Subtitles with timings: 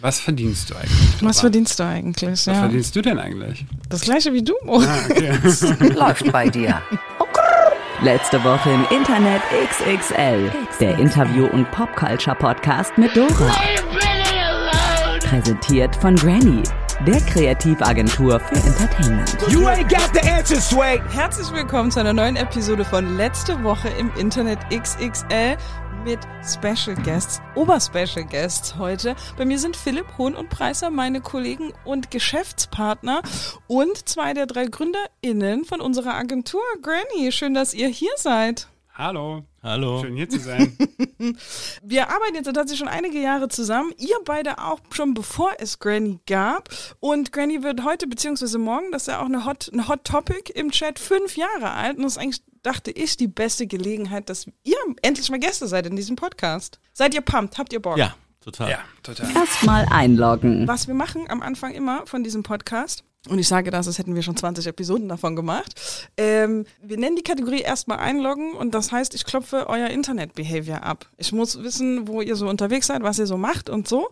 [0.00, 1.16] Was verdienst du eigentlich?
[1.22, 2.30] Was verdienst du eigentlich?
[2.30, 2.54] Was Ja.
[2.54, 3.66] verdienst du denn eigentlich?
[3.88, 4.54] Das gleiche wie du.
[4.68, 5.32] Ah, okay.
[5.94, 6.80] Läuft bei dir.
[8.02, 10.52] Letzte Woche im Internet XXL.
[10.80, 13.52] Der Interview- und Popculture-Podcast mit Dora.
[15.28, 16.62] Präsentiert von Granny,
[17.04, 19.36] der Kreativagentur für Entertainment.
[19.48, 21.02] You ain't got the answer, Sway.
[21.10, 25.56] Herzlich willkommen zu einer neuen Episode von Letzte Woche im Internet XXL
[26.04, 29.16] mit Special Guests, Oberspecial Guests heute.
[29.36, 33.22] Bei mir sind Philipp Hohn und Preiser, meine Kollegen und Geschäftspartner
[33.66, 37.32] und zwei der drei GründerInnen von unserer Agentur Granny.
[37.32, 38.68] Schön, dass ihr hier seid.
[38.98, 39.44] Hallo.
[39.62, 40.00] Hallo.
[40.02, 40.76] Schön hier zu sein.
[41.82, 43.92] Wir arbeiten jetzt tatsächlich schon einige Jahre zusammen.
[43.96, 46.68] Ihr beide auch schon bevor es Granny gab.
[46.98, 50.52] Und Granny wird heute beziehungsweise morgen, das ist ja auch eine Hot, ein Hot Topic
[50.52, 51.96] im Chat, fünf Jahre alt.
[51.96, 55.86] Und das ist eigentlich, dachte ich, die beste Gelegenheit, dass ihr endlich mal Gäste seid
[55.86, 56.78] in diesem Podcast.
[56.92, 57.58] Seid ihr pumped?
[57.58, 57.96] Habt ihr Bock?
[57.96, 58.70] Ja, total.
[58.70, 59.34] ja, total.
[59.34, 60.66] Erstmal einloggen.
[60.66, 64.14] Was wir machen am Anfang immer von diesem Podcast, und ich sage das, als hätten
[64.14, 65.74] wir schon 20 Episoden davon gemacht,
[66.16, 71.06] ähm, wir nennen die Kategorie erstmal einloggen und das heißt, ich klopfe euer Internet-Behavior ab.
[71.16, 74.08] Ich muss wissen, wo ihr so unterwegs seid, was ihr so macht und so.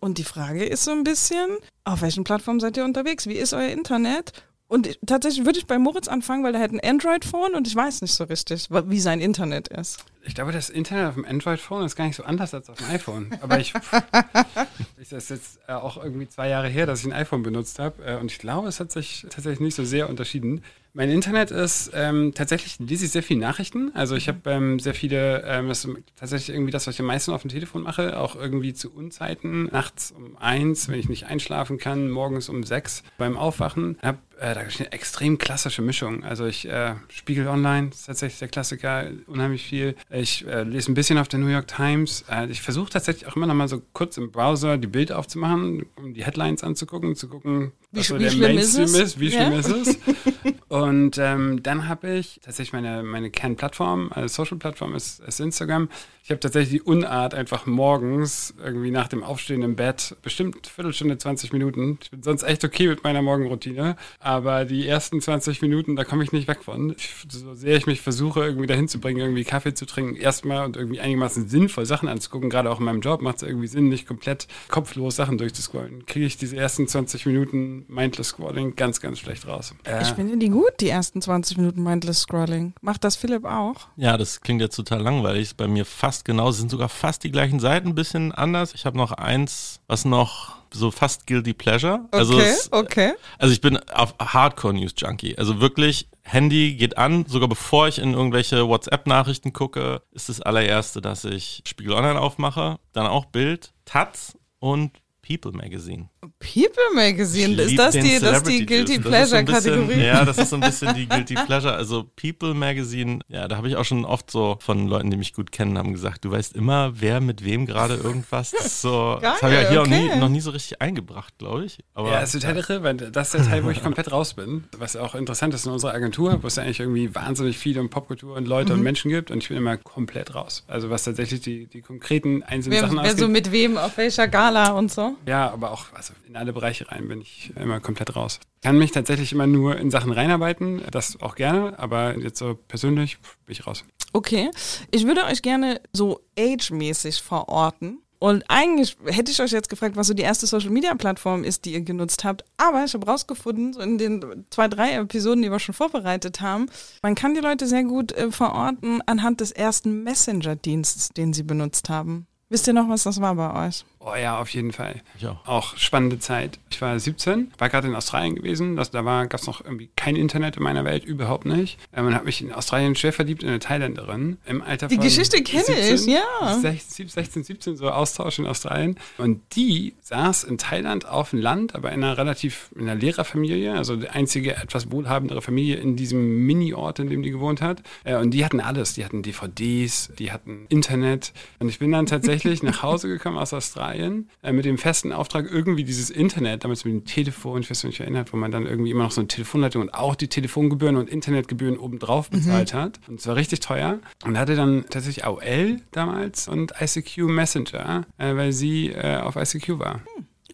[0.00, 3.26] Und die Frage ist so ein bisschen, auf welchen Plattformen seid ihr unterwegs?
[3.26, 4.32] Wie ist euer Internet?
[4.68, 7.74] Und ich, tatsächlich würde ich bei Moritz anfangen, weil er hat ein Android-Phone und ich
[7.74, 10.04] weiß nicht so richtig, wie sein Internet ist.
[10.24, 12.86] Ich glaube, das Internet auf dem Android-Phone ist gar nicht so anders als auf dem
[12.90, 13.30] iPhone.
[13.40, 13.72] Aber ich,
[14.98, 17.78] ich das ist jetzt äh, auch irgendwie zwei Jahre her, dass ich ein iPhone benutzt
[17.78, 18.04] habe.
[18.04, 20.62] Äh, und ich glaube, es hat sich tatsächlich nicht so sehr unterschieden.
[20.92, 23.92] Mein Internet ist ähm, tatsächlich, lese ich sehr viele Nachrichten.
[23.94, 27.06] Also ich habe ähm, sehr viele, ähm, das ist tatsächlich irgendwie das, was ich am
[27.06, 31.26] meisten auf dem Telefon mache, auch irgendwie zu Unzeiten, nachts um eins, wenn ich nicht
[31.26, 33.96] einschlafen kann, morgens um sechs beim Aufwachen.
[34.02, 36.24] Hab, äh, da ist eine extrem klassische Mischung.
[36.24, 39.94] Also ich äh, Spiegel Online ist tatsächlich der Klassiker, unheimlich viel.
[40.10, 42.24] Ich äh, lese ein bisschen auf der New York Times.
[42.30, 45.86] Äh, ich versuche tatsächlich auch immer noch mal so kurz im Browser die Bild aufzumachen,
[45.96, 48.94] um die Headlines anzugucken, zu gucken, Wie was so wie der ist Mainstream es?
[48.94, 49.46] ist, wie Ja.
[49.46, 49.98] schlimm ist es.
[50.68, 55.88] Und ähm, dann habe ich tatsächlich meine, meine Kernplattform, also Social-Plattform ist, ist Instagram.
[56.28, 61.16] Ich habe tatsächlich die Unart, einfach morgens irgendwie nach dem Aufstehen im Bett, bestimmt Viertelstunde,
[61.16, 61.98] 20 Minuten.
[62.02, 66.22] Ich bin sonst echt okay mit meiner Morgenroutine, aber die ersten 20 Minuten, da komme
[66.22, 66.94] ich nicht weg von.
[66.98, 70.66] Ich, so sehr ich mich versuche, irgendwie dahin zu bringen, irgendwie Kaffee zu trinken, erstmal
[70.66, 73.88] und irgendwie einigermaßen sinnvoll Sachen anzugucken, gerade auch in meinem Job macht es irgendwie Sinn,
[73.88, 76.04] nicht komplett kopflos Sachen durchzuscrollen.
[76.04, 79.72] Kriege ich diese ersten 20 Minuten Mindless Scrolling ganz, ganz schlecht raus.
[79.84, 82.74] Äh, Ich finde die gut, die ersten 20 Minuten Mindless Scrolling.
[82.82, 83.86] Macht das Philipp auch?
[83.96, 85.44] Ja, das klingt jetzt total langweilig.
[85.44, 88.74] Ist bei mir fast genau, sind sogar fast die gleichen Seiten, ein bisschen anders.
[88.74, 92.06] Ich habe noch eins, was noch so fast Guilty Pleasure.
[92.10, 93.12] Also, Okay, es, okay.
[93.38, 95.36] also ich bin auf Hardcore News Junkie.
[95.38, 101.00] Also wirklich, Handy geht an, sogar bevor ich in irgendwelche WhatsApp-Nachrichten gucke, ist das allererste,
[101.00, 104.92] dass ich Spiegel Online aufmache, dann auch Bild, Taz und
[105.28, 106.08] People Magazine.
[106.38, 110.00] People Magazine, Ich ist das die, das die Guilty Pleasure bisschen- Kategorie?
[110.06, 111.74] Ja, das ist so ein bisschen die Guilty Pleasure.
[111.74, 115.34] Also People Magazine, ja, da habe ich auch schon oft so von Leuten, die mich
[115.34, 118.52] gut kennen, haben gesagt, du weißt immer, wer mit wem gerade irgendwas.
[118.52, 120.08] Das, so, das habe ich ja hier auch okay.
[120.14, 121.78] nie, noch nie so richtig eingebracht, glaube ich.
[121.92, 124.32] Aber Ja, es ist total irre, weil das ist der Teil, wo ich komplett raus
[124.34, 124.64] bin.
[124.78, 127.90] Was auch interessant ist in unserer Agentur, wo es ja eigentlich irgendwie wahnsinnig viel um
[127.90, 128.78] Popkultur und Leute Mhm.
[128.78, 130.64] und Menschen gibt und ich bin immer komplett raus.
[130.68, 134.26] Also was tatsächlich die, die konkreten einzelnen Wer, Sachen wer so mit wem, auf welcher
[134.28, 135.16] Gala und so?
[135.26, 138.40] Ja, aber auch also in alle Bereiche rein bin ich immer komplett raus.
[138.62, 143.18] Kann mich tatsächlich immer nur in Sachen reinarbeiten, das auch gerne, aber jetzt so persönlich
[143.46, 143.84] bin ich raus.
[144.12, 144.50] Okay,
[144.90, 148.00] ich würde euch gerne so age-mäßig verorten.
[148.20, 151.82] Und eigentlich hätte ich euch jetzt gefragt, was so die erste Social-Media-Plattform ist, die ihr
[151.82, 152.44] genutzt habt.
[152.56, 156.66] Aber ich habe rausgefunden, so in den zwei, drei Episoden, die wir schon vorbereitet haben,
[157.02, 161.88] man kann die Leute sehr gut äh, verorten anhand des ersten Messenger-Dienstes, den sie benutzt
[161.88, 162.26] haben.
[162.48, 163.84] Wisst ihr noch, was das war bei euch?
[164.00, 165.02] Oh ja, auf jeden Fall.
[165.18, 165.46] Ich auch.
[165.46, 166.60] Auch spannende Zeit.
[166.70, 168.76] Ich war 17, war gerade in Australien gewesen.
[168.76, 171.78] Das, da gab es noch irgendwie kein Internet in meiner Welt, überhaupt nicht.
[171.92, 174.38] Ähm, und habe mich in Australien schwer verliebt in eine Thailänderin.
[174.46, 176.58] Im Alter Die von Geschichte kenne ich, ja.
[176.60, 178.96] 16, 16, 17, so Austausch in Australien.
[179.18, 183.74] Und die saß in Thailand auf dem Land, aber in einer relativ, in einer Lehrerfamilie,
[183.74, 187.82] also die einzige etwas wohlhabendere Familie in diesem Mini-Ort, in dem die gewohnt hat.
[188.04, 188.94] Äh, und die hatten alles.
[188.94, 191.32] Die hatten DVDs, die hatten Internet.
[191.58, 195.50] Und ich bin dann tatsächlich nach Hause gekommen aus Australien äh, mit dem festen Auftrag,
[195.50, 198.90] irgendwie dieses Internet, damals mit dem Telefon, ich weiß nicht, erinnert, wo man dann irgendwie
[198.90, 203.00] immer noch so eine Telefonleitung und auch die Telefongebühren und Internetgebühren obendrauf bezahlt hat.
[203.08, 203.98] Und es war richtig teuer.
[204.24, 209.78] Und hatte dann tatsächlich AOL damals und ICQ Messenger, äh, weil sie äh, auf ICQ
[209.78, 210.00] war.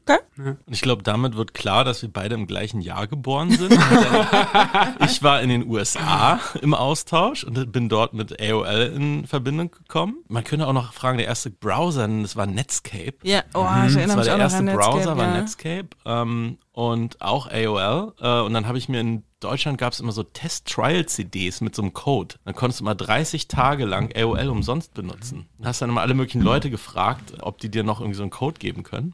[0.07, 0.21] Okay.
[0.37, 3.73] Und ich glaube, damit wird klar, dass wir beide im gleichen Jahr geboren sind.
[5.07, 10.17] ich war in den USA im Austausch und bin dort mit AOL in Verbindung gekommen.
[10.29, 13.15] Man könnte auch noch fragen, der erste Browser, das war Netscape.
[13.23, 15.27] Ja, oh, ich Das erinnere war mich der auch noch erste an Netscape, Browser, war
[15.27, 15.41] ja.
[15.41, 18.13] Netscape ähm, und auch AOL.
[18.21, 21.83] Äh, und dann habe ich mir in Deutschland gab es immer so Test-Trial-CDs mit so
[21.83, 22.37] einem Code.
[22.47, 25.47] Dann konntest du mal 30 Tage lang AOL umsonst benutzen.
[25.59, 28.31] Dann hast dann immer alle möglichen Leute gefragt, ob die dir noch irgendwie so einen
[28.31, 29.13] Code geben können.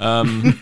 [0.00, 0.54] ähm,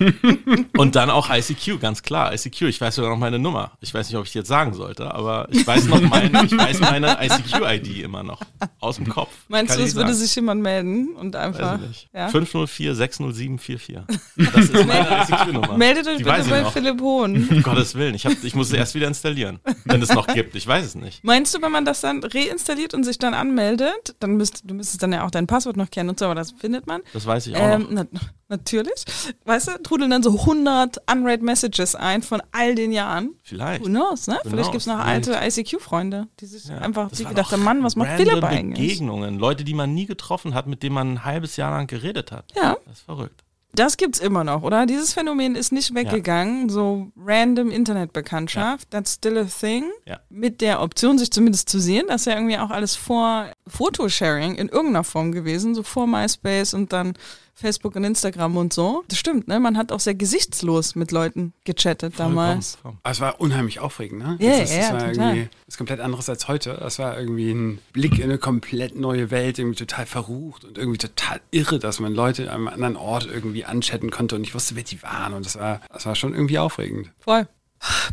[0.76, 2.32] und dann auch ICQ, ganz klar.
[2.34, 3.72] ICQ, ich weiß sogar noch meine Nummer.
[3.80, 6.56] Ich weiß nicht, ob ich die jetzt sagen sollte, aber ich weiß noch mein, ich
[6.56, 8.40] weiß meine ICQ-ID immer noch.
[8.80, 9.30] Aus dem Kopf.
[9.48, 10.18] Meinst Kann du, es würde sagen.
[10.26, 11.78] sich jemand melden und einfach.
[12.12, 12.28] Ja?
[12.28, 13.96] 504 607 44.
[14.36, 15.76] Das ist meine ICQ-Nummer.
[15.76, 16.72] Meldet euch Die bitte bei noch.
[16.72, 17.48] Philipp Hohn.
[17.48, 20.56] Um Gottes Willen, ich, hab, ich muss es erst wieder installieren, wenn es noch gibt.
[20.56, 21.22] Ich weiß es nicht.
[21.22, 25.02] Meinst du, wenn man das dann reinstalliert und sich dann anmeldet, dann müsst du müsstest
[25.02, 27.02] dann ja auch dein Passwort noch kennen und so, aber das findet man.
[27.12, 27.74] Das weiß ich auch noch.
[27.74, 28.06] Ähm, na,
[28.48, 29.04] natürlich.
[29.44, 33.34] Weißt du, trudeln dann so 100 unread Messages ein von all den Jahren.
[33.42, 33.82] Vielleicht.
[33.84, 34.38] Who knows, ne?
[34.44, 36.78] Who Vielleicht gibt es noch alte ICQ-Freunde, die sich Ja.
[36.78, 38.88] einfach die gedacht haben, Mann, was macht Philipp eigentlich?
[38.88, 42.32] Begegnungen, Leute, die man nie getroffen hat, mit denen man ein halbes Jahr lang geredet
[42.32, 42.52] hat.
[42.56, 43.42] Ja, Das ist verrückt.
[43.78, 44.86] Das gibt's immer noch, oder?
[44.86, 46.68] Dieses Phänomen ist nicht weggegangen.
[46.68, 49.84] So random Internetbekanntschaft, that's still a thing.
[50.06, 50.20] Ja.
[50.28, 52.06] Mit der Option, sich zumindest zu sehen.
[52.08, 56.74] Das ist ja irgendwie auch alles vor Fotosharing in irgendeiner Form gewesen, so vor MySpace
[56.74, 57.14] und dann
[57.58, 59.02] Facebook und Instagram und so.
[59.08, 59.58] Das stimmt, ne?
[59.58, 62.74] Man hat auch sehr gesichtslos mit Leuten gechattet damals.
[62.74, 62.98] Vollkommen.
[63.02, 64.36] Aber es war unheimlich aufregend, ne?
[64.40, 65.36] Ja, das, ist- ja, das war total.
[65.36, 66.74] irgendwie was komplett anderes als heute.
[66.78, 70.98] Das war irgendwie ein Blick in eine komplett neue Welt, irgendwie total verrucht und irgendwie
[70.98, 74.76] total irre, dass man Leute an einem anderen Ort irgendwie anchatten konnte und ich wusste,
[74.76, 75.32] wer die waren.
[75.32, 77.10] Und das war, das war schon irgendwie aufregend.
[77.20, 77.48] Voll.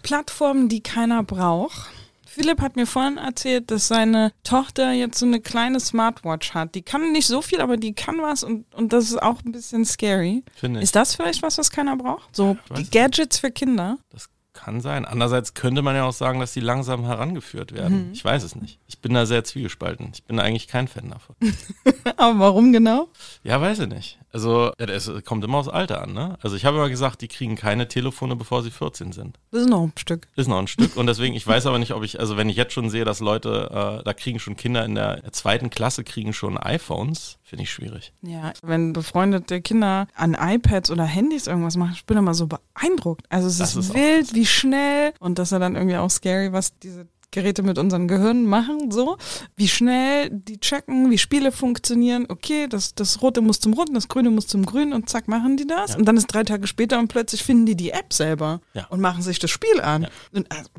[0.03, 1.89] Plattformen, die keiner braucht.
[2.33, 6.73] Philipp hat mir vorhin erzählt, dass seine Tochter jetzt so eine kleine Smartwatch hat.
[6.73, 9.51] Die kann nicht so viel, aber die kann was und, und das ist auch ein
[9.51, 10.43] bisschen scary.
[10.55, 10.85] Finde ich.
[10.85, 12.35] Ist das vielleicht was, was keiner braucht?
[12.35, 12.89] So die.
[12.89, 13.97] Gadgets für Kinder?
[14.09, 15.05] Das kann sein.
[15.05, 18.07] Andererseits könnte man ja auch sagen, dass die langsam herangeführt werden.
[18.07, 18.13] Mhm.
[18.13, 18.79] Ich weiß es nicht.
[18.87, 20.09] Ich bin da sehr zwiegespalten.
[20.13, 21.35] Ich bin eigentlich kein Fan davon.
[22.17, 23.09] Aber warum genau?
[23.43, 24.19] Ja, weiß ich nicht.
[24.33, 26.37] Also, das kommt immer aufs Alter an, ne?
[26.41, 29.39] Also, ich habe immer gesagt, die kriegen keine Telefone, bevor sie 14 sind.
[29.51, 30.27] Das ist noch ein Stück.
[30.35, 30.97] Ist noch ein Stück.
[30.97, 33.19] Und deswegen, ich weiß aber nicht, ob ich, also wenn ich jetzt schon sehe, dass
[33.19, 37.71] Leute, äh, da kriegen schon Kinder in der zweiten Klasse, kriegen schon iPhones, finde ich
[37.71, 38.11] schwierig.
[38.21, 43.25] Ja, wenn befreundete Kinder an iPads oder Handys irgendwas machen, ich bin immer so beeindruckt.
[43.29, 46.09] Also es Das ist, ist wild, wie schnell und das ist ja dann irgendwie auch
[46.09, 49.17] scary, was diese Geräte mit unseren Gehirnen machen, so.
[49.57, 52.25] Wie schnell die checken, wie Spiele funktionieren.
[52.29, 55.57] Okay, das, das Rote muss zum Roten, das Grüne muss zum Grünen und zack, machen
[55.57, 55.91] die das.
[55.91, 55.97] Ja.
[55.97, 58.85] Und dann ist drei Tage später und plötzlich finden die die App selber Ja.
[58.87, 60.03] und machen sich das Spiel an.
[60.03, 60.09] Ja.
[60.31, 60.69] Und also,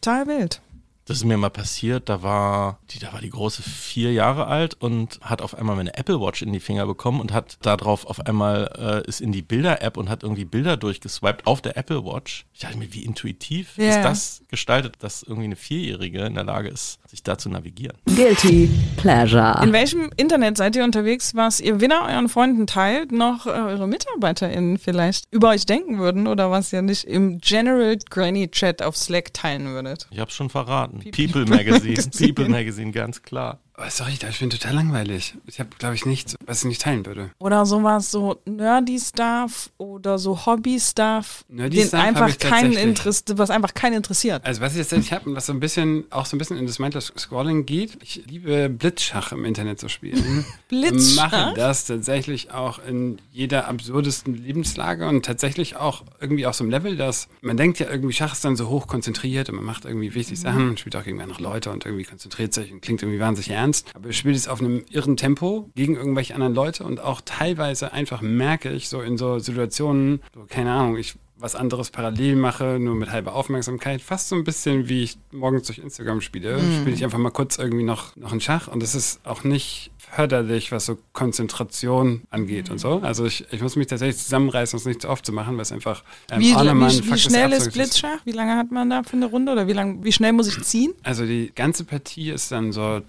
[0.00, 0.60] total wild.
[1.06, 4.74] Das ist mir mal passiert, da war die, da war die große vier Jahre alt
[4.80, 8.20] und hat auf einmal meine Apple Watch in die Finger bekommen und hat darauf auf
[8.26, 12.46] einmal äh, ist in die Bilder-App und hat irgendwie Bilder durchgeswiped auf der Apple Watch.
[12.54, 13.88] Ich dachte mir, wie intuitiv Ja.
[13.90, 17.98] ist das gestaltet, dass irgendwie eine Vierjährige in der Lage ist, sich da zu navigieren.
[18.06, 19.60] Guilty Pleasure.
[19.62, 23.86] In welchem Internet seid ihr unterwegs, was ihr weder euren Freunden teilt, noch äh, eure
[23.86, 28.96] MitarbeiterInnen vielleicht über euch denken würden oder was ihr nicht im General Granny Chat auf
[28.96, 30.06] Slack teilen würdet?
[30.10, 30.93] Ich habe schon verraten.
[31.00, 32.34] People People Magazine, Magazine.
[32.34, 33.60] People Magazine, ganz klar.
[33.76, 35.34] Aber sorry, ich bin total langweilig.
[35.46, 37.30] Ich habe, glaube ich, nichts, was ich nicht teilen würde.
[37.40, 43.74] Oder sowas so Nerdy-Stuff oder so Hobby-Stuff, Nerdy den einfach ich keinen interessiert, was einfach
[43.74, 44.44] keinen interessiert.
[44.46, 46.56] Also was ich jetzt tatsächlich habe und was so ein bisschen, auch so ein bisschen
[46.56, 50.44] in das Mindless Scrolling geht, ich liebe Blitzschach im Internet zu spielen.
[50.68, 51.32] Blitzschach?
[51.32, 56.70] Mache das tatsächlich auch in jeder absurdesten Lebenslage und tatsächlich auch irgendwie auf so einem
[56.70, 59.84] Level, dass man denkt ja irgendwie, Schach ist dann so hoch konzentriert und man macht
[59.84, 63.02] irgendwie wichtig Sachen und spielt auch gegen andere Leute und irgendwie konzentriert sich und klingt
[63.02, 63.63] irgendwie wahnsinnig ernst.
[63.94, 67.92] Aber ich spiele es auf einem irren Tempo gegen irgendwelche anderen Leute und auch teilweise
[67.92, 72.78] einfach merke ich so in so Situationen, so, keine Ahnung, ich was anderes parallel mache,
[72.80, 74.00] nur mit halber Aufmerksamkeit.
[74.00, 76.58] Fast so ein bisschen wie ich morgens durch Instagram spiele.
[76.58, 79.90] Spiele ich einfach mal kurz irgendwie noch, noch einen Schach und es ist auch nicht
[79.98, 83.00] förderlich, was so Konzentration angeht und so.
[83.02, 85.72] Also ich, ich muss mich tatsächlich zusammenreißen, es nicht zu oft zu machen, weil es
[85.72, 88.24] einfach ähm, Wie, ein wie, wie schnell ist Blitzschach?
[88.24, 89.52] Wie lange hat man da für eine Runde?
[89.52, 90.94] Oder wie, lang, wie schnell muss ich ziehen?
[91.02, 93.02] Also die ganze Partie ist dann so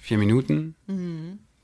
[0.00, 0.74] vier Minuten.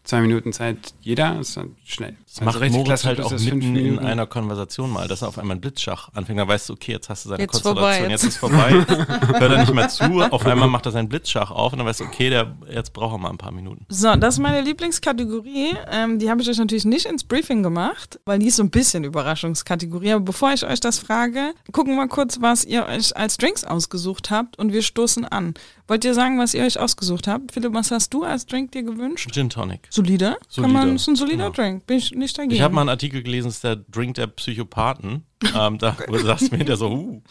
[0.04, 2.16] Zwei Minuten Zeit jeder, ist dann schnell.
[2.32, 5.56] Das macht richtig Moritz halt auch mitten in einer Konversation mal, dass er auf einmal
[5.56, 6.38] ein Blitzschach anfängt.
[6.38, 8.24] Da weißt du, okay, jetzt hast du seine Jetzt Konstellation, vorbei, jetzt jetzt.
[8.24, 8.70] ist vorbei.
[9.40, 10.22] Hört er nicht mehr zu.
[10.30, 13.14] Auf einmal macht er seinen Blitzschach auf und dann weißt du, okay, der, jetzt braucht
[13.14, 13.84] er mal ein paar Minuten.
[13.88, 15.74] So, das ist meine Lieblingskategorie.
[15.90, 18.70] Ähm, die habe ich euch natürlich nicht ins Briefing gemacht, weil die ist so ein
[18.70, 20.12] bisschen Überraschungskategorie.
[20.12, 24.30] Aber bevor ich euch das frage, gucken wir kurz, was ihr euch als Drinks ausgesucht
[24.30, 25.54] habt und wir stoßen an.
[25.88, 27.50] Wollt ihr sagen, was ihr euch ausgesucht habt?
[27.50, 29.28] Philipp, was hast du als Drink dir gewünscht?
[29.32, 29.88] Gin Tonic.
[29.90, 30.36] Solide.
[30.48, 31.50] Solide, Kann man, ist ein solider genau.
[31.50, 31.86] Drink.
[31.88, 32.54] Bin ich nicht dagegen.
[32.54, 35.24] Ich habe mal einen Artikel gelesen, es ist der Drink der Psychopathen.
[35.56, 37.22] ähm, da wo du sagst mir hinterher so, uh.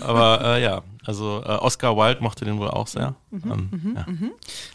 [0.00, 3.14] Aber äh, ja, also äh, Oscar Wilde mochte den wohl auch sehr.
[3.30, 4.06] Mhm, ähm, ja.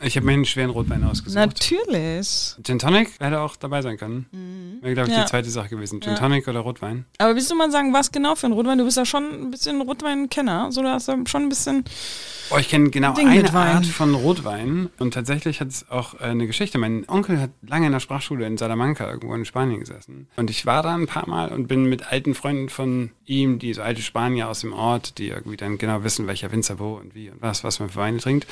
[0.06, 1.36] Ich habe mir einen schweren Rotwein ausgesucht.
[1.36, 2.56] Natürlich.
[2.64, 4.80] Gin Tonic hätte auch dabei sein können.
[4.82, 5.24] Wäre, glaube ich, Ja.
[5.24, 6.02] die zweite Sache gewesen.
[6.02, 6.18] Gin Ja.
[6.20, 7.06] Tonic oder Rotwein.
[7.18, 8.78] Aber willst du mal sagen, was genau für ein Rotwein?
[8.78, 10.72] Du bist ja schon ein bisschen Rotwein-Kenner.
[10.72, 11.84] So, du hast ja schon ein bisschen.
[12.52, 13.76] Oh, ich kenne genau Ding eine Wein.
[13.76, 14.90] Art von Rotwein.
[14.98, 16.78] Und tatsächlich hat es auch äh, eine Geschichte.
[16.80, 20.28] Mein Onkel hat lange in der Sprachschule in Salamanca irgendwo in Spanien gesessen.
[20.36, 23.74] Und ich war da ein paar Mal und bin mit alten Freunden von ihm, die
[23.74, 27.16] so alte Spanier aus dem Ort, die irgendwie dann genau wissen, welcher Winzer wo und
[27.16, 28.48] wie und was, was man für Weine trinkt.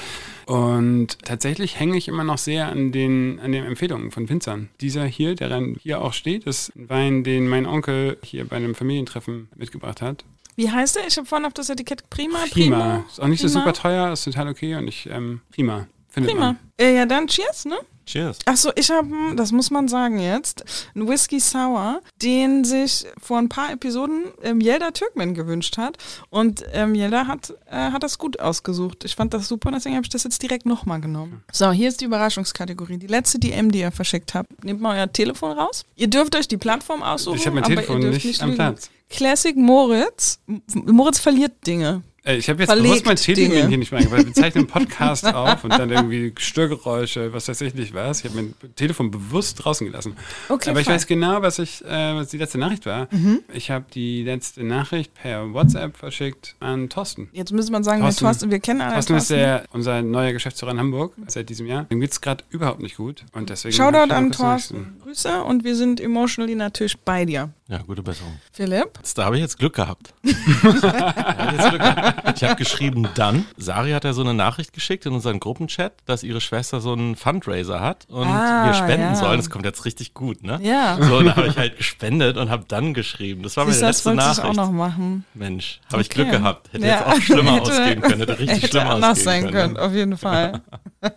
[0.45, 4.69] Und tatsächlich hänge ich immer noch sehr an den, an den Empfehlungen von Winzern.
[4.81, 8.55] Dieser hier, der dann hier auch steht, ist ein Wein, den mein Onkel hier bei
[8.55, 10.24] einem Familientreffen mitgebracht hat.
[10.55, 11.07] Wie heißt der?
[11.07, 12.39] Ich habe vorhin auf das Etikett Prima.
[12.50, 13.05] Prima.
[13.07, 13.59] Ist auch nicht so Prima.
[13.59, 15.88] super teuer, ist total okay und ich, ähm, prima.
[16.09, 16.45] Findet Prima.
[16.45, 16.59] man.
[16.79, 17.77] Äh, ja, dann Cheers, ne?
[18.08, 18.40] Cheers.
[18.46, 20.64] Achso, ich habe, das muss man sagen jetzt,
[20.96, 25.98] einen Whisky Sour, den sich vor ein paar Episoden ähm, Yelda Türkmen gewünscht hat.
[26.30, 29.04] Und ähm, Yelda hat, äh, hat das gut ausgesucht.
[29.04, 31.44] Ich fand das super deswegen habe ich das jetzt direkt nochmal genommen.
[31.52, 32.98] So, hier ist die Überraschungskategorie.
[32.98, 34.64] Die letzte DM, die ihr verschickt habt.
[34.64, 35.86] Nehmt mal euer Telefon raus.
[35.96, 37.38] Ihr dürft euch die Plattform aussuchen.
[37.38, 38.56] Ich habe mein aber Telefon ihr dürft nicht, am.
[38.56, 38.90] Platz.
[39.10, 40.40] Classic Moritz.
[40.74, 42.04] Moritz verliert Dinge.
[42.27, 44.86] Äh, Ich habe jetzt Verlegt bewusst mein Telefon hier nicht mehr weil wir zeichnen einen
[44.86, 48.19] Podcast auf und dann irgendwie Störgeräusche, was weiß ich nicht was.
[48.19, 50.15] Ich habe mein Telefon bewusst draußen gelassen.
[50.50, 50.96] Okay, Aber ich fein.
[50.96, 53.07] weiß genau, was ich, äh, was die letzte Nachricht war.
[53.12, 53.39] Mhm.
[53.53, 57.29] Ich habe die letzte Nachricht per WhatsApp verschickt an Thorsten.
[57.31, 59.38] Jetzt müsste man sagen, Thorsten- Thorsten, wir kennen alle Thorsten ist Thorsten.
[59.38, 61.84] der, unser neuer Geschäftsführer in Hamburg seit diesem Jahr.
[61.86, 63.24] Dem geht es gerade überhaupt nicht gut.
[63.34, 64.31] Und deswegen Shoutout an.
[64.31, 64.98] Thorsten.
[65.03, 67.50] Grüße und wir sind emotionally natürlich bei dir.
[67.69, 68.39] Ja, gute Besserung.
[68.53, 68.97] Philipp?
[69.15, 70.13] Da habe ich jetzt Glück gehabt.
[70.63, 73.45] Hab ich ich habe geschrieben, dann.
[73.57, 77.15] Sari hat ja so eine Nachricht geschickt in unseren Gruppenchat, dass ihre Schwester so einen
[77.17, 79.15] Fundraiser hat und Ah, wir spenden ja.
[79.15, 79.38] sollen.
[79.38, 80.59] Das kommt jetzt richtig gut, ne?
[80.62, 80.97] Ja.
[81.01, 83.43] So, da habe ich halt gespendet und habe dann geschrieben.
[83.43, 84.55] Das war meine Siehst du, das letzte wollte ich auch Nachricht.
[84.57, 85.25] noch machen.
[85.33, 86.15] Mensch, habe ich Okay.
[86.24, 86.71] Glück gehabt.
[86.74, 86.93] Hätte Ja.
[87.00, 88.19] jetzt auch schlimmer Hätte- ausgehen können.
[88.19, 89.77] Hätte richtig Hätte schlimmer anders ausgehen sein können, können.
[89.77, 90.62] auf jeden Fall.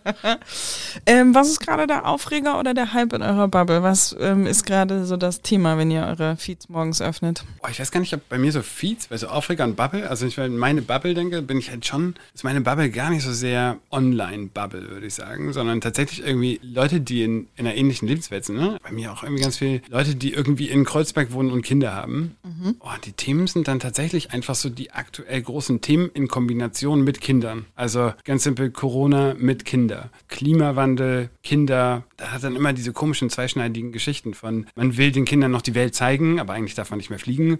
[1.05, 3.83] ähm, was ist gerade der Aufreger oder der Hype in eurer Bubble?
[3.83, 7.43] Was ähm, ist gerade so das Thema, wenn ihr eure Feeds morgens öffnet?
[7.61, 10.09] Boah, ich weiß gar nicht, ob bei mir so Feeds, weil so Aufreger und Bubble,
[10.09, 13.23] also ich, wenn meine Bubble denke, bin ich halt schon, ist meine Bubble gar nicht
[13.23, 18.07] so sehr Online-Bubble, würde ich sagen, sondern tatsächlich irgendwie Leute, die in, in einer ähnlichen
[18.07, 18.57] Lebenswelt sind.
[18.57, 18.77] Ne?
[18.83, 22.35] Bei mir auch irgendwie ganz viele Leute, die irgendwie in Kreuzberg wohnen und Kinder haben.
[22.79, 27.21] Oh, die Themen sind dann tatsächlich einfach so die aktuell großen Themen in Kombination mit
[27.21, 27.65] Kindern.
[27.75, 30.09] Also ganz simpel Corona mit Kinder.
[30.27, 35.51] Klimawandel, Kinder, da hat dann immer diese komischen zweischneidigen Geschichten von, man will den Kindern
[35.51, 37.59] noch die Welt zeigen, aber eigentlich darf man nicht mehr fliegen.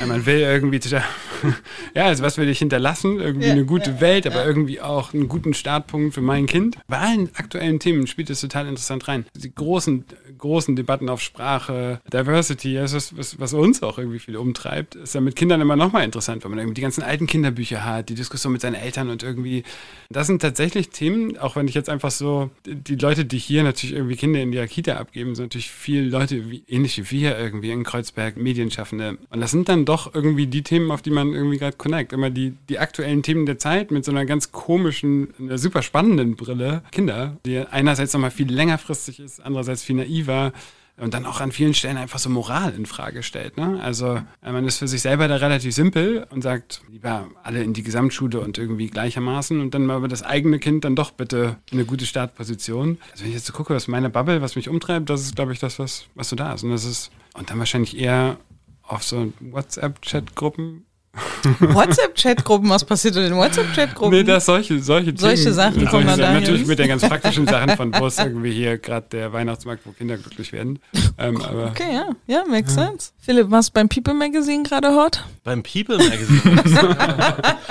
[0.00, 0.80] Ja, man will irgendwie,
[1.94, 3.20] ja, also was will ich hinterlassen?
[3.20, 6.76] Irgendwie eine gute Welt, aber irgendwie auch einen guten Startpunkt für mein Kind.
[6.88, 9.26] Bei allen aktuellen Themen spielt es total interessant rein.
[9.34, 10.04] Die großen,
[10.38, 15.14] großen Debatten auf Sprache, Diversity, das ist was, was uns auch irgendwie viel umtreibt, ist
[15.14, 18.14] ja mit Kindern immer nochmal interessant, weil man irgendwie die ganzen alten Kinderbücher hat, die
[18.14, 19.64] Diskussion mit seinen Eltern und irgendwie,
[20.10, 23.94] das sind tatsächlich Themen, auch wenn ich jetzt einfach so, die Leute, die hier natürlich
[23.94, 27.70] irgendwie Kinder in die Kita abgeben, sind natürlich viele Leute, wie, ähnlich wie wir irgendwie
[27.70, 29.18] in Kreuzberg, Medienschaffende.
[29.30, 32.12] Und das sind dann doch irgendwie die Themen, auf die man irgendwie gerade connect.
[32.12, 36.82] Immer die, die aktuellen Themen der Zeit mit so einer ganz komischen, super spannenden Brille.
[36.92, 40.52] Kinder, die einerseits nochmal viel längerfristig ist, andererseits viel naiver
[40.98, 43.56] und dann auch an vielen Stellen einfach so Moral in Frage stellt.
[43.56, 43.80] Ne?
[43.82, 47.72] Also äh, man ist für sich selber da relativ simpel und sagt, lieber alle in
[47.72, 51.56] die Gesamtschule und irgendwie gleichermaßen und dann mal über das eigene Kind dann doch bitte
[51.70, 52.98] in eine gute Startposition.
[53.10, 55.54] Also wenn ich jetzt so gucke, was meine Bubble, was mich umtreibt, das ist, glaube
[55.54, 56.62] ich, das, was, was so da ist.
[56.62, 58.38] Und das ist, und dann wahrscheinlich eher
[58.82, 60.84] auf so WhatsApp-Chat-Gruppen.
[61.60, 64.18] WhatsApp-Chatgruppen, was passiert in den WhatsApp-Chatgruppen?
[64.18, 65.54] Nee, das solche, solche Solche Themen.
[65.54, 66.40] Sachen Und kommen dann dahin.
[66.40, 69.92] Natürlich mit den ganz praktischen Sachen von wo ist irgendwie hier gerade der Weihnachtsmarkt, wo
[69.92, 70.78] Kinder glücklich werden.
[71.18, 73.12] Ähm, aber Okay, ja, ja, makes sense.
[73.18, 75.24] Philipp, was beim People Magazine gerade hot?
[75.44, 76.96] Beim People Magazine.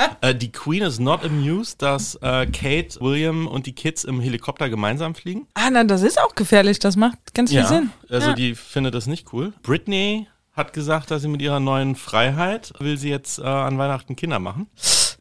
[0.21, 4.69] äh, die Queen is not amused, dass äh, Kate, William und die Kids im Helikopter
[4.69, 5.47] gemeinsam fliegen.
[5.55, 7.89] Ah, na, das ist auch gefährlich, das macht ganz viel Sinn.
[8.09, 8.33] also ja.
[8.33, 9.53] die findet das nicht cool.
[9.63, 14.15] Britney hat gesagt, dass sie mit ihrer neuen Freiheit will sie jetzt äh, an Weihnachten
[14.15, 14.67] Kinder machen.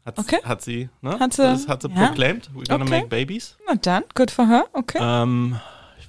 [0.05, 0.39] Hat, Okay.
[0.43, 1.19] hat sie, ne?
[1.19, 2.07] Hat sie, das hat sie ja.
[2.07, 2.49] proclaimed.
[2.55, 2.97] We're gonna Okay.
[3.01, 3.55] make babies.
[3.67, 4.97] Na dann, good for her, okay.
[5.01, 5.59] Ähm,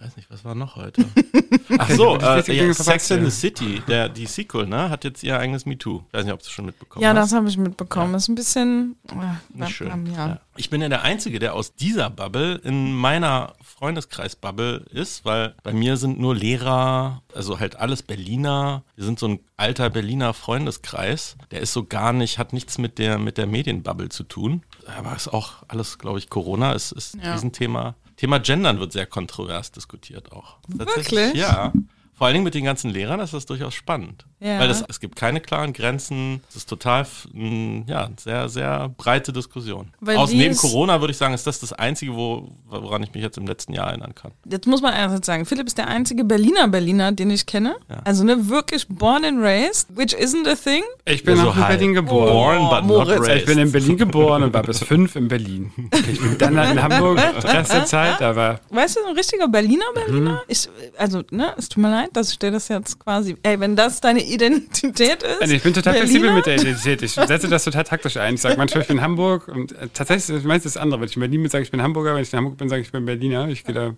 [0.03, 1.05] weiß nicht, was war noch heute?
[1.79, 3.25] Ach so, äh, ja, Sex in ja.
[3.25, 6.03] the City, der, die Sequel, ne, hat jetzt ihr eigenes MeToo.
[6.09, 7.17] Ich weiß nicht, ob du schon mitbekommen ja, hast.
[7.31, 8.15] das habe ich mitbekommen.
[8.15, 8.97] Ist ein bisschen.
[9.11, 10.07] äh, Nicht schön.
[10.07, 10.29] ja.
[10.29, 10.41] Ja.
[10.57, 15.73] Ich bin ja der Einzige, der aus dieser Bubble in meiner Freundeskreis-Bubble ist, weil bei
[15.73, 18.83] mir sind nur Lehrer, also halt alles Berliner.
[18.97, 21.37] Wir sind so ein alter Berliner Freundeskreis.
[21.51, 24.63] Der ist so gar nicht, hat nichts mit der, mit der Medienbubble zu tun.
[24.99, 27.33] Aber ist auch alles, glaube ich, Corona ist, ist ein Ja.
[27.33, 27.95] Riesenthema.
[28.17, 30.59] Thema Gendern wird sehr kontrovers diskutiert auch.
[30.79, 31.43] Tatsächlich, Wirklich?
[31.43, 31.73] Ja.
[32.15, 34.25] Vor allen Dingen mit den ganzen Lehrern ist das durchaus spannend.
[34.39, 34.59] Ja.
[34.61, 36.41] Weil das, es gibt keine klaren Grenzen.
[36.51, 39.89] Es ist total, f- m, ja, sehr, sehr breite Diskussion.
[40.01, 43.13] Weil Aus die neben Corona würde ich sagen, ist das das Einzige, wo, woran ich
[43.15, 44.33] mich jetzt im letzten Jahr erinnern kann.
[44.49, 47.77] Jetzt muss man einerseits sagen, Philipp ist der einzige Berliner Berliner, den ich kenne.
[48.05, 50.83] Also ne, wirklich born and raised, which isn't a thing.
[51.07, 51.71] Ich bin Ja, so auch in halb.
[51.79, 52.29] Berlin geboren.
[52.33, 53.19] Born but Moritz.
[53.19, 53.37] not raised.
[53.41, 55.73] Ich bin in Berlin geboren und war bis fünf in Berlin.
[56.09, 59.17] Ich bin dann halt in Hamburg, den Rest der Zeit, aber Weißt du, so ein
[59.17, 59.95] richtiger Berliner Mhm.
[60.07, 60.43] Berliner?
[60.49, 63.77] Ich, also, ne, es tut mir leid, dass ich dir das jetzt quasi, ey, wenn
[63.77, 65.41] das deine Identität ist.
[65.41, 66.11] Also ich bin total Berliner?
[66.11, 67.03] flexibel mit der Identität.
[67.03, 68.35] Ich setze das total taktisch ein.
[68.35, 71.01] Ich sage manchmal, ich bin Hamburg und äh, tatsächlich ist meistens das andere.
[71.01, 72.15] Wenn ich in Berlin bin, sage ich, ich bin Hamburger.
[72.15, 73.49] Wenn ich in Hamburg bin, sage ich, ich bin Berliner.
[73.49, 73.95] Ich gehe da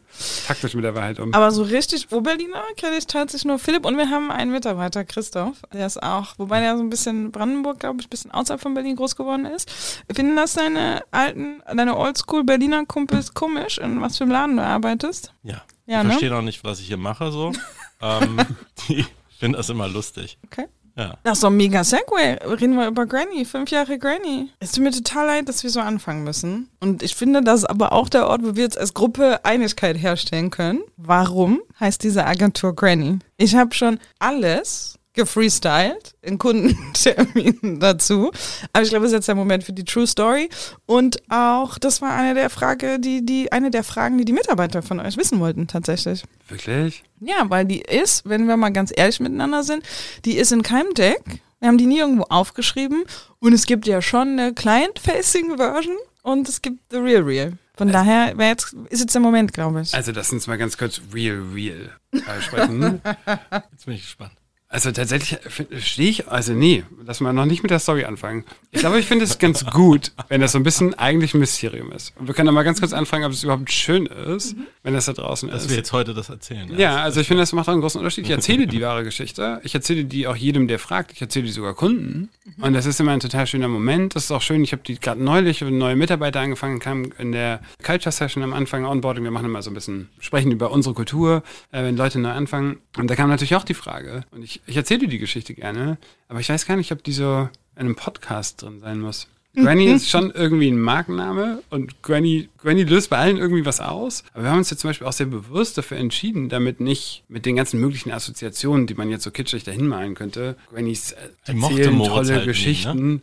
[0.47, 1.35] taktisch mit der Wahrheit um.
[1.35, 5.57] Aber so richtig Wo-Berliner kenne ich tatsächlich nur Philipp und wir haben einen Mitarbeiter, Christoph,
[5.73, 8.75] der ist auch, wobei der so ein bisschen Brandenburg, glaube ich, ein bisschen außerhalb von
[8.75, 9.71] Berlin groß geworden ist.
[10.13, 15.33] Finden das deine alten, deine Oldschool-Berliner Kumpels komisch, in was für einem Laden du arbeitest?
[15.43, 15.63] Ja.
[15.87, 16.11] Ja, ich ne?
[16.11, 17.53] verstehe noch nicht, was ich hier mache so.
[18.05, 18.39] ähm,
[18.89, 19.05] die
[19.39, 20.39] finden das immer lustig.
[20.47, 20.67] Okay.
[20.97, 21.19] Ja.
[21.25, 22.35] Doch ein mega Segway.
[22.45, 24.51] Reden wir über Granny, fünf Jahre Granny.
[24.61, 26.71] Es tut mir total leid, dass wir so anfangen müssen.
[26.81, 30.01] Und ich finde, das ist aber auch der Ort, wo wir jetzt als Gruppe Einigkeit
[30.01, 30.83] herstellen können.
[30.97, 33.19] Warum heißt diese Agentur Granny?
[33.39, 38.31] Ich habe schon alles gefreestylt in Kundenterminen dazu.
[38.73, 40.51] Aber ich glaube, es ist jetzt der Moment für die True Story.
[40.87, 44.83] Und auch, das war eine der Frage, die, die, eine der Fragen, die die Mitarbeiter
[44.83, 46.25] von euch wissen wollten, tatsächlich.
[46.49, 47.05] Wirklich?
[47.21, 49.85] Ja, weil die ist, wenn wir mal ganz ehrlich miteinander sind,
[50.25, 51.23] die ist in keinem Deck.
[51.61, 53.05] Wir haben die nie irgendwo aufgeschrieben.
[53.39, 57.53] Und es gibt ja schon eine Client-Facing-Version und es gibt The Real Real.
[57.77, 59.95] Von daher wär jetzt, ist jetzt der Moment, glaube ich.
[59.95, 63.01] Also lass uns mal ganz kurz real, real äh, sprechen.
[63.73, 64.33] Jetzt bin ich gespannt.
[64.75, 65.39] Also tatsächlich
[65.79, 68.45] stehe ich, also nee, lass mal noch nicht mit der Story anfangen.
[68.73, 71.93] Ich glaube, ich finde es ganz gut, wenn das so ein bisschen eigentlich ein Mysterium
[71.93, 72.13] ist.
[72.19, 75.05] Und wir können dann mal ganz kurz anfangen, ob es überhaupt schön ist, wenn das
[75.05, 75.71] da draußen Dass ist.
[75.71, 76.77] wir jetzt heute das erzählen.
[76.77, 78.25] Ja, also ich finde, das macht auch einen großen Unterschied.
[78.25, 79.61] Ich erzähle die wahre Geschichte.
[79.63, 81.13] Ich erzähle die auch jedem, der fragt.
[81.13, 82.31] Ich erzähle die sogar Kunden.
[82.61, 84.17] Und das ist immer ein total schöner Moment.
[84.17, 84.65] Das ist auch schön.
[84.65, 88.53] Ich habe die gerade neulich, wenn neue Mitarbeiter angefangen kamen in der Culture Session am
[88.53, 89.23] Anfang, Onboarding.
[89.23, 92.79] Wir machen immer so ein bisschen, sprechen über unsere Kultur, äh, wenn Leute neu anfangen.
[92.99, 94.25] Und da kam natürlich auch die Frage.
[94.33, 97.49] Und ich, ich erzähle die Geschichte gerne, aber ich weiß gar nicht, ob die so
[97.77, 99.29] in einem Podcast drin sein muss.
[99.57, 104.25] Granny ist schon irgendwie ein Markenname und Granny, Granny löst bei allen irgendwie was aus.
[104.33, 107.47] Aber wir haben uns jetzt zum Beispiel auch sehr bewusst dafür entschieden, damit nicht mit
[107.47, 111.99] den ganzen möglichen Assoziationen, die man jetzt so kitschig dahin malen könnte, Grannys äh, erzählen
[111.99, 113.23] tolle halt nie, Geschichten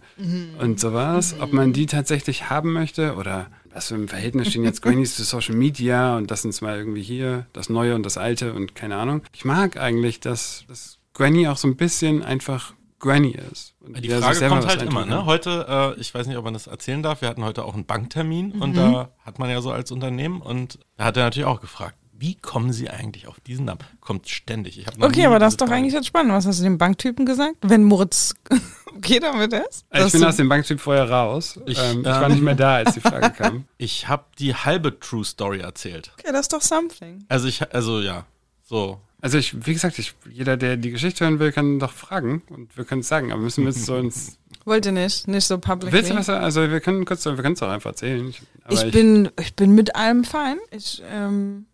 [0.60, 4.82] und sowas, ob man die tatsächlich haben möchte oder was für ein Verhältnis stehen jetzt
[4.82, 8.54] Grannys zu Social Media und das sind mal irgendwie hier, das Neue und das Alte
[8.54, 9.22] und keine Ahnung.
[9.34, 13.74] Ich mag eigentlich, dass, dass Granny auch so ein bisschen einfach Granny ist.
[13.80, 15.26] Und Die Frage selber kommt halt immer, ne?
[15.26, 17.86] Heute, äh, ich weiß nicht, ob man das erzählen darf, wir hatten heute auch einen
[17.86, 18.62] Banktermin Mhm.
[18.62, 21.96] und da hat man ja so als Unternehmen und da hat er natürlich auch gefragt,
[22.14, 23.80] wie kommen Sie eigentlich auf diesen Namen?
[24.00, 24.78] Kommt ständig.
[24.78, 26.32] Ich hab noch Okay, aber das ist doch Frage- eigentlich jetzt spannend.
[26.34, 27.56] Was hast du dem Banktypen gesagt?
[27.64, 28.36] Wenn Moritz
[28.96, 29.86] okay damit ist?
[29.90, 31.60] Also ich bin aus dem Banktyp vorher raus.
[31.66, 33.66] Ich, ähm, ich war ähm, nicht mehr da, als die Frage kam.
[33.80, 36.12] Ich habe die halbe True Story erzählt.
[36.20, 37.26] okay, das ist doch something.
[37.30, 38.26] Also ich, also ja,
[38.62, 39.00] so.
[39.22, 42.76] Also ich, wie gesagt, ich, jeder, der die Geschichte hören will, kann doch fragen und
[42.76, 43.32] wir können es sagen.
[43.32, 44.38] Aber müssen wir jetzt so ins.
[44.66, 45.28] Wollt ihr nicht?
[45.28, 45.94] Nicht so publicly.
[45.94, 46.30] Willst du was?
[46.30, 48.30] Also wir können kurz, wir können es auch einfach erzählen.
[48.30, 50.58] Ich, aber ich, bin, ich bin mit allem fein.
[50.72, 51.66] Ich ähm,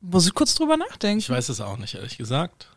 [0.00, 1.18] muss ich kurz drüber nachdenken.
[1.18, 2.68] Ich weiß es auch nicht, ehrlich gesagt.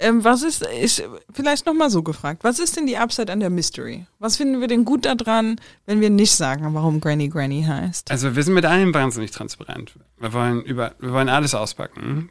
[0.00, 3.50] Ähm, was ist, ich, vielleicht nochmal so gefragt, was ist denn die Upside an der
[3.50, 4.06] Mystery?
[4.18, 5.56] Was finden wir denn gut daran,
[5.86, 8.10] wenn wir nicht sagen, warum Granny Granny heißt?
[8.10, 9.94] Also wir sind mit allem wahnsinnig transparent.
[10.18, 12.30] Wir wollen über, wir wollen alles auspacken.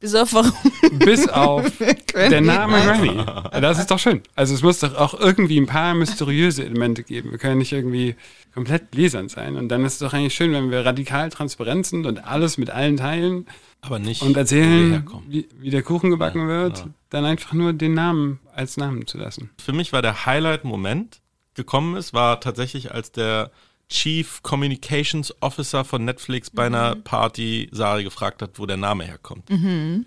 [0.00, 0.52] Bis auf warum
[1.00, 1.72] Bis auf
[2.14, 2.80] der Name.
[2.80, 3.24] Granny.
[3.60, 4.22] Das ist doch schön.
[4.36, 7.32] Also es muss doch auch irgendwie ein paar mysteriöse Elemente geben.
[7.32, 8.14] Wir können nicht irgendwie
[8.54, 9.56] komplett gläsern sein.
[9.56, 12.70] Und dann ist es doch eigentlich schön, wenn wir radikal transparent sind und alles mit
[12.70, 13.46] allen teilen
[13.80, 16.86] Aber nicht, und erzählen, wie, wie der Kuchen gebacken Ja, wird, ja.
[17.10, 19.50] dann einfach nur den Namen als Namen zu lassen.
[19.60, 21.20] Für mich war der Highlight-Moment
[21.54, 23.50] gekommen ist, war tatsächlich, als der
[23.88, 29.48] Chief Communications Officer von Netflix bei einer Party Sari gefragt hat, wo der Name herkommt.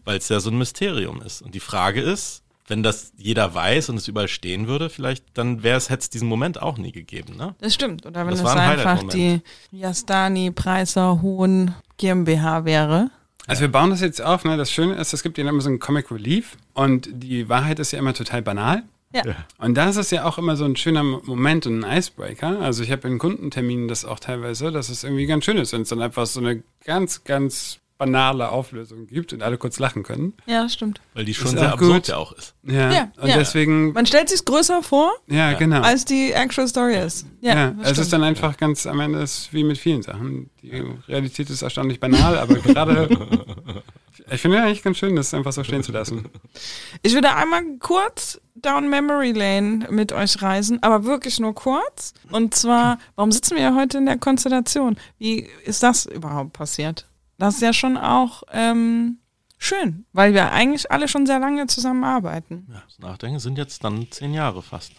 [0.06, 1.42] Weil es ja so ein Mysterium ist.
[1.42, 5.62] Und die Frage ist, wenn das jeder weiß und es überall stehen würde, vielleicht, dann
[5.64, 7.54] wäre es, hätte es diesen Moment auch nie gegeben, ne?
[7.60, 8.06] Das stimmt.
[8.06, 9.42] Oder wenn Das es einfach die.
[9.72, 13.10] Jastani Preiser Hohn GmbH wäre.
[13.48, 14.46] Also wir bauen das jetzt auf.
[14.46, 14.56] Ne?
[14.56, 17.92] Das Schöne ist, es gibt ja immer so einen Comic Relief und die Wahrheit ist
[17.92, 18.84] ja immer total banal.
[19.14, 19.24] Ja.
[19.58, 22.60] Und da ist es ja auch immer so ein schöner Moment und ein Icebreaker.
[22.62, 25.82] Also ich habe in Kundenterminen das auch teilweise, dass es irgendwie ganz schön ist, wenn
[25.82, 30.34] es dann einfach so eine ganz, ganz banale Auflösung gibt und alle kurz lachen können.
[30.48, 31.00] Ja, stimmt.
[31.14, 32.08] Weil die Ist schon sehr auch absurd gut.
[32.08, 32.56] ja auch ist.
[32.64, 33.38] Ja, Ja, und ja.
[33.38, 35.82] deswegen, Man stellt sich größer vor, ja, genau.
[35.82, 37.28] als die actual Story ist.
[37.42, 40.50] Ja, Ja, das es ist dann einfach ganz am Ende ist wie mit vielen Sachen.
[40.64, 43.08] Die Realität ist erstaunlich banal, aber gerade.
[44.32, 46.26] Ich finde ja eigentlich ganz schön, das einfach so stehen zu lassen.
[47.04, 52.14] Ich würde einmal kurz down Memory Lane mit euch reisen, aber wirklich nur kurz.
[52.32, 54.98] Und zwar, warum sitzen wir heute in der Konstellation?
[55.18, 57.08] Wie ist das überhaupt passiert?
[57.38, 59.18] Das ist ja schon auch ähm,
[59.58, 62.68] schön, weil wir eigentlich alle schon sehr lange zusammenarbeiten.
[62.70, 64.92] Ja, das Nachdenken sind jetzt dann zehn Jahre fast.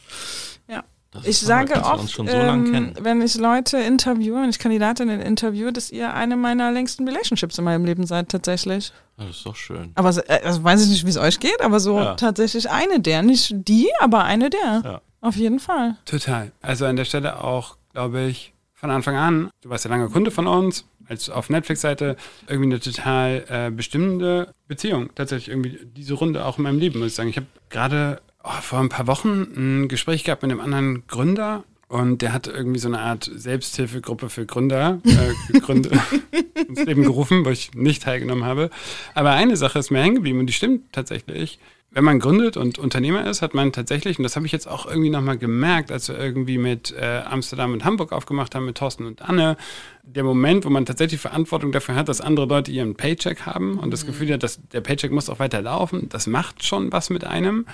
[1.12, 5.90] Das Ich sage oft, so ähm, wenn ich Leute interviewe, wenn ich Kandidatinnen interviewe, dass
[5.90, 8.92] ihr eine meiner längsten Relationships in meinem Leben seid, tatsächlich.
[9.18, 9.92] Ja, das ist doch schön.
[9.94, 12.14] Aber so- äh, also weiß ich nicht, wie es euch geht, aber so Ja.
[12.14, 13.22] tatsächlich eine der.
[13.22, 14.81] Nicht die, aber eine der.
[14.85, 15.01] Ja.
[15.20, 15.96] Auf jeden Fall.
[16.07, 16.51] Total.
[16.62, 20.31] Also an der Stelle auch, glaube ich, von Anfang an, du warst ja lange Kunde
[20.31, 22.16] von uns, als auf Netflix-Seite,
[22.48, 25.11] irgendwie eine total äh, bestimmende Beziehung.
[25.14, 27.29] Tatsächlich irgendwie diese Runde auch in meinem Leben, muss ich sagen.
[27.29, 31.65] Ich habe gerade oh, vor ein paar Wochen ein Gespräch gehabt mit einem anderen Gründer
[31.93, 35.93] und der hat irgendwie so eine Art Selbsthilfegruppe für Gründer äh, gegründet,
[36.69, 38.71] ins Leben gerufen, wo ich nicht teilgenommen habe.
[39.15, 41.59] Aber eine Sache ist mir hängen geblieben und die stimmt tatsächlich.
[41.91, 44.87] Wenn man gründet und Unternehmer ist, hat man tatsächlich, und das habe ich jetzt auch
[44.87, 49.05] irgendwie nochmal gemerkt, als wir irgendwie mit äh, Amsterdam und Hamburg aufgemacht haben, mit Thorsten
[49.05, 49.59] und Anne,
[50.03, 53.91] der Moment, wo man tatsächlich Verantwortung dafür hat, dass andere Leute ihren Paycheck haben und
[53.91, 57.25] das Gefühl hat, dass der Paycheck muss auch weiter laufen, das macht schon was mit
[57.25, 57.67] einem.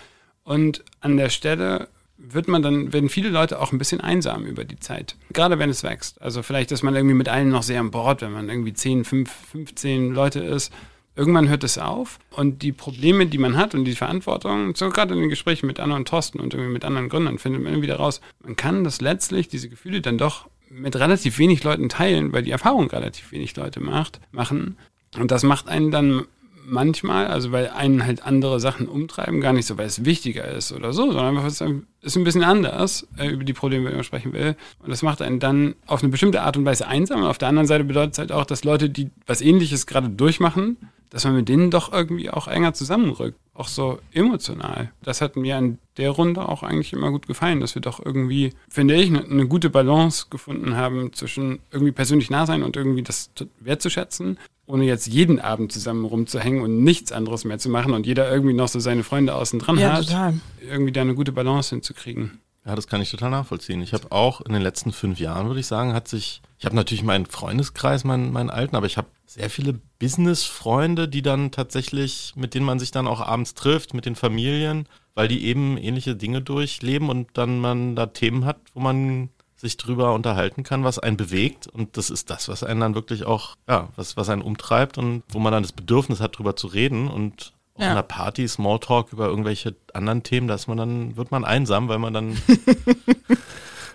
[0.48, 4.64] Und an der Stelle wird man dann, werden viele Leute auch ein bisschen einsam über
[4.64, 5.14] die Zeit.
[5.30, 6.22] Gerade wenn es wächst.
[6.22, 9.04] Also vielleicht ist man irgendwie mit allen noch sehr an Bord, wenn man irgendwie 10,
[9.04, 10.72] 5, 15 Leute ist.
[11.14, 15.12] Irgendwann hört es auf und die Probleme, die man hat und die Verantwortung, so gerade
[15.12, 18.22] in den Gesprächen mit und Thorsten und irgendwie mit anderen Gründern, findet man wieder raus,
[18.42, 22.52] man kann das letztlich, diese Gefühle dann doch mit relativ wenig Leuten teilen, weil die
[22.52, 24.78] Erfahrung relativ wenig Leute macht, machen.
[25.18, 26.24] Und das macht einen dann
[26.68, 30.72] manchmal, also weil einen halt andere Sachen umtreiben, gar nicht so, weil es wichtiger ist
[30.72, 31.60] oder so, sondern einfach, es
[32.02, 34.56] ist ein bisschen anders äh, über die Probleme, die man sprechen will.
[34.80, 37.22] Und das macht einen dann auf eine bestimmte Art und Weise einsam.
[37.22, 40.08] Und auf der anderen Seite bedeutet es halt auch, dass Leute, die was ähnliches gerade
[40.08, 40.76] durchmachen,
[41.10, 43.38] dass man mit denen doch irgendwie auch enger zusammenrückt.
[43.54, 44.92] Auch so emotional.
[45.02, 48.52] Das hat mir an der Runde auch eigentlich immer gut gefallen, dass wir doch irgendwie,
[48.68, 53.02] finde ich, eine, eine gute Balance gefunden haben zwischen irgendwie persönlich nah sein und irgendwie
[53.02, 57.94] das zu- wertzuschätzen, ohne jetzt jeden Abend zusammen rumzuhängen und nichts anderes mehr zu machen
[57.94, 60.06] und jeder irgendwie noch so seine Freunde außen dran Ja, hat.
[60.06, 60.34] total.
[60.68, 62.38] Irgendwie da eine gute Balance hinzukriegen.
[62.68, 63.80] Ja, das kann ich total nachvollziehen.
[63.80, 66.76] Ich habe auch in den letzten fünf Jahren, würde ich sagen, hat sich, ich habe
[66.76, 72.34] natürlich meinen Freundeskreis, meinen, meinen alten, aber ich habe sehr viele Business-Freunde, die dann tatsächlich,
[72.36, 76.14] mit denen man sich dann auch abends trifft, mit den Familien, weil die eben ähnliche
[76.14, 80.98] Dinge durchleben und dann man da Themen hat, wo man sich drüber unterhalten kann, was
[80.98, 81.68] einen bewegt.
[81.68, 85.22] Und das ist das, was einen dann wirklich auch, ja, was, was einen umtreibt und
[85.30, 87.90] wo man dann das Bedürfnis hat, drüber zu reden und auf Ja.
[87.92, 91.98] einer Party, Smalltalk über irgendwelche anderen Themen, da ist man dann, wird man einsam, weil
[91.98, 92.36] man dann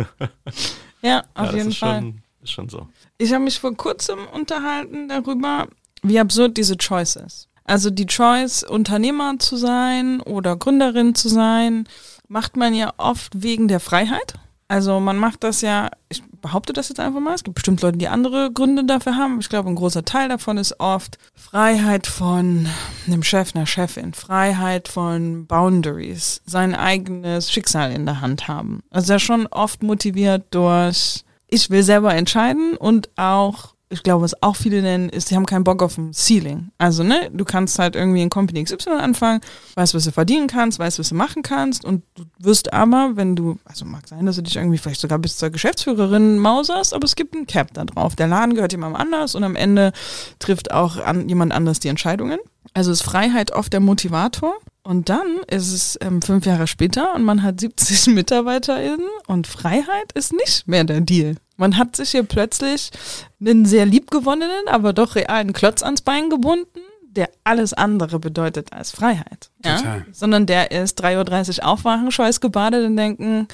[1.02, 2.00] Ja, ja, auf das jeden ist Fall.
[2.00, 2.88] Schon, ist schon so.
[3.18, 5.68] Ich habe mich vor kurzem unterhalten darüber,
[6.02, 7.48] wie absurd diese Choice ist.
[7.64, 11.86] Also die Choice, Unternehmer zu sein oder Gründerin zu sein,
[12.28, 14.34] macht man ja oft wegen der Freiheit.
[14.68, 17.98] Also man macht das ja, ich behaupte das jetzt einfach mal, es gibt bestimmt Leute,
[17.98, 19.40] die andere Gründe dafür haben.
[19.40, 22.68] Ich glaube, ein großer Teil davon ist oft Freiheit von
[23.06, 28.82] einem Chef, einer Chefin, Freiheit von Boundaries, sein eigenes Schicksal in der Hand haben.
[28.90, 34.40] Also ja schon oft motiviert durch, ich will selber entscheiden und auch ich glaube, was
[34.40, 36.70] auch viele nennen, ist, die haben keinen Bock auf ein Ceiling.
[36.78, 39.40] Also, ne, du kannst halt irgendwie in Company XY anfangen,
[39.74, 43.34] weißt, was du verdienen kannst, weißt, was du machen kannst und du wirst aber, wenn
[43.34, 47.04] du, also mag sein, dass du dich irgendwie vielleicht sogar bis zur Geschäftsführerin mauserst, aber
[47.04, 48.14] es gibt einen Cap da drauf.
[48.14, 49.92] Der Laden gehört jemandem anders und am Ende
[50.38, 52.38] trifft auch an, jemand anders die Entscheidungen.
[52.74, 54.54] Also ist Freiheit oft der Motivator.
[54.82, 60.12] Und dann ist es ähm, fünf Jahre später und man hat 70 MitarbeiterInnen und Freiheit
[60.14, 61.36] ist nicht mehr der Deal.
[61.56, 62.90] Man hat sich hier plötzlich
[63.38, 68.92] einen sehr liebgewonnenen, aber doch realen Klotz ans Bein gebunden, der alles andere bedeutet als
[68.92, 69.50] Freiheit.
[69.64, 69.76] Ja?
[69.76, 70.06] Total.
[70.12, 73.48] Sondern der ist 3.30 Uhr aufwachen, schweißgebadet und denken,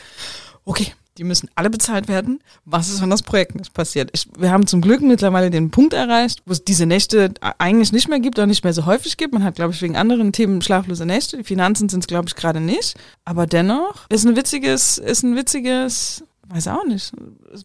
[0.65, 2.41] okay, die müssen alle bezahlt werden.
[2.65, 4.11] Was ist, wenn das Projekt nicht passiert?
[4.13, 8.09] Ich, wir haben zum Glück mittlerweile den Punkt erreicht, wo es diese Nächte eigentlich nicht
[8.09, 9.33] mehr gibt oder nicht mehr so häufig gibt.
[9.33, 11.39] Man hat, glaube ich, wegen anderen Themen schlaflose Nächte.
[11.39, 12.95] Die Finanzen sind es, glaube ich, gerade nicht.
[13.25, 17.13] Aber dennoch ist ein witziges, ist ein witziges, weiß auch nicht,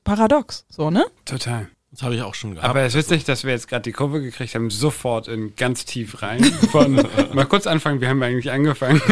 [0.03, 1.05] paradox, so, ne?
[1.25, 1.67] Total.
[1.91, 2.69] Das habe ich auch schon gehabt.
[2.69, 5.83] Aber es ist witzig, dass wir jetzt gerade die Kurve gekriegt haben, sofort in ganz
[5.83, 6.41] tief rein.
[6.71, 9.01] Von, mal kurz anfangen, wir haben eigentlich angefangen.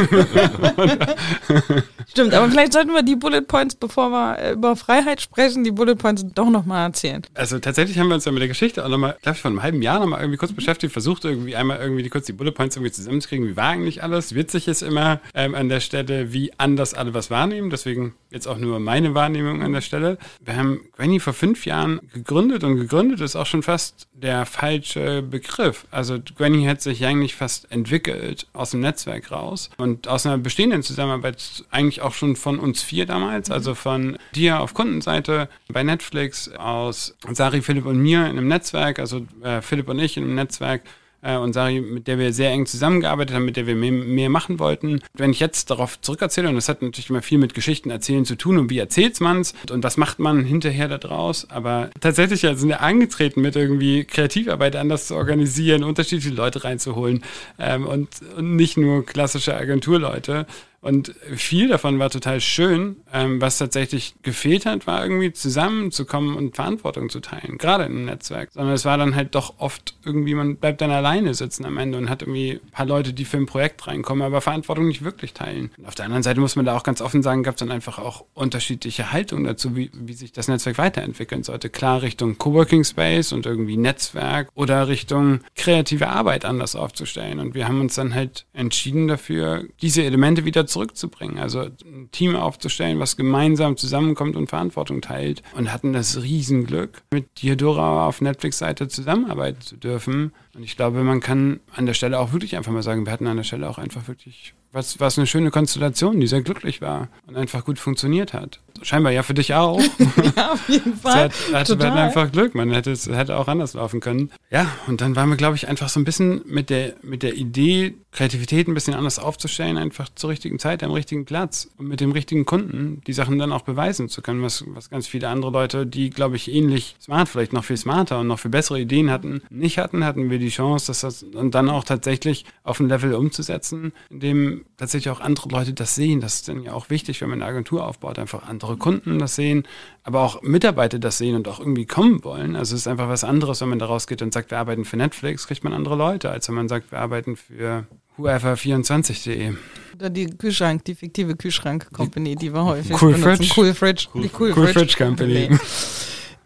[2.08, 5.72] Stimmt, aber vielleicht sollten wir die Bullet Points, bevor wir äh, über Freiheit sprechen, die
[5.72, 7.22] Bullet Points doch nochmal erzählen.
[7.34, 9.62] Also tatsächlich haben wir uns ja mit der Geschichte auch nochmal, glaube ich, vor einem
[9.62, 12.78] halben Jahr nochmal irgendwie kurz beschäftigt, versucht irgendwie einmal irgendwie die, kurz die Bullet Points
[12.78, 13.46] irgendwie zusammenzukriegen.
[13.46, 14.36] Wie war eigentlich alles?
[14.36, 17.70] Witzig ist immer ähm, an der Stelle, wie anders alle was wahrnehmen.
[17.70, 20.18] Deswegen jetzt auch nur meine Wahrnehmung an der Stelle.
[20.40, 25.22] Wir haben Granny vor fünf Jahren gegründet und gegründet ist auch schon fast der falsche
[25.22, 25.86] Begriff.
[25.92, 30.84] Also Granny hat sich eigentlich fast entwickelt aus dem Netzwerk raus und aus einer bestehenden
[30.84, 36.50] Zusammenarbeit eigentlich auch schon von uns vier damals, also von dir auf Kundenseite bei Netflix,
[36.50, 40.36] aus Sari, Philipp und mir in einem Netzwerk, also äh, Philipp und ich in einem
[40.36, 40.82] Netzwerk
[41.22, 44.30] äh, und Sari, mit der wir sehr eng zusammengearbeitet haben, mit der wir mehr, mehr
[44.30, 45.02] machen wollten.
[45.14, 48.36] Wenn ich jetzt darauf zurückerzähle, und das hat natürlich immer viel mit Geschichten erzählen zu
[48.36, 52.42] tun und wie erzählt man es und was macht man hinterher da draus, aber tatsächlich
[52.44, 57.24] ja, sind wir angetreten mit irgendwie Kreativarbeit anders zu organisieren, unterschiedliche Leute reinzuholen
[57.58, 60.46] ähm, und, und nicht nur klassische Agenturleute.
[60.82, 62.98] Und viel davon war total schön.
[63.12, 68.52] Ähm, was tatsächlich gefehlt hat, war irgendwie zusammenzukommen und Verantwortung zu teilen, gerade im Netzwerk.
[68.52, 71.98] Sondern es war dann halt doch oft irgendwie, man bleibt dann alleine sitzen am Ende
[71.98, 75.34] und hat irgendwie ein paar Leute, die für ein Projekt reinkommen, aber Verantwortung nicht wirklich
[75.34, 75.72] teilen.
[75.78, 77.72] Und auf der anderen Seite muss man da auch ganz offen sagen, gab es dann
[77.72, 81.70] einfach auch unterschiedliche Haltungen dazu, wie, wie sich das Netzwerk weiterentwickeln sollte.
[81.70, 87.40] Klar Richtung Coworking Space und irgendwie Netzwerk oder Richtung kreative Arbeit anders aufzustellen.
[87.40, 91.40] Und wir haben uns dann halt entschieden dafür, diese Elemente wieder zurückzubringen.
[91.40, 95.44] Also ein Team aufzustellen, was gemeinsam zusammenkommt und Verantwortung teilt.
[95.56, 100.34] Und hatten das Riesenglück, mit Diodora auf Netflix-Seite zusammenarbeiten zu dürfen.
[100.56, 103.28] Und ich glaube, man kann an der Stelle auch wirklich einfach mal sagen, wir hatten
[103.28, 107.08] an der Stelle auch einfach wirklich was, was eine schöne Konstellation, die sehr glücklich war
[107.28, 108.60] und einfach gut funktioniert hat.
[108.82, 109.80] Scheinbar ja für dich auch.
[110.36, 111.26] ja, auf jeden Fall.
[111.26, 111.98] hat, hatte Total.
[111.98, 112.56] einfach Glück.
[112.56, 114.32] Man hätte es hätte auch anders laufen können.
[114.52, 117.36] Ja, und dann waren wir, glaube ich, einfach so ein bisschen mit der, mit der
[117.36, 122.00] Idee, Kreativität ein bisschen anders aufzustellen, einfach zur richtigen Zeit, am richtigen Platz und mit
[122.00, 125.52] dem richtigen Kunden die Sachen dann auch beweisen zu können, was, was ganz viele andere
[125.52, 129.12] Leute, die, glaube ich, ähnlich smart, vielleicht noch viel smarter und noch viel bessere Ideen
[129.12, 132.88] hatten, nicht hatten, hatten wir die Chance, dass das und dann auch tatsächlich auf ein
[132.88, 136.22] Level umzusetzen, in dem tatsächlich auch andere Leute das sehen.
[136.22, 139.36] Das ist dann ja auch wichtig, wenn man eine Agentur aufbaut, einfach andere Kunden das
[139.36, 139.64] sehen,
[140.04, 142.56] aber auch Mitarbeiter das sehen und auch irgendwie kommen wollen.
[142.56, 144.98] Also es ist einfach was anderes, wenn man da rausgeht und sagt, wir arbeiten für
[144.98, 147.86] Netflix, kriegt man andere Leute, als wenn man sagt, wir arbeiten für
[148.18, 149.54] whoever24.de.
[149.96, 153.24] Oder die Kühlschrank, die fiktive Kühlschrank-Company, die wir häufig Cool benutzen.
[153.24, 153.54] Fridge.
[153.58, 154.08] Cool Fridge.
[154.16, 155.50] die cool, Cool Fridge Company.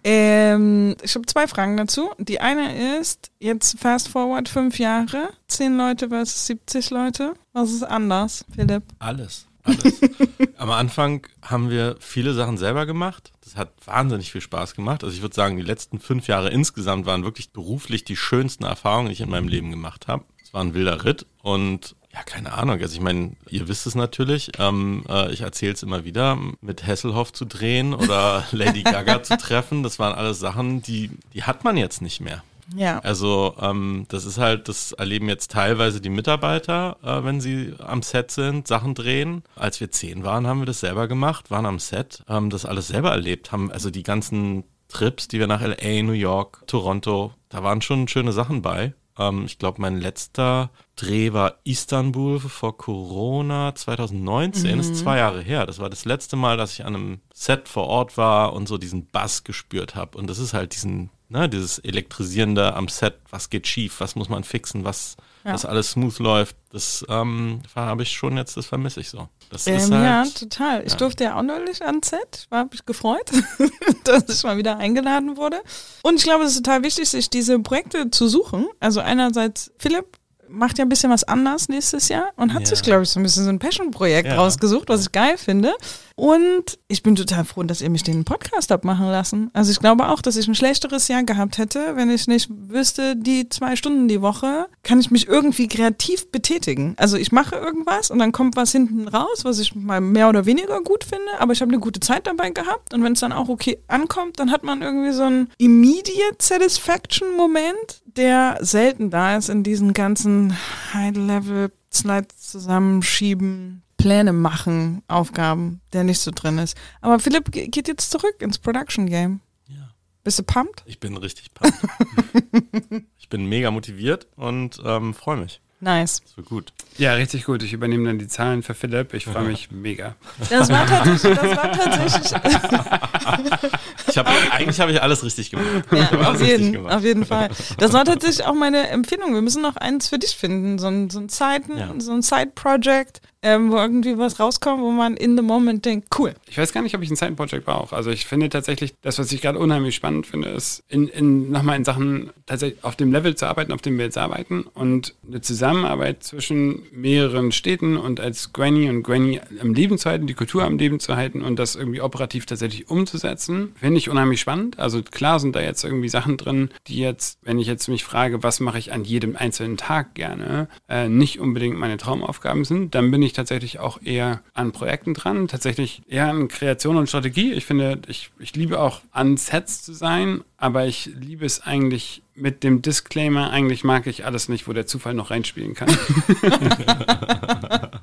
[0.03, 2.09] Ähm, ich habe zwei Fragen dazu.
[2.17, 7.33] Die eine ist, jetzt fast forward fünf Jahre, zehn Leute versus 70 Leute.
[7.53, 8.83] Was ist anders, Philipp?
[8.97, 9.47] Alles.
[9.63, 10.01] Alles.
[10.57, 13.31] Am Anfang haben wir viele Sachen selber gemacht.
[13.41, 15.03] Das hat wahnsinnig viel Spaß gemacht.
[15.03, 19.07] Also ich würde sagen, die letzten fünf Jahre insgesamt waren wirklich beruflich die schönsten Erfahrungen,
[19.07, 20.25] die ich in meinem Leben gemacht habe.
[20.43, 22.79] Es war ein wilder Ritt und ja, keine Ahnung.
[22.79, 24.51] Also ich meine, ihr wisst es natürlich.
[24.59, 29.37] Ähm, äh, ich erzähle es immer wieder, mit Hasselhoff zu drehen oder Lady Gaga zu
[29.37, 29.81] treffen.
[29.83, 32.43] Das waren alles Sachen, die, die hat man jetzt nicht mehr.
[32.75, 32.99] Ja.
[32.99, 38.01] Also ähm, das ist halt, das erleben jetzt teilweise die Mitarbeiter, äh, wenn sie am
[38.01, 39.43] Set sind, Sachen drehen.
[39.55, 42.87] Als wir zehn waren, haben wir das selber gemacht, waren am Set, haben das alles
[42.87, 47.63] selber erlebt, haben also die ganzen Trips, die wir nach LA, New York, Toronto, da
[47.63, 48.93] waren schon schöne Sachen bei.
[49.17, 55.65] Ähm, ich glaube, mein letzter Dreh war Istanbul vor Corona 2019, ist zwei Jahre her.
[55.65, 58.77] Das war das letzte Mal, dass ich an einem Set vor Ort war und so
[58.77, 60.17] diesen Bass gespürt habe.
[60.17, 64.29] Und das ist halt diesen, ne, dieses elektrisierende am Set, was geht schief, was muss
[64.29, 65.51] man fixen, was, Ja.
[65.51, 66.55] dass alles smooth läuft.
[66.71, 69.27] Das ähm, habe ich schon jetzt, das vermisse ich so.
[69.49, 70.83] Das ist Ähm, halt, ja, total.
[70.85, 70.97] Ich ja.
[70.97, 72.47] durfte ja auch neulich ans Set.
[72.49, 73.29] War mich gefreut,
[74.05, 75.61] dass ich mal wieder eingeladen wurde.
[76.01, 78.67] Und ich glaube, es ist total wichtig, sich diese Projekte zu suchen.
[78.79, 80.17] Also einerseits, Philipp
[80.49, 82.67] macht ja ein bisschen was anders nächstes Jahr und hat Ja.
[82.67, 84.35] sich, glaube ich, so ein bisschen so ein Passion-Projekt Ja.
[84.35, 85.73] rausgesucht, was ich geil finde.
[86.15, 89.49] Und ich bin total froh, dass ihr mich den Podcast habt machen lassen.
[89.53, 93.15] Also ich glaube auch, dass ich ein schlechteres Jahr gehabt hätte, wenn ich nicht wüsste,
[93.15, 96.93] die zwei Stunden die Woche kann ich mich irgendwie kreativ betätigen.
[96.97, 100.45] Also ich mache irgendwas und dann kommt was hinten raus, was ich mal mehr oder
[100.45, 103.31] weniger gut finde, aber ich habe eine gute Zeit dabei gehabt und wenn es dann
[103.31, 109.49] auch okay ankommt, dann hat man irgendwie so einen immediate Satisfaction-Moment, der selten da ist
[109.49, 110.55] in diesen ganzen
[110.93, 116.75] High-Level-Slides zusammenschieben, Pläne machen, Aufgaben, der nicht so drin ist.
[117.01, 119.39] Aber Philipp ge- geht jetzt zurück ins Production Game.
[119.67, 119.89] Ja.
[120.23, 120.83] Bist du pumped?
[120.85, 121.79] Ich bin richtig pumped.
[123.17, 125.61] ich bin mega motiviert und ähm, freue mich.
[125.83, 126.21] Nice.
[126.35, 126.71] Wird gut.
[126.97, 127.61] Ja, richtig gut.
[127.61, 129.13] Ich übernehme dann die Zahlen für Philipp.
[129.13, 130.15] Ich freue mich mega.
[130.49, 132.31] Das war tatsächlich, das war tatsächlich
[134.07, 135.65] Ich hab, eigentlich habe ich alles richtig gemacht.
[135.91, 136.93] Ja, auf richtig jeden, gemacht.
[136.93, 137.49] auf jeden Fall.
[137.77, 139.33] Das war tatsächlich auch meine Empfehlung.
[139.33, 140.77] Wir müssen noch eins für dich finden.
[140.79, 141.93] So ein, so ein Side, Ja.
[141.97, 146.33] so ein Side-Project, ähm, wo irgendwie was rauskommt, wo man in the moment denkt, cool.
[146.49, 147.95] Ich weiß gar nicht, ob ich ein Side-Project brauche.
[147.95, 151.75] Also ich finde tatsächlich, das, was ich gerade unheimlich spannend finde, ist, in, in, nochmal
[151.75, 155.41] in Sachen tatsächlich auf dem Level zu arbeiten, auf dem wir jetzt arbeiten und eine
[155.41, 160.63] Zusammenarbeit zwischen mehreren Städten und als Granny und Granny am Leben zu halten, die Kultur
[160.63, 164.79] am Leben zu halten und das irgendwie operativ tatsächlich umzusetzen, finde ich unheimlich spannend.
[164.79, 168.41] Also klar sind da jetzt irgendwie Sachen drin, die jetzt, wenn ich jetzt mich frage,
[168.41, 173.11] was mache ich an jedem einzelnen Tag gerne, äh, nicht unbedingt meine Traumaufgaben sind, dann
[173.11, 177.53] bin ich tatsächlich auch eher an Projekten dran, tatsächlich eher an Kreation und Strategie.
[177.53, 182.22] Ich finde, ich, ich liebe auch an Sets zu sein, aber ich liebe es eigentlich
[182.35, 185.89] mit dem Disclaimer, eigentlich mag ich alles nicht, wo der Zufall noch reinspielen kann.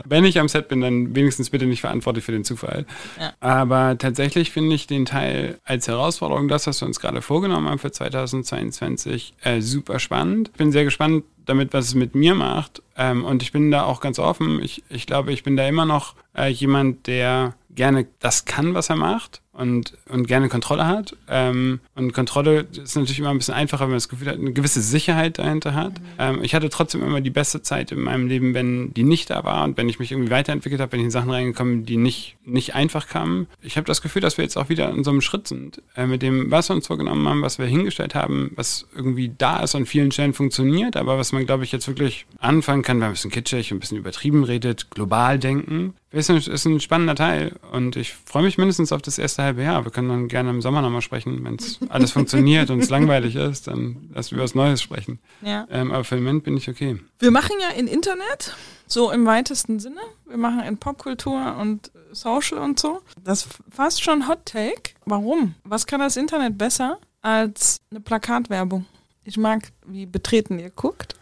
[0.04, 2.86] Wenn ich am Set bin, dann wenigstens bitte nicht verantwortlich für den Zufall.
[3.18, 3.32] Ja.
[3.40, 7.78] Aber tatsächlich finde ich den Teil als Herausforderung, das, was wir uns gerade vorgenommen haben
[7.78, 10.52] für 2022, äh, super spannend.
[10.56, 12.82] Bin sehr gespannt damit, was es mit mir macht.
[12.96, 14.62] Ähm, und ich bin da auch ganz offen.
[14.62, 18.90] Ich, ich glaube, ich bin da immer noch äh, jemand, der gerne das kann, was
[18.90, 21.16] er macht und, und gerne Kontrolle hat.
[21.28, 24.52] Ähm, und Kontrolle ist natürlich immer ein bisschen einfacher, wenn man das Gefühl hat, eine
[24.52, 25.94] gewisse Sicherheit dahinter hat.
[26.18, 29.42] Ähm, ich hatte trotzdem immer die beste Zeit in meinem Leben, wenn die nicht da
[29.44, 31.96] war und wenn ich mich irgendwie weiterentwickelt habe, wenn ich in Sachen reingekommen bin, die
[31.96, 33.48] nicht, nicht einfach kamen.
[33.60, 36.06] Ich habe das Gefühl, dass wir jetzt auch wieder in so einem Schritt sind, äh,
[36.06, 39.74] mit dem, was wir uns vorgenommen haben, was wir hingestellt haben, was irgendwie da ist,
[39.74, 43.10] an vielen Stellen funktioniert, aber was man, glaube ich, jetzt wirklich anfangen kann, wenn man
[43.10, 45.94] ein bisschen kitschig, ein bisschen übertrieben redet, global denken.
[46.12, 49.62] Ist ein, ist ein spannender Teil und ich freue mich mindestens auf das erste halbe
[49.62, 49.84] Jahr.
[49.84, 51.44] Wir können dann gerne im Sommer nochmal sprechen.
[51.44, 55.20] Wenn es alles funktioniert und es langweilig ist, dann lassen wir was Neues sprechen.
[55.40, 55.68] Ja.
[55.70, 56.98] Ähm, aber für den Moment bin ich okay.
[57.20, 58.56] Wir machen ja in Internet,
[58.88, 60.00] so im weitesten Sinne.
[60.26, 63.02] Wir machen in Popkultur und Social und so.
[63.22, 64.94] Das fast schon Hot Take.
[65.04, 65.54] Warum?
[65.62, 68.84] Was kann das Internet besser als eine Plakatwerbung?
[69.22, 71.14] Ich mag, wie betreten ihr guckt.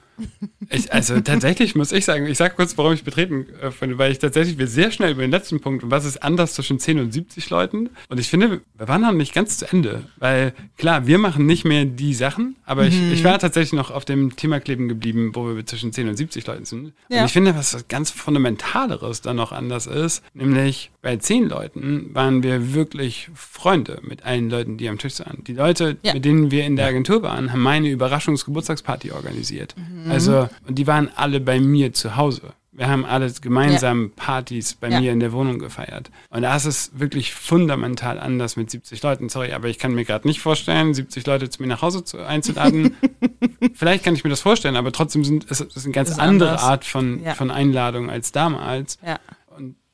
[0.70, 4.12] Ich, also tatsächlich muss ich sagen, ich sage kurz, warum ich betreten äh, finde, weil
[4.12, 6.98] ich tatsächlich, wir sehr schnell über den letzten Punkt, und was ist anders zwischen 10
[6.98, 7.90] und 70 Leuten?
[8.08, 11.64] Und ich finde, wir waren noch nicht ganz zu Ende, weil klar, wir machen nicht
[11.64, 15.56] mehr die Sachen, aber ich, ich war tatsächlich noch auf dem Thema kleben geblieben, wo
[15.56, 16.92] wir zwischen 10 und 70 Leuten sind.
[17.08, 17.20] Ja.
[17.20, 22.42] Und ich finde, was ganz Fundamentaleres dann noch anders ist, nämlich bei 10 Leuten waren
[22.42, 25.42] wir wirklich Freunde mit allen Leuten, die am Tisch waren.
[25.44, 26.12] Die Leute, Ja.
[26.12, 29.74] mit denen wir in der Agentur waren, haben meine Überraschungsgeburtstagsparty organisiert.
[30.10, 32.42] Also, und die waren alle bei mir zu Hause.
[32.72, 35.00] Wir haben alle gemeinsam Partys bei Ja.
[35.00, 36.10] mir in der Wohnung gefeiert.
[36.28, 39.30] Und das ist wirklich fundamental anders mit 70 Leuten.
[39.30, 42.18] Sorry, aber ich kann mir gerade nicht vorstellen, 70 Leute zu mir nach Hause zu,
[42.18, 42.94] einzuladen.
[43.74, 46.50] Vielleicht kann ich mir das vorstellen, aber trotzdem sind es ist eine ganz Ist andere
[46.50, 46.62] anders.
[46.64, 47.34] Art von, Ja.
[47.34, 48.98] von Einladung als damals.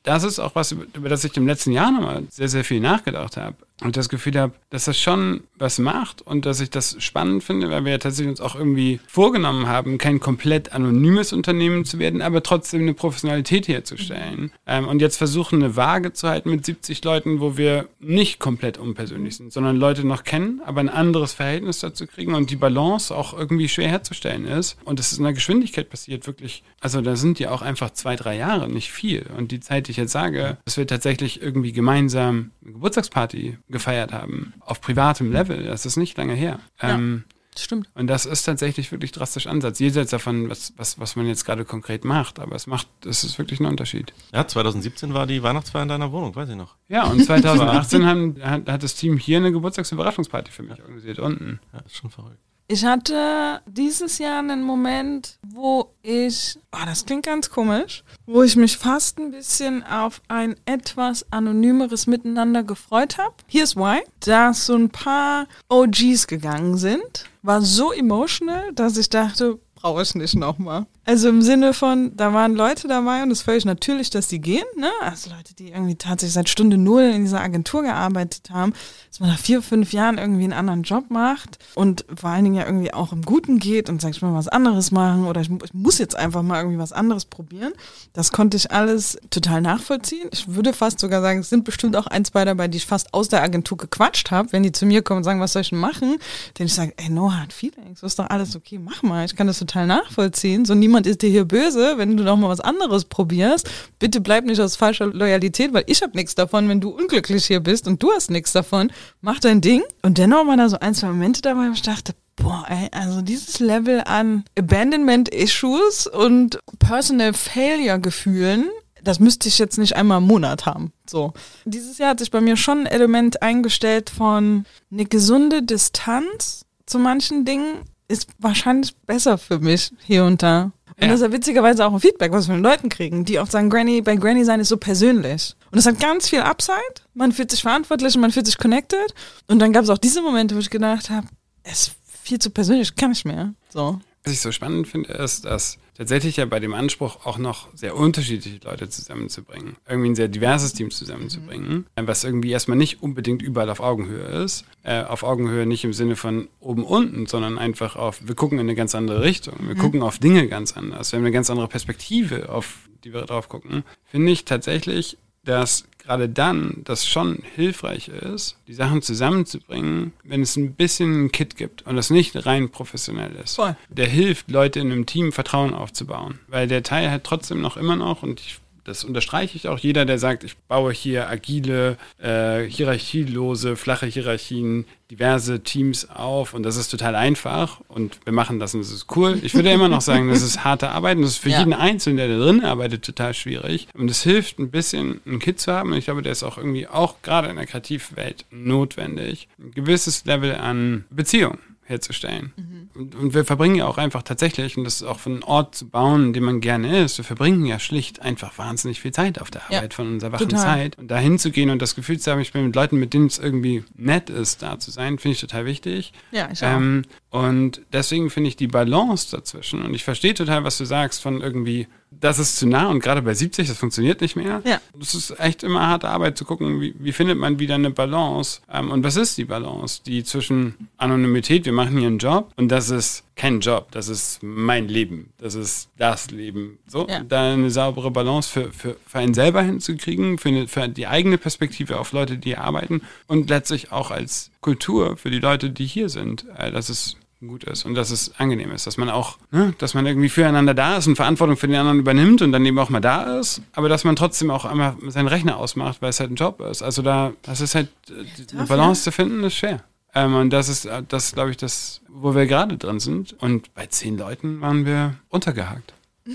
[0.05, 3.37] Das ist auch was, über das ich im letzten Jahr nochmal sehr, sehr viel nachgedacht
[3.37, 3.57] habe.
[3.83, 7.69] Und das Gefühl habe, dass das schon was macht und dass ich das spannend finde,
[7.69, 12.21] weil wir ja tatsächlich uns auch irgendwie vorgenommen haben, kein komplett anonymes Unternehmen zu werden,
[12.21, 14.51] aber trotzdem eine Professionalität herzustellen.
[14.65, 18.77] Ähm, und jetzt versuchen, eine Waage zu halten mit 70 Leuten, wo wir nicht komplett
[18.77, 23.13] unpersönlich sind, sondern Leute noch kennen, aber ein anderes Verhältnis dazu kriegen und die Balance
[23.13, 24.77] auch irgendwie schwer herzustellen ist.
[24.85, 28.15] Und das ist in der Geschwindigkeit passiert wirklich, also da sind ja auch einfach zwei,
[28.15, 29.25] drei Jahre, nicht viel.
[29.37, 34.13] Und die Zeit, die ich jetzt sage, dass wir tatsächlich irgendwie gemeinsam eine Geburtstagsparty gefeiert
[34.13, 36.59] haben, auf privatem Level, das ist nicht lange her.
[36.81, 36.95] Ja.
[36.95, 37.23] Ähm,
[37.57, 37.89] Stimmt.
[37.93, 39.79] und das ist tatsächlich wirklich drastisch Ansatz.
[39.79, 43.37] Jenseits davon, was, was, was man jetzt gerade konkret macht, aber es macht, es ist
[43.37, 44.13] wirklich ein Unterschied.
[44.33, 46.75] Ja, 2017 war die Weihnachtsfeier in deiner Wohnung, weiß ich noch.
[46.89, 51.59] Ja, und 2018 haben, hat, hat das Team hier eine Geburtstagsüberraschungsparty für mich organisiert, unten.
[51.73, 52.39] Ja, ist schon verrückt.
[52.67, 58.55] Ich hatte dieses Jahr einen Moment, wo ich, oh, das klingt ganz komisch, wo ich
[58.55, 63.35] mich fast ein bisschen auf ein etwas anonymeres Miteinander gefreut habe.
[63.45, 64.01] Here's why.
[64.21, 70.15] Dass so ein paar OGs gegangen sind, war so emotional, dass ich dachte, brauche ich
[70.15, 70.87] nicht nochmal.
[71.07, 74.39] Also im Sinne von, da waren Leute dabei und es ist völlig natürlich, dass die
[74.39, 74.89] gehen, ne?
[75.01, 78.73] Also Leute, die irgendwie tatsächlich seit Stunde Null in dieser Agentur gearbeitet haben,
[79.11, 82.55] dass man nach vier, fünf Jahren irgendwie einen anderen Job macht und vor allen Dingen
[82.55, 85.41] ja irgendwie auch im Guten geht und sagt, ich will mal was anderes machen oder
[85.41, 87.73] ich, ich muss jetzt einfach mal irgendwie was anderes probieren.
[88.13, 90.27] Das konnte ich alles total nachvollziehen.
[90.33, 93.13] Ich würde fast sogar sagen, es sind bestimmt auch ein, zwei dabei, die ich fast
[93.13, 95.69] aus der Agentur gequatscht habe, wenn die zu mir kommen und sagen, was soll ich
[95.69, 96.17] denn machen?
[96.57, 99.23] Denn ich sage, ey, no hard feelings, ist doch alles okay, mach mal.
[99.25, 100.65] Ich kann das total nachvollziehen.
[100.65, 103.69] So niemand ist dir hier böse, wenn du noch mal was anderes probierst.
[103.99, 107.59] Bitte bleib nicht aus falscher Loyalität, weil ich habe nichts davon, wenn du unglücklich hier
[107.59, 108.91] bist und du hast nichts davon.
[109.21, 109.83] Mach dein Ding.
[110.01, 113.21] Und dennoch waren da so ein, zwei Momente dabei, wo ich dachte, Boah, ey, also
[113.21, 118.65] dieses Level an Abandonment-Issues und Personal Failure-Gefühlen,
[119.01, 120.91] das müsste ich jetzt nicht einmal im Monat haben.
[121.09, 121.33] So.
[121.63, 126.99] Dieses Jahr hat sich bei mir schon ein Element eingestellt von eine gesunde Distanz zu
[126.99, 130.71] manchen Dingen ist wahrscheinlich besser für mich hier und da.
[130.97, 131.07] Und Ja.
[131.09, 133.47] das ist ja witzigerweise auch ein Feedback, was wir von den Leuten kriegen, die auch
[133.47, 135.55] sagen, Granny, bei Granny sein ist so persönlich.
[135.71, 136.77] Und es hat ganz viel Upside.
[137.13, 139.13] Man fühlt sich verantwortlich und man fühlt sich connected.
[139.47, 141.27] Und dann gab es auch diese Momente, wo ich gedacht habe,
[141.63, 141.91] es ist
[142.23, 143.53] viel zu persönlich, kann ich mehr.
[143.69, 143.99] So.
[144.25, 147.95] Was ich so spannend finde, ist, dass tatsächlich ja bei dem Anspruch auch noch sehr
[147.95, 153.43] unterschiedliche Leute zusammenzubringen, irgendwie ein sehr diverses Team zusammenzubringen, äh, was irgendwie erstmal nicht unbedingt
[153.43, 154.65] überall auf Augenhöhe ist.
[154.81, 158.65] Äh, auf Augenhöhe nicht im Sinne von oben unten, sondern einfach auf, wir gucken in
[158.65, 161.67] eine ganz andere Richtung, wir gucken auf Dinge ganz anders, wir haben eine ganz andere
[161.67, 163.83] Perspektive, auf die wir drauf gucken.
[164.05, 170.55] Finde ich tatsächlich, dass gerade dann das schon hilfreich ist, die Sachen zusammenzubringen, wenn es
[170.55, 173.55] ein bisschen ein Kit gibt und das nicht rein professionell ist.
[173.55, 173.75] Voll.
[173.89, 176.39] Der hilft, Leute in einem Team Vertrauen aufzubauen.
[176.47, 180.05] Weil der Teil hat trotzdem noch immer noch, und ich, das unterstreiche ich auch, jeder,
[180.05, 186.77] der sagt, ich baue hier agile, äh, hierarchielose, flache Hierarchien, diverse Teams auf und das
[186.77, 189.39] ist total einfach und wir machen das und das ist cool.
[189.43, 191.59] Ich würde immer noch sagen, das ist harte Arbeit und das ist für Ja.
[191.59, 193.87] jeden Einzelnen, der da drin arbeitet, total schwierig.
[193.93, 196.57] Und es hilft ein bisschen, einen Kit zu haben und ich glaube, der ist auch
[196.57, 202.51] irgendwie auch gerade in der Kreativwelt notwendig, ein gewisses Level an Beziehung herzustellen.
[202.95, 205.75] Und, und wir verbringen ja auch einfach tatsächlich, und das ist auch von einem Ort
[205.75, 209.39] zu bauen, in dem man gerne ist, wir verbringen ja schlicht einfach wahnsinnig viel Zeit
[209.39, 210.63] auf der Ja, Arbeit von unserer wachen total.
[210.63, 210.97] Zeit.
[210.97, 213.37] Und da hinzugehen und das Gefühl zu haben, ich bin mit Leuten, mit denen es
[213.37, 216.11] irgendwie nett ist, da zu sein, finde ich total wichtig.
[216.31, 216.75] Ja, ich auch.
[216.75, 221.21] Ähm, und deswegen finde ich die Balance dazwischen, und ich verstehe total, was du sagst,
[221.21, 221.87] von irgendwie,
[222.21, 224.61] das ist zu nah und gerade bei 70, das funktioniert nicht mehr.
[224.65, 224.79] Ja.
[224.97, 228.61] Das ist echt immer harte Arbeit zu gucken, wie, wie findet man wieder eine Balance.
[228.71, 230.01] Ähm, und was ist die Balance?
[230.05, 234.41] Die zwischen Anonymität, wir machen hier einen Job und das ist kein Job, das ist
[234.43, 236.77] mein Leben, das ist das Leben.
[236.87, 237.21] So, Ja.
[237.21, 241.37] da eine saubere Balance für, für, für einen selber hinzukriegen, für, eine, für die eigene
[241.37, 245.85] Perspektive auf Leute, die hier arbeiten und letztlich auch als Kultur für die Leute, die
[245.85, 249.37] hier sind, äh, dass es gut ist und dass es angenehm ist, dass man auch,
[249.51, 252.65] ne, dass man irgendwie füreinander da ist und Verantwortung für den anderen übernimmt und dann
[252.65, 256.09] eben auch mal da ist, aber dass man trotzdem auch einmal seinen Rechner ausmacht, weil
[256.09, 256.81] es halt ein Job ist.
[256.81, 259.83] Also da, das ist halt, äh, eine Balance zu finden, ist schwer.
[260.15, 263.33] Ähm, und das ist, äh, das glaube ich, das, wo wir gerade drin sind.
[263.33, 265.93] Und bei zehn Leuten waren wir untergehakt.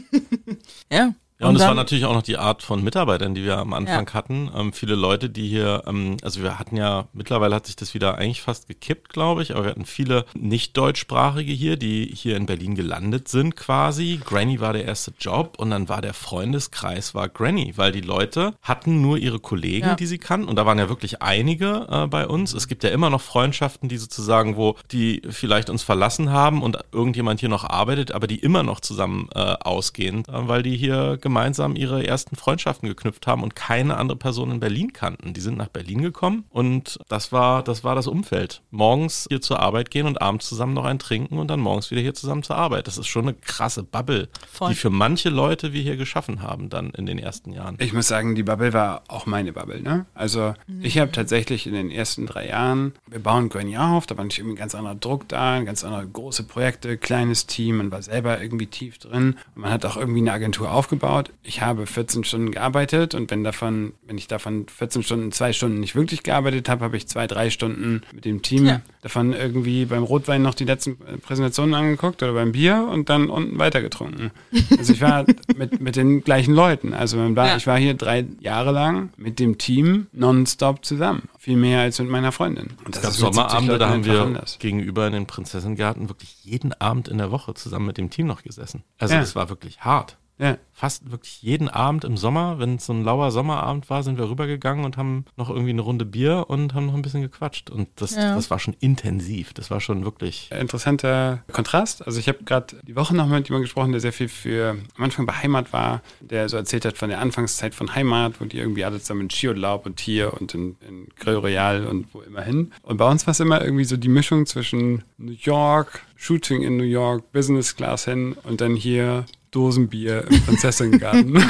[0.93, 1.15] ja.
[1.41, 4.13] Ja, und, es war natürlich auch noch die Art von Mitarbeitern, die wir am Anfang
[4.13, 4.51] hatten.
[4.55, 8.19] Ähm, viele Leute, die hier, ähm, also wir hatten ja, mittlerweile hat sich das wieder
[8.19, 12.75] eigentlich fast gekippt, glaube ich, aber wir hatten viele nicht-deutschsprachige hier, die hier in Berlin
[12.75, 14.21] gelandet sind quasi.
[14.23, 18.53] Granny war der erste Job und dann war der Freundeskreis war Granny, weil die Leute
[18.61, 19.95] hatten nur ihre Kollegen, Ja.
[19.95, 22.53] die sie kannten und da waren ja wirklich einige äh, bei uns.
[22.53, 26.77] Es gibt ja immer noch Freundschaften, die sozusagen, wo die vielleicht uns verlassen haben und
[26.93, 31.17] irgendjemand hier noch arbeitet, aber die immer noch zusammen äh, ausgehen, äh, weil die hier
[31.17, 31.30] gemeinsam
[31.77, 35.33] ihre ersten Freundschaften geknüpft haben und keine andere Person in Berlin kannten.
[35.33, 38.63] Die sind nach Berlin gekommen und das war das war das Umfeld.
[38.71, 42.01] Morgens hier zur Arbeit gehen und abends zusammen noch ein trinken und dann morgens wieder
[42.01, 42.87] hier zusammen zur Arbeit.
[42.87, 44.71] Das ist schon eine krasse Bubble, Voll.
[44.71, 47.77] die für manche Leute wir hier geschaffen haben dann in den ersten Jahren.
[47.79, 49.81] Ich muss sagen, die Bubble war auch meine Bubble.
[49.81, 50.07] Ne?
[50.15, 54.25] Also ich habe tatsächlich in den ersten drei Jahren, wir bauen Granny auf, da war
[54.25, 57.91] nicht irgendwie ein ganz anderer Druck da, ein ganz andere große Projekte, kleines Team, man
[57.91, 61.20] war selber irgendwie tief drin und man hat auch irgendwie eine Agentur aufgebaut.
[61.43, 65.81] Ich habe 14 Stunden gearbeitet und wenn davon, wenn ich davon 14 Stunden, zwei Stunden
[65.81, 68.81] nicht wirklich gearbeitet habe, habe ich zwei, drei Stunden mit dem Team Ja.
[69.03, 73.29] davon irgendwie beim Rotwein noch die letzten äh, Präsentationen angeguckt oder beim Bier und dann
[73.31, 74.31] unten weitergetrunken.
[74.79, 75.25] Also ich war
[75.57, 76.95] mit, mit den gleichen Leuten.
[76.95, 77.57] Also man war, Ja.
[77.57, 81.29] ich war hier drei Jahre lang mit dem Team nonstop zusammen.
[81.39, 82.69] Viel mehr als mit meiner Freundin.
[82.85, 84.59] Und Es gab ist mit 70 Sommerabende, da haben wir anders.
[84.59, 88.43] gegenüber in den Prinzessengarten wirklich jeden Abend in der Woche zusammen mit dem Team noch
[88.43, 88.85] gesessen.
[88.99, 89.21] Also Ja.
[89.21, 90.17] das war wirklich hart.
[90.41, 90.57] Ja.
[90.73, 94.31] Fast wirklich jeden Abend im Sommer, wenn es so ein lauer Sommerabend war, sind wir
[94.31, 97.69] rübergegangen und haben noch irgendwie eine Runde Bier und haben noch ein bisschen gequatscht.
[97.69, 98.35] Und das, Ja.
[98.35, 99.53] das war schon intensiv.
[99.53, 100.51] Das war schon wirklich.
[100.59, 102.07] interessanter Kontrast.
[102.07, 105.05] Also ich habe gerade die Woche noch mit jemandem gesprochen, der sehr viel für am
[105.05, 108.57] Anfang bei Heimat war, der so erzählt hat von der Anfangszeit von Heimat, wo die
[108.59, 112.41] irgendwie alle zusammen in Skiurlaub und hier und in, in Grill Royal und wo immer
[112.41, 112.73] hin.
[112.83, 116.79] Und bei uns war es immer irgendwie so die Mischung zwischen New York, Shooting in
[116.79, 121.35] New York, Business Class hin und dann hier Dosenbier im Prinzessinnengarten.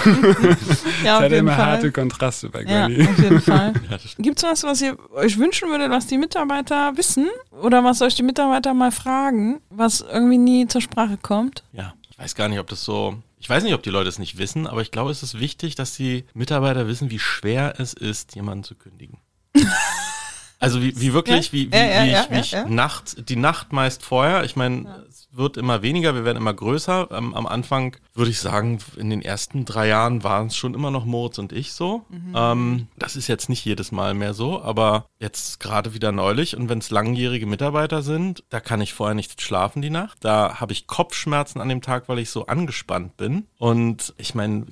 [1.04, 1.66] Ja, es auf hat jeden immer Fall.
[1.66, 3.02] harte Kontraste bei Ja, Granny.
[3.08, 3.72] auf jeden Fall.
[3.90, 7.28] Ja, das Gibt es was, was ihr euch wünschen würdet, was die Mitarbeiter wissen?
[7.62, 11.62] Oder was euch die Mitarbeiter mal fragen, was irgendwie nie zur Sprache kommt?
[11.72, 13.16] Ja, ich weiß gar nicht, ob das so.
[13.38, 15.74] Ich weiß nicht, ob die Leute es nicht wissen, aber ich glaube, es ist wichtig,
[15.74, 19.18] dass die Mitarbeiter wissen, wie schwer es ist, jemanden zu kündigen.
[20.62, 22.64] Also wie, wie wirklich, wie, wie, Ja, ja, wie ja, ich, wie ja, ich ja.
[22.68, 27.08] Nacht, die Nacht meist vorher, ich meine, wird immer weniger, wir werden immer größer.
[27.10, 30.90] Ähm, am Anfang würde ich sagen, in den ersten drei Jahren waren es schon immer
[30.90, 32.04] noch Moritz und ich so.
[32.08, 32.32] Mhm.
[32.34, 36.68] Ähm, das ist jetzt nicht jedes Mal mehr so, aber jetzt gerade wieder neulich und
[36.68, 40.18] wenn es langjährige Mitarbeiter sind, da kann ich vorher nicht schlafen die Nacht.
[40.20, 43.46] Da habe ich Kopfschmerzen an dem Tag, weil ich so angespannt bin.
[43.58, 44.66] Und ich meine,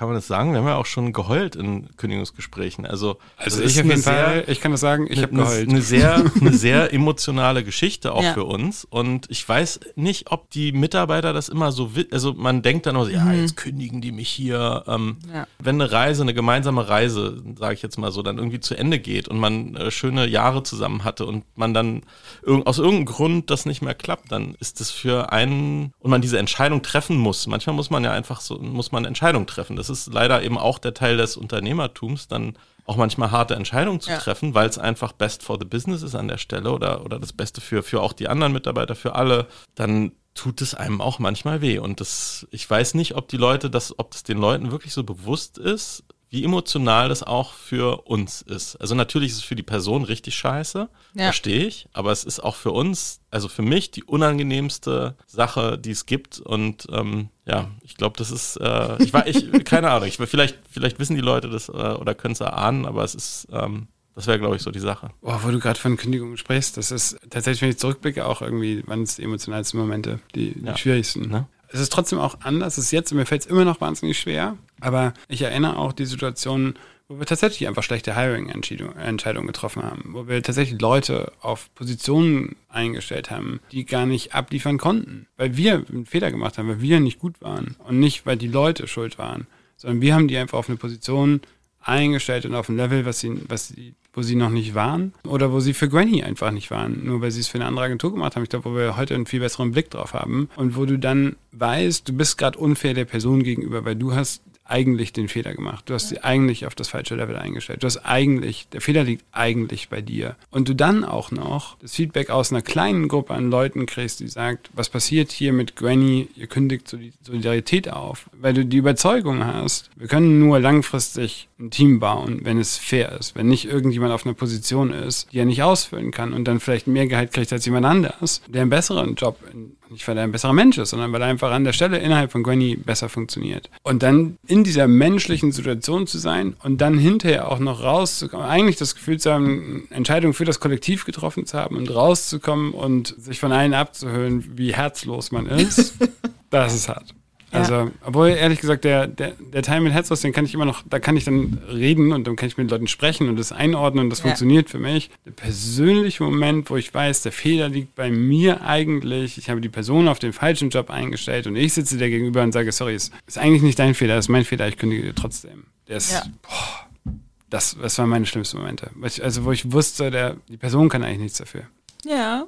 [0.00, 0.52] kann man das sagen?
[0.52, 2.86] Wir haben ja auch schon geheult in Kündigungsgesprächen.
[2.86, 5.68] Also, Also ich auf jeden sehr- Fall, ich kann das sagen, ich habe eine, geheult.
[5.68, 8.32] eine sehr, eine sehr emotionale Geschichte auch Ja.
[8.32, 8.86] für uns.
[8.86, 13.04] Und ich weiß nicht, ob die Mitarbeiter das immer so, also man denkt dann auch,
[13.04, 13.14] so, Mhm.
[13.16, 14.84] ja, jetzt kündigen die mich hier.
[14.86, 15.46] Ähm, Ja.
[15.58, 19.00] Wenn eine Reise, eine gemeinsame Reise, sage ich jetzt mal so, dann irgendwie zu Ende
[19.00, 22.04] geht und man äh, schöne Jahre zusammen hatte und man dann
[22.42, 26.22] irg aus irgendeinem Grund das nicht mehr klappt, dann ist das für einen und man
[26.22, 27.46] diese Entscheidung treffen muss.
[27.46, 29.76] Manchmal muss man ja einfach so, muss man Entscheidungen treffen.
[29.76, 34.10] Das ist leider eben auch der Teil des Unternehmertums, dann auch manchmal harte Entscheidungen zu
[34.10, 34.18] Ja.
[34.18, 37.32] treffen, weil es einfach best for the business ist an der Stelle oder, oder das
[37.32, 41.60] Beste für, für auch die anderen Mitarbeiter, für alle, dann tut es einem auch manchmal
[41.60, 41.78] weh.
[41.78, 45.04] Und das, ich weiß nicht, ob die Leute das, ob das den Leuten wirklich so
[45.04, 48.76] bewusst ist, wie emotional das auch für uns ist.
[48.76, 51.24] Also natürlich ist es für die Person richtig scheiße, Ja.
[51.24, 55.90] verstehe ich, aber es ist auch für uns, also für mich, die unangenehmste Sache, die
[55.90, 56.38] es gibt.
[56.38, 60.58] Und ähm, ja, ich glaube, das ist, äh, ich war, ich, keine Ahnung, ich, vielleicht,
[60.70, 64.26] vielleicht wissen die Leute das äh, oder können es erahnen, aber es ist, ähm, das
[64.26, 65.10] wäre, glaube ich, so die Sache.
[65.22, 68.82] Boah, wo du gerade von Kündigungen sprichst, das ist tatsächlich, wenn ich zurückblicke, auch irgendwie,
[68.86, 70.76] wann es die emotionalsten Momente, die, die Ja.
[70.76, 71.28] schwierigsten.
[71.28, 71.46] Ne?
[71.68, 72.78] Es ist trotzdem auch anders.
[72.78, 76.06] Es ist jetzt, mir fällt es immer noch wahnsinnig schwer, aber ich erinnere auch die
[76.06, 76.74] Situation,
[77.10, 83.32] wo wir tatsächlich einfach schlechte Hiring-Entscheidungen getroffen haben, wo wir tatsächlich Leute auf Positionen eingestellt
[83.32, 87.18] haben, die gar nicht abliefern konnten, weil wir einen Fehler gemacht haben, weil wir nicht
[87.18, 90.68] gut waren und nicht, weil die Leute schuld waren, sondern wir haben die einfach auf
[90.68, 91.40] eine Position
[91.82, 95.50] eingestellt und auf ein Level, was sie, was sie, wo sie noch nicht waren oder
[95.50, 98.12] wo sie für Granny einfach nicht waren, nur weil sie es für eine andere Agentur
[98.12, 98.44] gemacht haben.
[98.44, 101.34] Ich glaube, wo wir heute einen viel besseren Blick drauf haben und wo du dann
[101.52, 105.88] weißt, du bist gerade unfair der Person gegenüber, weil du hast eigentlich den Fehler gemacht.
[105.88, 107.82] Du hast sie eigentlich auf das falsche Level eingestellt.
[107.82, 110.36] Du hast eigentlich, der Fehler liegt eigentlich bei dir.
[110.50, 114.28] Und du dann auch noch das Feedback aus einer kleinen Gruppe an Leuten kriegst, die
[114.28, 116.28] sagt, was passiert hier mit Granny?
[116.36, 122.00] Ihr kündigt Solidarität auf, weil du die Überzeugung hast, wir können nur langfristig ein Team
[122.00, 125.62] bauen, wenn es fair ist, wenn nicht irgendjemand auf einer Position ist, die er nicht
[125.62, 129.38] ausfüllen kann und dann vielleicht mehr Gehalt kriegt als jemand anders, der einen besseren Job,
[129.52, 131.98] in, nicht weil er ein besserer Mensch ist, sondern weil er einfach an der Stelle
[131.98, 133.70] innerhalb von Granny besser funktioniert.
[133.82, 138.76] Und dann in dieser menschlichen Situation zu sein und dann hinterher auch noch rauszukommen, eigentlich
[138.76, 143.40] das Gefühl zu haben, Entscheidungen für das Kollektiv getroffen zu haben und rauszukommen und sich
[143.40, 145.94] von allen abzuhören, wie herzlos man ist,
[146.50, 147.14] das ist hart.
[147.52, 150.82] Also, obwohl ehrlich gesagt, der, der, der Teil mit Herzlos, den kann ich immer noch,
[150.88, 154.04] da kann ich dann reden und dann kann ich mit Leuten sprechen und das einordnen
[154.04, 154.26] und das Ja.
[154.26, 155.10] funktioniert für mich.
[155.26, 159.68] Der persönliche Moment, wo ich weiß, der Fehler liegt bei mir eigentlich, ich habe die
[159.68, 163.10] Person auf den falschen Job eingestellt und ich sitze dir gegenüber und sage, sorry, es
[163.26, 165.64] ist eigentlich nicht dein Fehler, es ist mein Fehler, ich kündige dir trotzdem.
[165.88, 166.22] Der ist, Ja.
[166.42, 167.12] boah,
[167.50, 168.90] das, das waren meine schlimmsten Momente.
[169.22, 171.62] Also, wo ich wusste, der, die Person kann eigentlich nichts dafür.
[172.06, 172.44] Ja.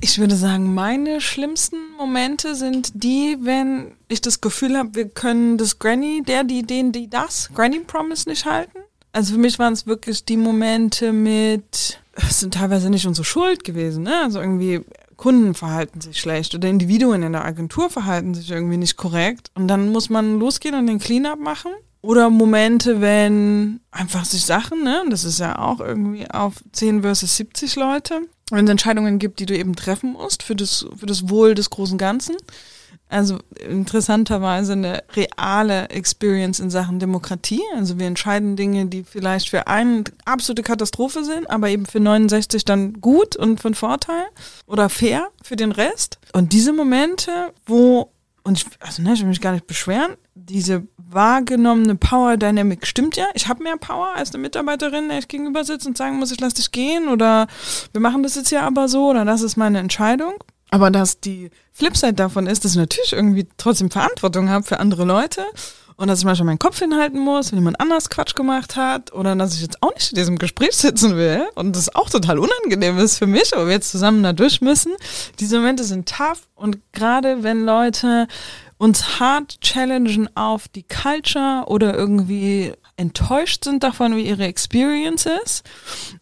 [0.00, 5.58] Ich würde sagen, meine schlimmsten Momente sind die, wenn ich das Gefühl habe, wir können
[5.58, 8.78] das Granny, der, die, den, die, das, Granny Promise nicht halten.
[9.12, 13.62] Also für mich waren es wirklich die Momente mit, es sind teilweise nicht unsere Schuld
[13.62, 14.22] gewesen, ne?
[14.24, 14.84] Also irgendwie
[15.16, 19.50] Kunden verhalten sich schlecht oder Individuen in der Agentur verhalten sich irgendwie nicht korrekt.
[19.54, 21.70] Und dann muss man losgehen und den Cleanup machen.
[22.02, 27.00] Oder Momente, wenn einfach sich Sachen, ne, und das ist ja auch irgendwie auf 10
[27.00, 28.20] versus 70 Leute,
[28.56, 31.70] wenn es Entscheidungen gibt, die du eben treffen musst für das, für das Wohl des
[31.70, 32.36] großen Ganzen.
[33.08, 33.38] Also
[33.68, 37.62] interessanterweise eine reale Experience in Sachen Demokratie.
[37.76, 42.64] Also wir entscheiden Dinge, die vielleicht für einen absolute Katastrophe sind, aber eben für 69
[42.64, 44.24] dann gut und von Vorteil
[44.66, 46.18] oder fair für den Rest.
[46.32, 48.10] Und diese Momente, wo,
[48.42, 53.16] und ich, also ne, ich will mich gar nicht beschweren, diese wahrgenommene Power Dynamic stimmt
[53.16, 53.26] ja.
[53.34, 56.40] Ich habe mehr Power als eine Mitarbeiterin, der ich gegenüber sitze und sagen muss, ich
[56.40, 57.46] lasse dich gehen oder
[57.92, 60.34] wir machen das jetzt ja aber so oder das ist meine Entscheidung.
[60.70, 65.04] Aber dass die Flipside davon ist, dass ich natürlich irgendwie trotzdem Verantwortung habe für andere
[65.04, 65.44] Leute
[65.96, 69.36] und dass ich manchmal meinen Kopf hinhalten muss, wenn jemand anders Quatsch gemacht hat oder
[69.36, 72.98] dass ich jetzt auch nicht in diesem Gespräch sitzen will und das auch total unangenehm
[72.98, 74.92] ist für mich, aber wir jetzt zusammen da durch müssen.
[75.38, 78.26] Diese Momente sind tough und gerade wenn Leute
[78.84, 85.64] uns hart challengen auf die Culture oder irgendwie enttäuscht sind davon, wie ihre Experience ist.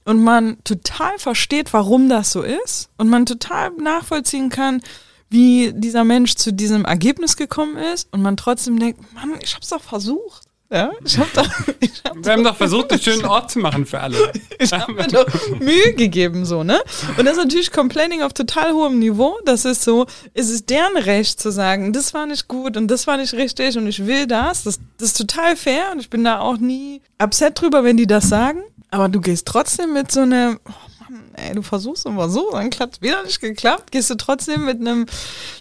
[0.05, 2.89] Und man total versteht, warum das so ist.
[2.99, 4.81] Und man total nachvollziehen kann,
[5.29, 8.07] wie dieser Mensch zu diesem Ergebnis gekommen ist.
[8.13, 10.42] Und man trotzdem denkt, Mann, ich hab's doch versucht.
[10.73, 11.43] Ja, ich habe da,
[11.81, 14.33] ich hab Wir haben doch versucht, einen schönen Ort zu machen für alle.
[14.59, 15.27] ich habe mir doch
[15.61, 16.81] Mühe gegeben, so, ne?
[17.19, 19.37] Und das ist natürlich Complaining auf total hohem Niveau.
[19.45, 23.07] Das ist so, es ist deren Recht zu sagen, das war nicht gut und das
[23.07, 24.63] war nicht richtig und ich will das.
[24.63, 28.07] Das, das ist total fair und ich bin da auch nie upset drüber, wenn die
[28.07, 28.63] das sagen.
[28.91, 32.71] Aber du gehst trotzdem mit so einem, oh Mann, ey, du versuchst immer so, dann
[32.71, 35.05] klappt wieder nicht geklappt, gehst du trotzdem mit einem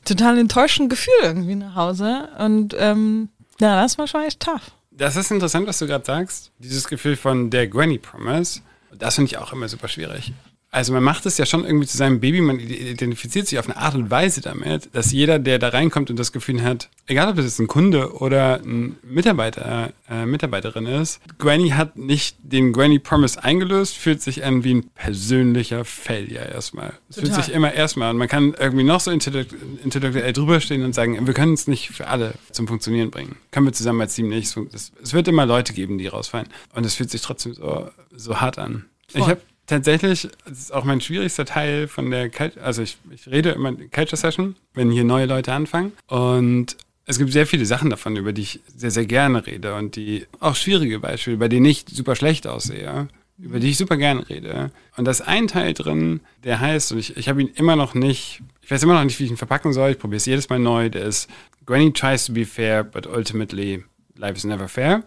[0.05, 2.29] total enttäuschten Gefühl irgendwie nach Hause.
[2.39, 3.27] Und ähm,
[3.59, 4.71] ja, das war schon echt tough.
[5.01, 6.51] Das ist interessant, was du gerade sagst.
[6.59, 8.61] Dieses Gefühl von der Granny Promise.
[8.93, 10.31] Das finde ich auch immer super schwierig.
[10.73, 13.75] Also man macht es ja schon irgendwie zu seinem Baby, man identifiziert sich auf eine
[13.75, 17.35] Art und Weise damit, dass jeder, der da reinkommt und das Gefühl hat, egal ob
[17.35, 22.99] das jetzt ein Kunde oder ein Mitarbeiter, äh, Mitarbeiterin ist, Granny hat nicht den Granny
[22.99, 26.93] Promise eingelöst, fühlt sich an wie ein persönlicher Failure erstmal.
[27.09, 29.53] Es fühlt sich immer erstmal und man kann irgendwie noch so intellekt
[29.83, 33.35] intellektuell drüberstehen und sagen, wir können es nicht für alle zum Funktionieren bringen.
[33.51, 34.55] Können wir zusammen als Team nicht.
[34.73, 36.47] Es wird immer Leute geben, die rausfallen.
[36.73, 38.85] Und es fühlt sich trotzdem so, so hart an.
[39.13, 39.41] Ich habe
[39.71, 43.73] tatsächlich, das ist auch mein schwierigster Teil von der, Cult- also ich, ich rede immer
[43.73, 45.93] Culture Session, wenn hier neue Leute anfangen.
[46.07, 49.95] Und es gibt sehr viele Sachen davon, über die ich sehr, sehr gerne rede und
[49.95, 53.07] die auch schwierige Beispiele, bei denen ich super schlecht aussehe,
[53.39, 54.71] über die ich super gerne rede.
[54.95, 57.95] Und da ist ein Teil drin, der heißt, und ich, ich habe ihn immer noch
[57.95, 60.47] nicht, ich weiß immer noch nicht, wie ich ihn verpacken soll, ich probiere es jedes
[60.49, 61.27] Mal neu, der ist
[61.65, 63.83] Granny tries to be fair, but ultimately
[64.15, 65.03] life is never fair.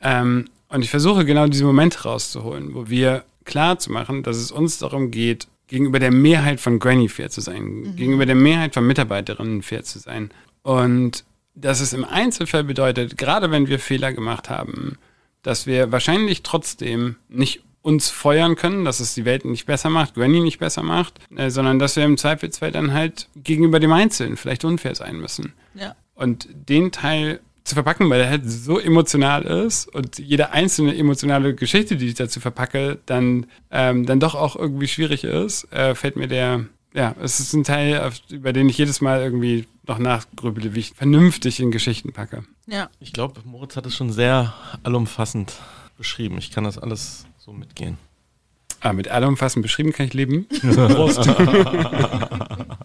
[0.00, 4.52] Ähm, und ich versuche genau diese Momente rauszuholen, wo wir klar zu machen, dass es
[4.52, 8.86] uns darum geht, gegenüber der Mehrheit von Granny fair zu sein, gegenüber der Mehrheit von
[8.86, 10.30] Mitarbeiterinnen fair zu sein.
[10.62, 11.24] Und
[11.54, 14.98] dass es im Einzelfall bedeutet, gerade wenn wir Fehler gemacht haben,
[15.42, 20.14] dass wir wahrscheinlich trotzdem nicht uns feuern können, dass es die Welt nicht besser macht,
[20.14, 24.36] Granny nicht besser macht, äh, sondern dass wir im Zweifelsfall dann halt gegenüber dem Einzelnen
[24.36, 25.52] vielleicht unfair sein müssen.
[25.74, 25.94] Ja.
[26.16, 31.54] Und den Teil zu verpacken, weil der halt so emotional ist und jede einzelne emotionale
[31.54, 36.16] Geschichte, die ich dazu verpacke, dann, ähm, dann doch auch irgendwie schwierig ist, äh, fällt
[36.16, 39.98] mir der, ja, es ist ein Teil, auf, über den ich jedes Mal irgendwie noch
[39.98, 42.44] nachgrübele, wie ich vernünftig in Geschichten packe.
[42.66, 42.88] Ja.
[43.00, 44.54] Ich glaube, Moritz hat es schon sehr
[44.84, 45.54] allumfassend
[45.98, 46.38] beschrieben.
[46.38, 47.98] Ich kann das alles so mitgehen.
[48.80, 50.46] Ah, mit allumfassend beschrieben kann ich leben.
[50.48, 51.18] Prost.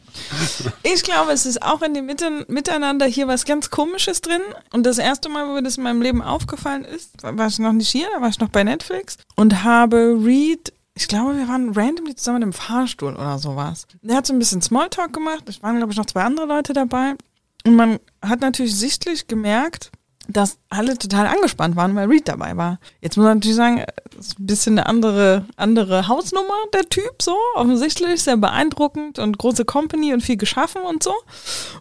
[0.93, 4.41] Ich glaube, es ist auch in dem Miteinander hier was ganz Komisches drin.
[4.73, 7.71] Und das erste Mal, wo mir das in meinem Leben aufgefallen ist, war ich noch
[7.71, 11.73] nicht hier, da war ich noch bei Netflix und habe Reed, ich glaube, wir waren
[11.73, 13.87] randomly zusammen im Fahrstuhl oder sowas.
[14.01, 15.47] Der hat so ein bisschen Smalltalk gemacht.
[15.47, 17.15] Es waren, glaube ich, noch zwei andere Leute dabei.
[17.65, 19.91] Und man hat natürlich sichtlich gemerkt,
[20.27, 22.79] dass alle total angespannt waren, weil Reed dabei war.
[23.01, 23.83] Jetzt muss man natürlich sagen,
[24.15, 27.35] das ist ein bisschen eine andere, andere Hausnummer, der Typ, so.
[27.55, 31.13] Offensichtlich sehr beeindruckend und große Company und viel geschaffen und so.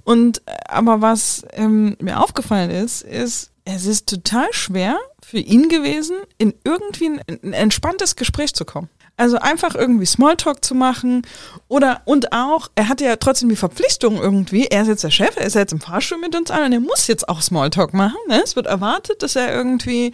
[0.04, 5.68] Und, äh, aber was ähm, mir aufgefallen ist, ist, es ist total schwer für ihn
[5.68, 8.88] gewesen, in irgendwie ein, ein entspanntes Gespräch zu kommen.
[9.20, 11.26] Also einfach irgendwie Smalltalk zu machen
[11.68, 15.36] oder und auch, er hatte ja trotzdem die Verpflichtung irgendwie, er ist jetzt der Chef,
[15.36, 18.16] er ist jetzt im Fahrstuhl mit uns an und er muss jetzt auch Smalltalk machen.
[18.28, 18.40] Ne?
[18.42, 20.12] Es wird erwartet, dass er irgendwie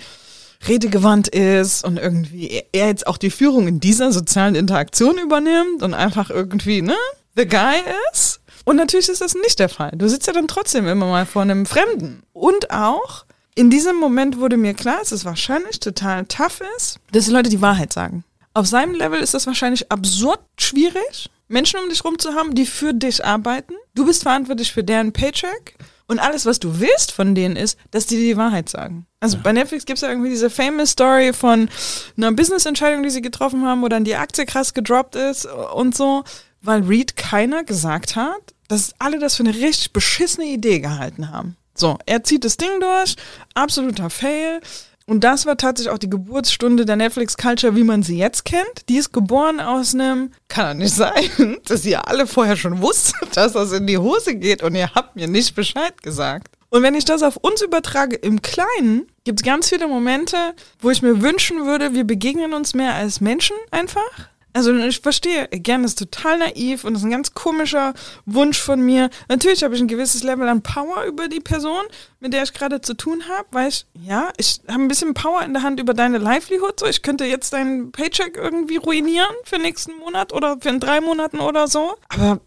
[0.67, 5.95] redegewandt ist und irgendwie er jetzt auch die Führung in dieser sozialen Interaktion übernimmt und
[5.95, 6.97] einfach irgendwie, ne,
[7.37, 7.77] the guy
[8.13, 8.41] ist.
[8.65, 9.93] Und natürlich ist das nicht der Fall.
[9.95, 12.25] Du sitzt ja dann trotzdem immer mal vor einem Fremden.
[12.33, 17.27] Und auch, in diesem Moment wurde mir klar, dass es wahrscheinlich total tough ist, dass
[17.27, 18.25] die Leute die Wahrheit sagen.
[18.57, 22.65] Auf seinem Level ist das wahrscheinlich absurd schwierig, Menschen um dich rum zu haben, die
[22.65, 23.75] für dich arbeiten.
[23.95, 25.77] Du bist verantwortlich für deren Paycheck.
[26.07, 29.07] Und alles, was du willst von denen, ist, dass die dir die Wahrheit sagen.
[29.21, 31.69] Also bei Netflix gibt es ja irgendwie diese famous Story von
[32.17, 35.45] einer Business-Entscheidung, die sie getroffen haben, wo dann die Aktie krass gedroppt ist
[35.75, 36.25] und so,
[36.63, 41.59] weil Reed keiner gesagt hat, dass alle das für eine richtig beschissene Idee gehalten haben.
[41.75, 43.17] So, er zieht das Ding durch,
[43.53, 44.63] absoluter Fail.
[45.09, 48.89] Und das war tatsächlich auch die Geburtsstunde der Netflix-Culture, wie man sie jetzt kennt.
[48.89, 53.37] Die ist geboren aus einem, kann doch nicht sein, dass ihr alle vorher schon wusstet,
[53.37, 56.49] dass das in die Hose geht und ihr habt mir nicht Bescheid gesagt.
[56.71, 60.37] Und wenn ich das auf uns übertrage im Kleinen, gibt es ganz viele Momente,
[60.81, 64.29] wo ich mir wünschen würde, wir begegnen uns mehr als Menschen einfach.
[64.57, 67.93] Also ich verstehe, gerne ist total naiv und ist ein ganz komischer
[68.25, 69.11] Wunsch von mir.
[69.29, 71.83] Natürlich habe ich ein gewisses Level an Power über die Person,
[72.21, 75.43] mit der ich gerade zu tun habe, weil ich, ja, ich habe ein bisschen Power
[75.43, 76.81] in der Hand über deine Livelihood.
[76.81, 81.03] So, ich könnte jetzt deinen Paycheck irgendwie ruinieren für nächsten Monat oder für in drei
[81.03, 81.95] Monaten oder so.
[82.09, 82.41] Aber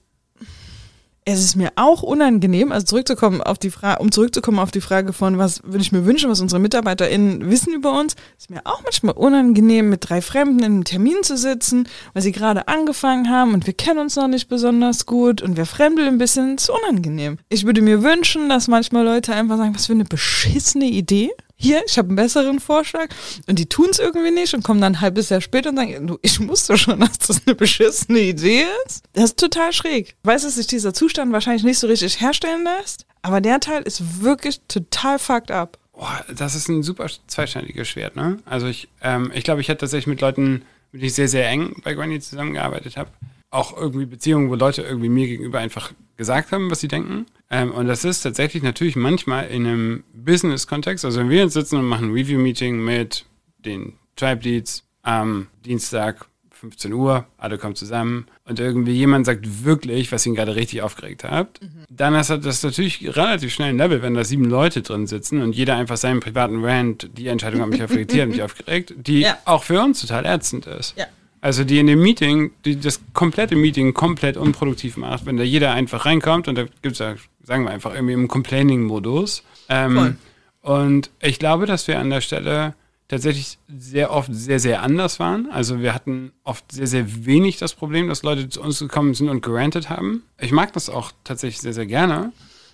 [1.33, 5.13] es ist mir auch unangenehm, also zurückzukommen auf die Frage, um zurückzukommen auf die Frage
[5.13, 8.81] von, was würde ich mir wünschen, was unsere MitarbeiterInnen wissen über uns, ist mir auch
[8.83, 13.53] manchmal unangenehm, mit drei Fremden in einem Termin zu sitzen, weil sie gerade angefangen haben
[13.53, 17.37] und wir kennen uns noch nicht besonders gut und wir fremdeln ein bisschen, ist unangenehm.
[17.49, 21.31] Ich würde mir wünschen, dass manchmal Leute einfach sagen, was für eine beschissene Idee.
[21.61, 23.09] Hier, ich habe einen besseren Vorschlag
[23.47, 26.07] und die tun es irgendwie nicht und kommen dann ein halbes Jahr später und sagen,
[26.07, 29.03] du, ich wusste schon, dass das eine beschissene Idee ist.
[29.11, 30.07] Das ist total schräg.
[30.07, 33.83] Ich weiß, dass sich dieser Zustand wahrscheinlich nicht so richtig herstellen lässt, aber der Teil
[33.83, 35.77] ist wirklich total fucked up.
[35.91, 38.39] Boah, das ist ein super zweischneidiges Schwert, ne?
[38.45, 41.49] Also ich, ähm, ich glaube, ich hätte tatsächlich mit Leuten, mit denen ich sehr, sehr
[41.49, 43.09] eng bei Granny zusammengearbeitet habe,
[43.51, 47.25] auch irgendwie Beziehungen, wo Leute irgendwie mir gegenüber einfach gesagt haben, was sie denken.
[47.49, 51.03] Ähm, und das ist tatsächlich natürlich manchmal in einem Business-Kontext.
[51.03, 53.25] Also wenn wir jetzt sitzen und machen ein Review-Meeting mit
[53.65, 56.27] den Tribe Leads am Dienstag
[56.59, 61.23] 15 Uhr, alle kommen zusammen und irgendwie jemand sagt wirklich, was ihn gerade richtig aufgeregt
[61.23, 61.85] hat, mhm.
[61.89, 65.55] dann ist das natürlich relativ schnell ein Level, wenn da sieben Leute drin sitzen und
[65.55, 69.37] jeder einfach seinen privaten Rant, die Entscheidung hat mich reflektiert, mich aufgeregt, die ja.
[69.45, 70.97] auch für uns total ätzend ist.
[70.97, 71.05] Ja.
[71.41, 75.71] Also die in dem Meeting, die das komplette Meeting komplett unproduktiv macht, wenn da jeder
[75.71, 77.15] einfach reinkommt und da gibt es ja,
[77.49, 79.43] sagen wir einfach, irgendwie im Complaining-Modus.
[79.69, 80.17] Ähm,
[80.61, 82.75] und ich glaube, dass wir an der Stelle
[83.07, 85.49] tatsächlich sehr oft sehr, sehr anders waren.
[85.51, 89.29] Also wir hatten oft sehr, sehr wenig das Problem, dass Leute zu uns gekommen sind
[89.29, 90.21] und gerantet haben.
[90.39, 92.31] Ich mag das auch tatsächlich sehr, sehr gerne.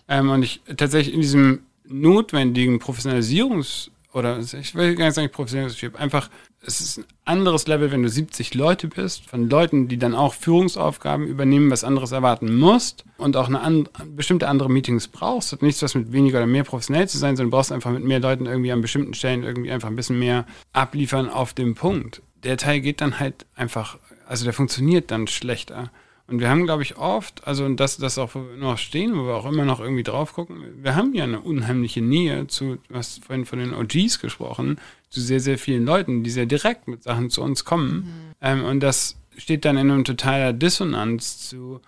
[0.10, 5.96] Ähm, und ich tatsächlich in diesem notwendigen Professionalisierungs- oder ich will gar nicht sagen Professionalisierungs-
[5.96, 6.30] einfach
[6.68, 10.34] es ist ein anderes Level, wenn du 70 Leute bist, von Leuten, die dann auch
[10.34, 15.50] Führungsaufgaben übernehmen, was anderes erwarten musst und auch eine an, bestimmte andere Meetings brauchst.
[15.50, 18.04] Das hat nichts was mit weniger oder mehr professionell zu sein, sondern brauchst einfach mit
[18.04, 22.22] mehr Leuten irgendwie an bestimmten Stellen irgendwie einfach ein bisschen mehr abliefern auf dem Punkt.
[22.44, 23.98] Der Teil geht dann halt einfach,
[24.28, 25.92] also der funktioniert dann schlechter.
[26.28, 29.26] Und wir haben, glaube ich, oft, also das, das auch, wo wir noch stehen, wo
[29.28, 32.96] wir auch immer noch irgendwie drauf gucken, wir haben ja eine unheimliche Nähe zu, du
[32.96, 34.80] hast vorhin von den OGs gesprochen,
[35.16, 37.96] zu sehr, sehr vielen Leuten, die sehr direkt mit Sachen zu uns kommen.
[37.96, 38.36] Mhm.
[38.42, 41.80] Ähm, und das steht dann in einem totaler Dissonanz zu,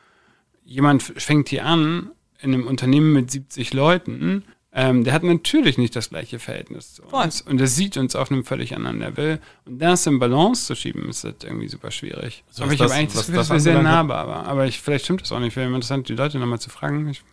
[0.63, 5.95] jemand fängt hier an, in einem Unternehmen mit 70 Leuten, ähm, der hat natürlich nicht
[5.95, 7.41] das gleiche Verhältnis zu uns.
[7.41, 7.51] Voll.
[7.51, 9.39] Und das sieht uns auf einem völlig anderen Level.
[9.65, 12.43] Und das in Balance zu schieben, ist halt irgendwie super schwierig.
[12.47, 14.19] Also aber ich habe eigentlich das Gefühl, das, das wäre sehr nahbar.
[14.19, 15.55] Aber, aber ich, vielleicht stimmt das auch nicht.
[15.55, 17.09] Wäre interessant, die Leute nochmal zu fragen.
[17.09, 17.23] Ich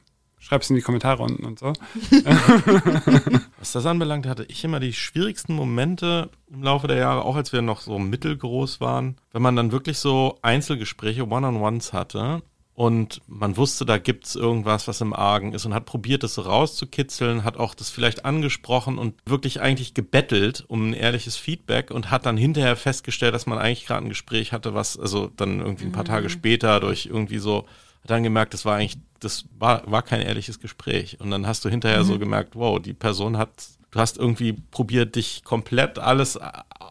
[0.45, 1.73] Schreib's in die Kommentare unten und so.
[3.59, 7.55] Was das anbelangt, hatte ich immer die schwierigsten Momente im Laufe der Jahre, auch als
[7.55, 12.43] wir noch so mittelgroß waren, wenn man dann wirklich so Einzelgespräche, One-on-Ones hatte
[12.75, 16.43] und man wusste, da gibt's irgendwas, was im Argen ist und hat probiert, das so
[16.43, 22.11] rauszukitzeln, hat auch das vielleicht angesprochen und wirklich eigentlich gebettelt um ein ehrliches Feedback und
[22.11, 25.87] hat dann hinterher festgestellt, dass man eigentlich gerade ein Gespräch hatte, was also dann irgendwie
[25.87, 26.33] ein paar Tage mhm.
[26.33, 27.65] später durch irgendwie so
[28.05, 31.19] hat dann gemerkt, das war eigentlich, das war, war kein ehrliches Gespräch.
[31.21, 32.07] Und dann hast du hinterher mhm.
[32.07, 33.51] so gemerkt, wow, die Person hat,
[33.91, 36.39] du hast irgendwie probiert, dich komplett alles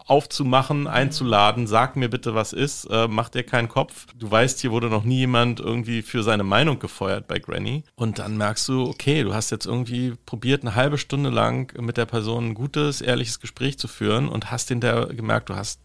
[0.06, 4.08] aufzumachen, einzuladen, sag mir bitte, was ist, äh, mach dir keinen Kopf.
[4.18, 7.84] Du weißt, hier wurde noch nie jemand irgendwie für seine Meinung gefeuert bei Granny.
[7.96, 11.98] Und dann merkst du, okay, du hast jetzt irgendwie probiert, eine halbe Stunde lang mit
[11.98, 15.80] der Person ein gutes, ehrliches Gespräch zu führen und hast hinterher gemerkt, du hast,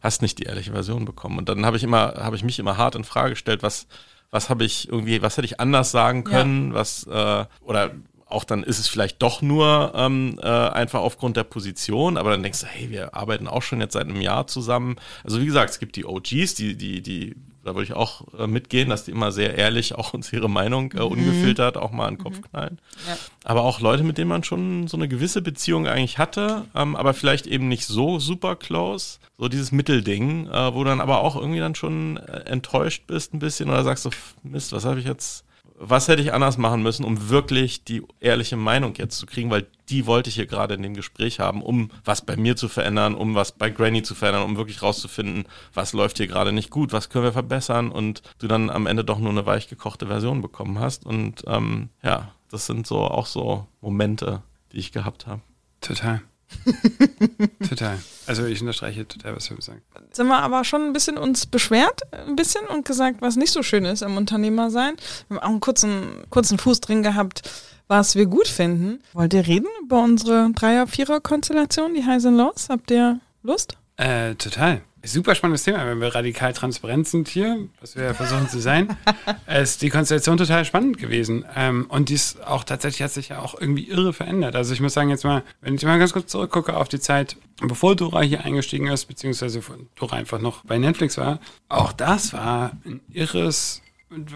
[0.00, 1.38] hast nicht die ehrliche Version bekommen.
[1.38, 3.88] Und dann habe ich immer, habe ich mich immer hart in Frage gestellt, was,
[4.34, 6.74] was habe ich irgendwie, was hätte ich anders sagen können, ja.
[6.74, 7.92] was äh, oder
[8.26, 12.42] auch dann ist es vielleicht doch nur ähm, äh, einfach aufgrund der Position, aber dann
[12.42, 14.96] denkst du, hey, wir arbeiten auch schon jetzt seit einem Jahr zusammen.
[15.22, 18.46] Also wie gesagt, es gibt die OGs, die, die, die, da würde ich auch äh,
[18.46, 21.12] mitgehen, dass die immer sehr ehrlich auch uns ihre Meinung äh, mhm.
[21.12, 22.42] ungefiltert auch mal in den Kopf mhm.
[22.42, 22.78] knallen.
[23.08, 23.16] Ja.
[23.44, 27.14] Aber auch Leute, mit denen man schon so eine gewisse Beziehung eigentlich hatte, ähm, aber
[27.14, 29.18] vielleicht eben nicht so super close.
[29.38, 33.34] So dieses Mittelding, äh, wo du dann aber auch irgendwie dann schon äh, enttäuscht bist
[33.34, 34.10] ein bisschen oder sagst so,
[34.42, 35.44] Mist, was habe ich jetzt
[35.88, 39.66] was hätte ich anders machen müssen, um wirklich die ehrliche Meinung jetzt zu kriegen, weil
[39.88, 43.14] die wollte ich hier gerade in dem Gespräch haben, um was bei mir zu verändern,
[43.14, 46.92] um was bei Granny zu verändern, um wirklich rauszufinden, was läuft hier gerade nicht gut,
[46.92, 50.40] was können wir verbessern und du dann am Ende doch nur eine weich gekochte Version
[50.40, 51.04] bekommen hast.
[51.04, 55.42] Und ähm, ja, das sind so auch so Momente, die ich gehabt habe.
[55.80, 56.22] Total.
[57.68, 57.98] total.
[58.26, 59.82] Also ich unterstreiche total, was wir sagen.
[60.12, 63.62] Sind wir aber schon ein bisschen uns beschwert, ein bisschen und gesagt, was nicht so
[63.62, 64.96] schön ist im Unternehmersein.
[65.28, 67.42] Wir haben auch einen kurzen, kurzen Fuß drin gehabt,
[67.88, 69.00] was wir gut finden.
[69.12, 72.68] Wollt ihr reden über unsere Dreier-Vierer-Konstellation, die Highs and Lows?
[72.70, 73.76] Habt ihr Lust?
[73.96, 74.82] Äh, total.
[75.06, 78.96] Super spannendes Thema, wenn wir radikal transparent sind hier, was wir ja versuchen zu sein,
[79.46, 81.44] ist die Konstellation total spannend gewesen.
[81.54, 84.56] Ähm, und dies auch tatsächlich hat sich ja auch irgendwie irre verändert.
[84.56, 87.36] Also ich muss sagen, jetzt mal, wenn ich mal ganz kurz zurückgucke auf die Zeit,
[87.60, 89.60] bevor Dora hier eingestiegen ist, beziehungsweise
[89.94, 91.38] Dora einfach noch bei Netflix war,
[91.68, 93.82] auch das war ein irres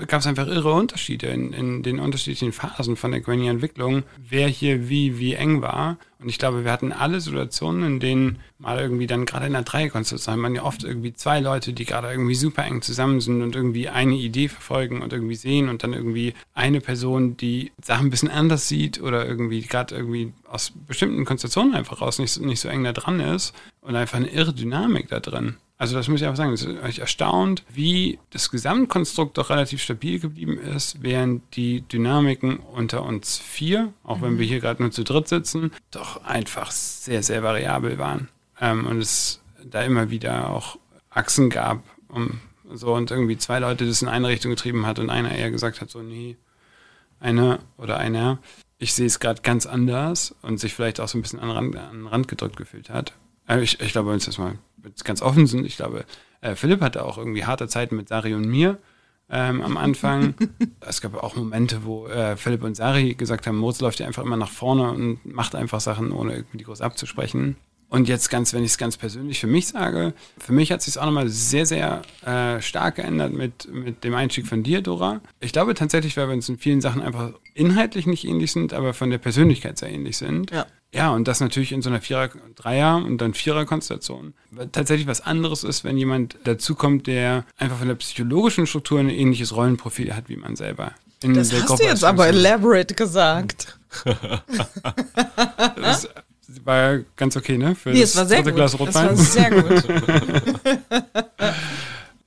[0.06, 4.88] gab es einfach irre Unterschiede in, in den unterschiedlichen Phasen von der Granny-Entwicklung, wer hier
[4.88, 5.98] wie, wie eng war.
[6.18, 9.62] Und ich glaube, wir hatten alle Situationen, in denen mal irgendwie dann gerade in der
[9.62, 13.54] Dreierkonstellation man ja oft irgendwie zwei Leute, die gerade irgendwie super eng zusammen sind und
[13.54, 18.10] irgendwie eine Idee verfolgen und irgendwie sehen und dann irgendwie eine Person, die Sachen ein
[18.10, 22.68] bisschen anders sieht oder irgendwie gerade irgendwie aus bestimmten Konstellationen einfach raus nicht, nicht so
[22.68, 25.56] eng da dran ist und einfach eine irre Dynamik da drin.
[25.78, 29.80] Also das muss ich einfach sagen, es ist euch erstaunt, wie das Gesamtkonstrukt doch relativ
[29.80, 34.90] stabil geblieben ist, während die Dynamiken unter uns vier, auch wenn wir hier gerade nur
[34.90, 38.28] zu dritt sitzen, doch einfach sehr, sehr variabel waren.
[38.60, 43.86] Ähm, und es da immer wieder auch Achsen gab, um so und irgendwie zwei Leute
[43.86, 46.36] das in eine Richtung getrieben hat und einer eher gesagt hat, so, nee,
[47.20, 48.38] eine oder einer,
[48.78, 51.56] ich sehe es gerade ganz anders und sich vielleicht auch so ein bisschen an den
[51.56, 53.12] Rand, an den Rand gedrückt gefühlt hat.
[53.46, 54.58] Also ich, ich glaube, uns das mal
[55.04, 56.04] ganz offen sind, ich glaube,
[56.40, 58.78] äh, Philipp hatte auch irgendwie harte Zeiten mit Sari und mir
[59.30, 60.34] ähm, am Anfang.
[60.80, 64.22] es gab auch Momente, wo äh, Philipp und Sari gesagt haben, Moritz läuft ja einfach
[64.22, 67.56] immer nach vorne und macht einfach Sachen, ohne irgendwie groß abzusprechen.
[67.90, 70.98] Und jetzt ganz, wenn ich es ganz persönlich für mich sage, für mich hat sich
[70.98, 75.22] auch nochmal sehr, sehr äh, stark geändert mit, mit dem Einstieg von dir, Dora.
[75.40, 78.92] Ich glaube tatsächlich, weil wir uns in vielen Sachen einfach inhaltlich nicht ähnlich sind, aber
[78.92, 80.50] von der Persönlichkeit sehr ähnlich sind.
[80.50, 80.66] Ja.
[80.94, 84.32] Ja, und das natürlich in so einer Vierer-, Dreier- und dann Vierer-Konstellation.
[84.72, 89.54] Tatsächlich was anderes ist, wenn jemand dazukommt, der einfach von der psychologischen Struktur ein ähnliches
[89.54, 90.92] Rollenprofil hat wie man selber.
[91.22, 93.78] In Das hast Gruppe du jetzt aber elaborate gesagt.
[95.76, 97.74] Das war ganz okay, ne?
[97.74, 98.54] Für Nee, das es war sehr gut.
[98.54, 99.08] Glas Rotwein.
[99.08, 99.84] war sehr gut.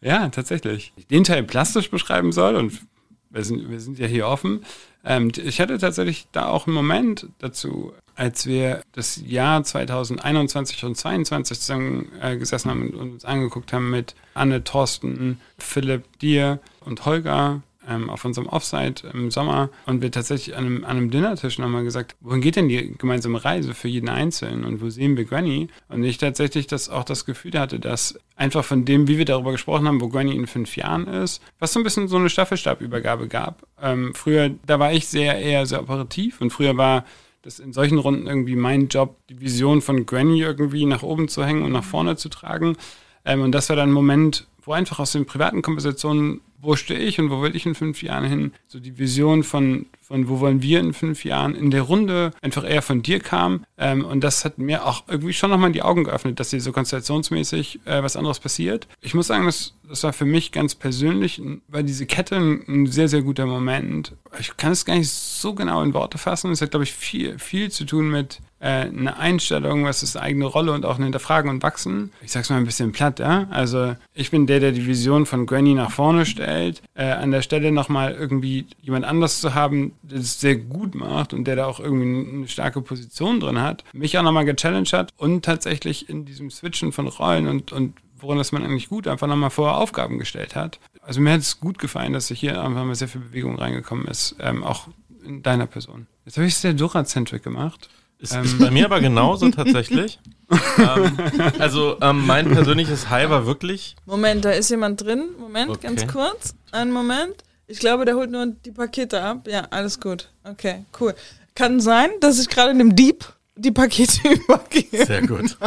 [0.02, 0.94] Ja, tatsächlich.
[1.10, 2.82] Den Teil plastisch beschreiben soll und
[3.30, 4.64] wir sind, wir sind ja hier offen.
[5.04, 10.96] Ähm, ich hatte tatsächlich da auch einen Moment dazu, als wir das Jahr 2021 und
[10.96, 17.06] 2022 zusammen äh, gesessen haben und uns angeguckt haben mit Anne, Thorsten, Philipp, dir und
[17.06, 21.58] Holger ähm, auf unserem Offsite im Sommer und wir tatsächlich an einem, an einem Dinnertisch
[21.58, 25.26] nochmal gesagt, wohin geht denn die gemeinsame Reise für jeden Einzelnen und wo sehen wir
[25.26, 25.68] Granny?
[25.90, 29.52] Und ich tatsächlich das auch das Gefühl hatte, dass einfach von dem, wie wir darüber
[29.52, 33.28] gesprochen haben, wo Granny in fünf Jahren ist, was so ein bisschen so eine Staffelstabübergabe
[33.28, 33.68] gab.
[33.82, 37.06] Ähm, früher, da war ich sehr eher sehr operativ und früher war
[37.42, 41.44] das in solchen Runden irgendwie mein Job, die Vision von Granny irgendwie nach oben zu
[41.44, 42.78] hängen und nach vorne zu tragen.
[43.26, 47.00] Ähm, und das war dann ein Moment, wo einfach aus den privaten Konversationen, wo stehe
[47.00, 50.40] ich und wo will ich in fünf Jahren hin, so die Vision von, von wo
[50.40, 53.66] wollen wir in fünf Jahren in der Runde einfach eher von dir kam.
[53.78, 56.72] Ähm, und das hat mir auch irgendwie schon nochmal die Augen geöffnet, dass hier so
[56.72, 58.88] konstellationsmäßig äh, was anderes passiert.
[59.02, 62.86] Ich muss sagen, das, das war für mich ganz persönlich, war diese Kette ein, ein
[62.88, 64.14] sehr, sehr guter Moment.
[64.40, 66.52] Ich kann es gar nicht so genau in Worte fassen.
[66.52, 70.46] Es hat, glaube ich, viel, viel zu tun mit äh, einer Einstellung, was ist eigene
[70.46, 72.12] Rolle und auch ein Hinterfragen und Wachsen.
[72.22, 73.48] Ich sag's mal ein bisschen platt, ja.
[73.50, 76.82] Also ich bin der, der die Vision von Granny nach vorne stellt.
[76.94, 81.34] Äh, an der Stelle nochmal irgendwie jemand anders zu haben, der es sehr gut macht
[81.34, 85.14] und der da auch irgendwie eine starke Position drin hat, mich auch nochmal gechallenged hat
[85.16, 89.28] und tatsächlich in diesem Switchen von Rollen und, und woran ist man eigentlich gut, einfach
[89.28, 90.82] nochmal vorher Aufgaben gestellt hat.
[91.02, 94.36] Also mir hat es gut gefallen, dass hier einfach mal sehr viel Bewegung reingekommen ist,
[94.42, 94.90] ähm, auch
[95.24, 96.08] in deiner Person.
[96.26, 97.90] Jetzt habe ich es sehr Dora-centric gemacht.
[98.22, 100.20] Ist, ist bei mir aber genauso tatsächlich.
[100.78, 101.18] ähm,
[101.60, 105.30] also ähm, mein persönliches High war wirklich Moment, da ist jemand drin.
[105.40, 105.88] Moment, Okay.
[105.88, 106.54] ganz kurz.
[106.72, 107.36] Einen Moment.
[107.68, 109.48] Ich glaube, der holt nur die Pakete ab.
[109.48, 110.30] Ja, alles gut.
[110.44, 111.16] Okay, cool.
[111.56, 115.06] Kann sein, dass ich gerade einem Dieb die Pakete übergebe.
[115.06, 115.58] sehr gut.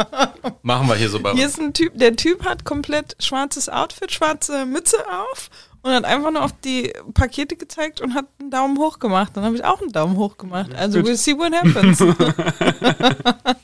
[0.61, 4.11] Machen wir hier so bei Hier ist ein Typ, der Typ hat komplett schwarzes Outfit,
[4.11, 4.97] schwarze Mütze
[5.31, 5.49] auf
[5.85, 9.33] und hat einfach nur auf die Pakete gezeigt und hat einen Daumen hoch gemacht.
[9.35, 10.73] Dann habe ich auch einen Daumen hoch gemacht.
[10.73, 12.03] Also we'll see what happens.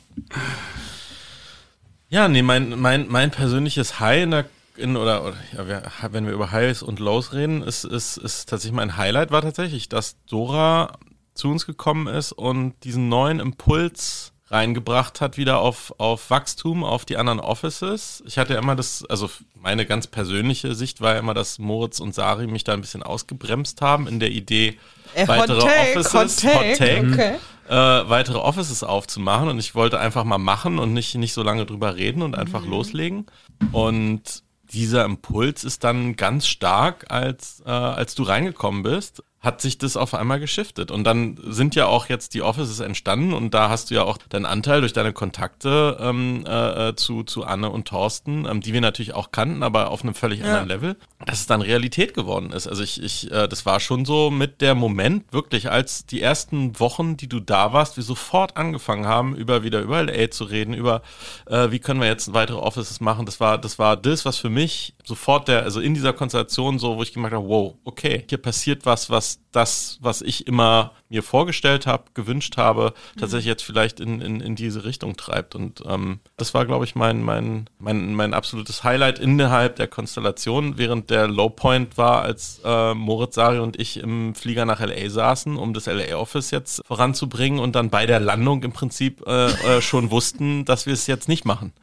[2.14, 4.46] Ja, nee, mein, mein, mein persönliches High in der
[4.76, 8.76] in, oder, oder ja, wenn wir über Highs und Lows reden, ist, ist, ist tatsächlich
[8.76, 10.98] mein Highlight war tatsächlich, dass Dora
[11.34, 17.06] zu uns gekommen ist und diesen neuen Impuls reingebracht hat, wieder auf, auf Wachstum, auf
[17.06, 18.22] die anderen Offices.
[18.28, 22.00] Ich hatte ja immer das, also meine ganz persönliche Sicht war ja immer, dass Moritz
[22.00, 24.78] und Sari mich da ein bisschen ausgebremst haben in der Idee,
[25.16, 27.36] Äh, weitere Hot Take, Offices, Hot Take, okay.
[27.70, 31.66] äh, weitere Offices aufzumachen und ich wollte einfach mal machen und nicht, nicht so lange
[31.66, 33.28] drüber reden und einfach loslegen.
[33.72, 34.44] Und
[34.74, 39.98] dieser Impuls ist dann ganz stark, als, äh, als du reingekommen bist, hat sich das
[39.98, 40.92] auf einmal geschiftet.
[40.92, 44.18] Und dann sind ja auch jetzt die Offices entstanden und da hast du ja auch
[44.30, 48.72] deinen Anteil durch deine Kontakte ähm, äh, äh, zu, zu Anne und Thorsten, ähm, die
[48.72, 50.96] wir natürlich auch kannten, aber auf einem völlig anderen Level.
[51.26, 52.68] dass es dann Realität geworden ist.
[52.68, 56.80] Also ich, ich, äh, das war schon so mit der Moment, wirklich, als die ersten
[56.80, 60.74] Wochen, die du da warst, wir sofort angefangen haben, über wieder über LA zu reden,
[60.74, 61.02] über
[61.48, 63.26] äh, wie können wir jetzt weitere Offices machen.
[63.26, 66.98] Das war, das war das, was für mich sofort der, also in dieser Konstellation so,
[66.98, 71.24] wo ich gemerkt habe, wow, okay, hier passiert was, was das, was ich immer mir
[71.24, 75.56] vorgestellt habe, gewünscht habe, tatsächlich jetzt vielleicht in, in, in diese Richtung treibt.
[75.56, 80.78] Und ähm, das war, glaube ich, mein, mein, mein, mein absolutes Highlight innerhalb der Konstellation,
[80.78, 85.58] während der Lowpoint war, als äh, Moritz Sari und ich im Flieger nach LA saßen,
[85.58, 90.12] um das LA-Office jetzt voranzubringen und dann bei der Landung im Prinzip äh, äh, schon
[90.12, 91.74] wussten, dass wir es jetzt nicht machen.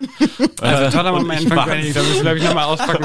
[0.61, 3.05] Also toller und Moment ich Granny, da müssen wir, glaube ich, nochmal auspacken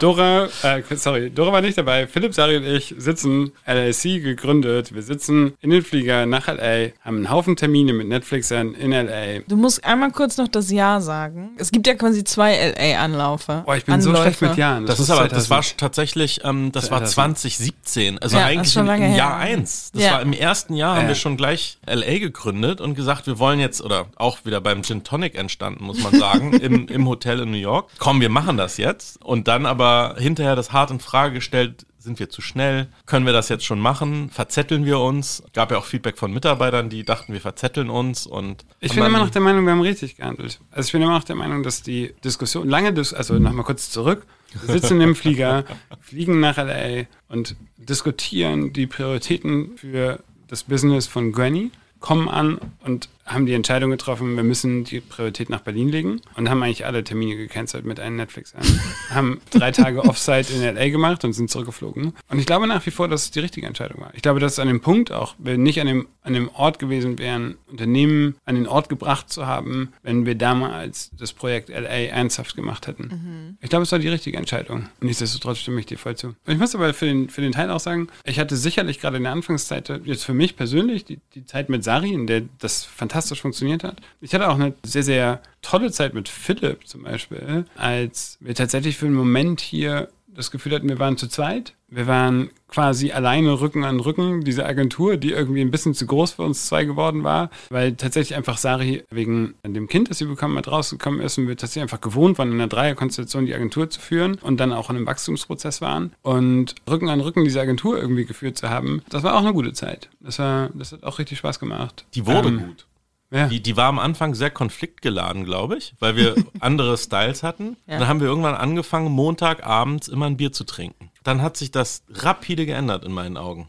[0.00, 2.06] Dora, äh, sorry, Dora war nicht dabei.
[2.06, 4.94] Philipp, Sari und ich sitzen, LLC gegründet.
[4.94, 9.40] Wir sitzen in den Flieger nach LA, haben einen Haufen Termine mit Netflixern in LA.
[9.46, 11.50] Du musst einmal kurz noch das Ja sagen.
[11.58, 13.62] Es gibt ja quasi zwei LA-Anlaufe.
[13.66, 14.86] Boah, ich bin so schlecht mit Jahren.
[14.86, 15.78] Das, ist muss aber, das war 2000.
[15.78, 19.18] tatsächlich, ähm, das war 2017, also Ja, das ist eigentlich schon im, lange im her.
[19.18, 19.90] Jahr eins.
[19.92, 20.12] Das Ja.
[20.12, 21.08] war im ersten Jahr, haben Ja.
[21.08, 25.04] wir schon gleich LA gegründet und gesagt, wir wollen jetzt, oder auch wieder beim Gin
[25.04, 27.90] Tonic entstanden, muss man sagen, im, im Hotel in New York.
[27.98, 29.22] Komm, wir machen das jetzt.
[29.22, 32.88] Und dann aber hinterher das hart in Frage gestellt, sind wir zu schnell?
[33.06, 34.30] Können wir das jetzt schon machen?
[34.30, 35.42] Verzetteln wir uns?
[35.52, 39.18] Gab ja auch Feedback von Mitarbeitern, die dachten, wir verzetteln uns und Ich bin immer
[39.18, 40.60] noch der Meinung, wir haben richtig gehandelt.
[40.70, 43.90] Also ich bin immer noch der Meinung, dass die Diskussion, lange Dis also nochmal kurz
[43.90, 44.26] zurück,
[44.66, 45.64] sitzen im Flieger,
[46.00, 51.70] fliegen nach LA und diskutieren die Prioritäten für das Business von Granny,
[52.00, 56.50] kommen an und haben die Entscheidung getroffen, wir müssen die Priorität nach Berlin legen und
[56.50, 58.62] haben eigentlich alle Termine gecancelt mit einem Netflix an.
[59.10, 62.12] haben drei Tage Offsite in LA gemacht und sind zurückgeflogen.
[62.28, 64.12] Und ich glaube nach wie vor, dass es die richtige Entscheidung war.
[64.14, 66.78] Ich glaube, dass es an dem Punkt auch, wir nicht an dem, an dem Ort
[66.78, 72.08] gewesen wären, Unternehmen an den Ort gebracht zu haben, wenn wir damals das Projekt LA
[72.08, 73.56] ernsthaft gemacht hätten.
[73.60, 74.88] Ich glaube, es war die richtige Entscheidung.
[75.00, 76.28] Nichtsdestotrotz stimme ich dir voll zu.
[76.28, 79.16] Und ich muss aber für den, für den Teil auch sagen, ich hatte sicherlich gerade
[79.18, 82.84] in der Anfangszeit, jetzt für mich persönlich, die, die Zeit mit Sari, in der das
[83.20, 84.00] fantastisch funktioniert hat.
[84.20, 88.96] Ich hatte auch eine sehr, sehr tolle Zeit mit Philipp zum Beispiel, als wir tatsächlich
[88.96, 91.74] für einen Moment hier das Gefühl hatten, wir waren zu zweit.
[91.88, 96.32] Wir waren quasi alleine Rücken an Rücken, diese Agentur, die irgendwie ein bisschen zu groß
[96.32, 100.56] für uns zwei geworden war, weil tatsächlich einfach Sari wegen dem Kind, das sie bekommen
[100.56, 104.00] hat, rausgekommen ist und wir tatsächlich einfach gewohnt waren, in einer Dreierkonstellation die Agentur zu
[104.00, 106.12] führen und dann auch in einem Wachstumsprozess waren.
[106.22, 109.72] Und Rücken an Rücken diese Agentur irgendwie geführt zu haben, das war auch eine gute
[109.72, 110.08] Zeit.
[110.20, 112.04] Das, war, das hat auch richtig Spaß gemacht.
[112.14, 112.86] die wurde Ähm, gut.
[113.32, 113.46] Ja.
[113.46, 117.76] Die, die war am Anfang sehr konfliktgeladen, glaube ich, weil wir andere Styles hatten.
[117.86, 121.10] Dann haben wir irgendwann angefangen, Montagabends immer ein Bier zu trinken.
[121.22, 123.68] Dann hat sich das rapide geändert in meinen Augen.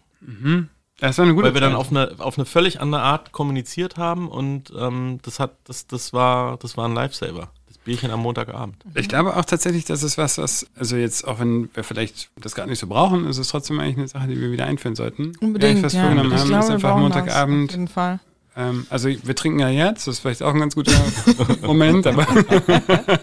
[1.00, 3.98] das war eine gute Weil wir dann auf eine, auf eine völlig andere Art kommuniziert
[3.98, 7.52] haben und ähm, das hat, das, das war, das war ein Lifesaver.
[7.68, 8.78] Das Bierchen am Montagabend.
[8.96, 12.56] Ich glaube auch tatsächlich, dass es was, was, also jetzt, auch wenn wir vielleicht das
[12.56, 15.34] gerade nicht so brauchen, ist es trotzdem eigentlich eine Sache, die wir wieder einführen sollten.
[15.40, 16.02] Unbedingt, Ja, was ja.
[16.02, 17.72] vorgenommen Ich haben, glaube, ist wir einfach brauchen das, Auf Montagabend.
[17.72, 18.20] jeden Fall.
[18.56, 20.94] Ähm, also wir trinken ja jetzt, das ist vielleicht auch ein ganz guter
[21.62, 22.28] Moment, aber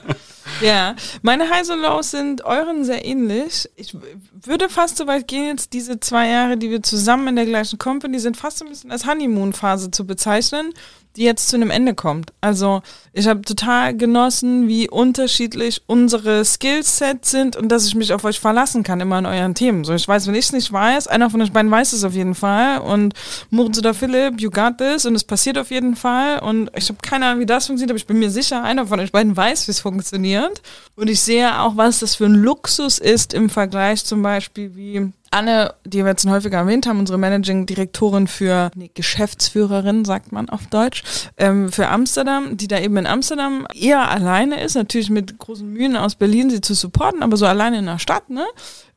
[0.61, 3.69] Ja, meine Highs und Lows sind euren sehr ähnlich.
[3.77, 3.97] Ich
[4.43, 7.79] würde fast so weit gehen, jetzt diese zwei Jahre, die wir zusammen in der gleichen
[7.79, 10.73] Company sind, fast so ein bisschen als Honeymoon-Phase zu bezeichnen,
[11.17, 12.33] die jetzt zu einem Ende kommt.
[12.41, 12.83] Also
[13.13, 18.39] ich habe total genossen, wie unterschiedlich unsere Skillsets sind und dass ich mich auf euch
[18.39, 19.85] verlassen kann, immer in euren Themen.
[19.85, 22.15] So, ich weiß, wenn ich es nicht weiß, einer von euch beiden weiß es auf
[22.15, 23.15] jeden Fall und
[23.51, 26.99] Moritz oder Philipp, you got this und es passiert auf jeden Fall und ich habe
[27.03, 29.67] keine Ahnung, wie das funktioniert, aber ich bin mir sicher, einer von euch beiden weiß,
[29.67, 30.63] wie es funktioniert
[30.95, 35.13] und ich sehe auch, was das für ein Luxus ist im Vergleich zum Beispiel wie
[35.31, 40.33] Anne, die wir jetzt schon häufiger erwähnt haben, unsere Managing Direktorin für, nee, Geschäftsführerin, sagt
[40.33, 41.03] man auf Deutsch,
[41.37, 45.97] ähm, für Amsterdam, die da eben in Amsterdam eher alleine ist, natürlich mit großen Mühen
[45.97, 48.47] aus Berlin sie zu supporten, aber so alleine in der Stadt, ne?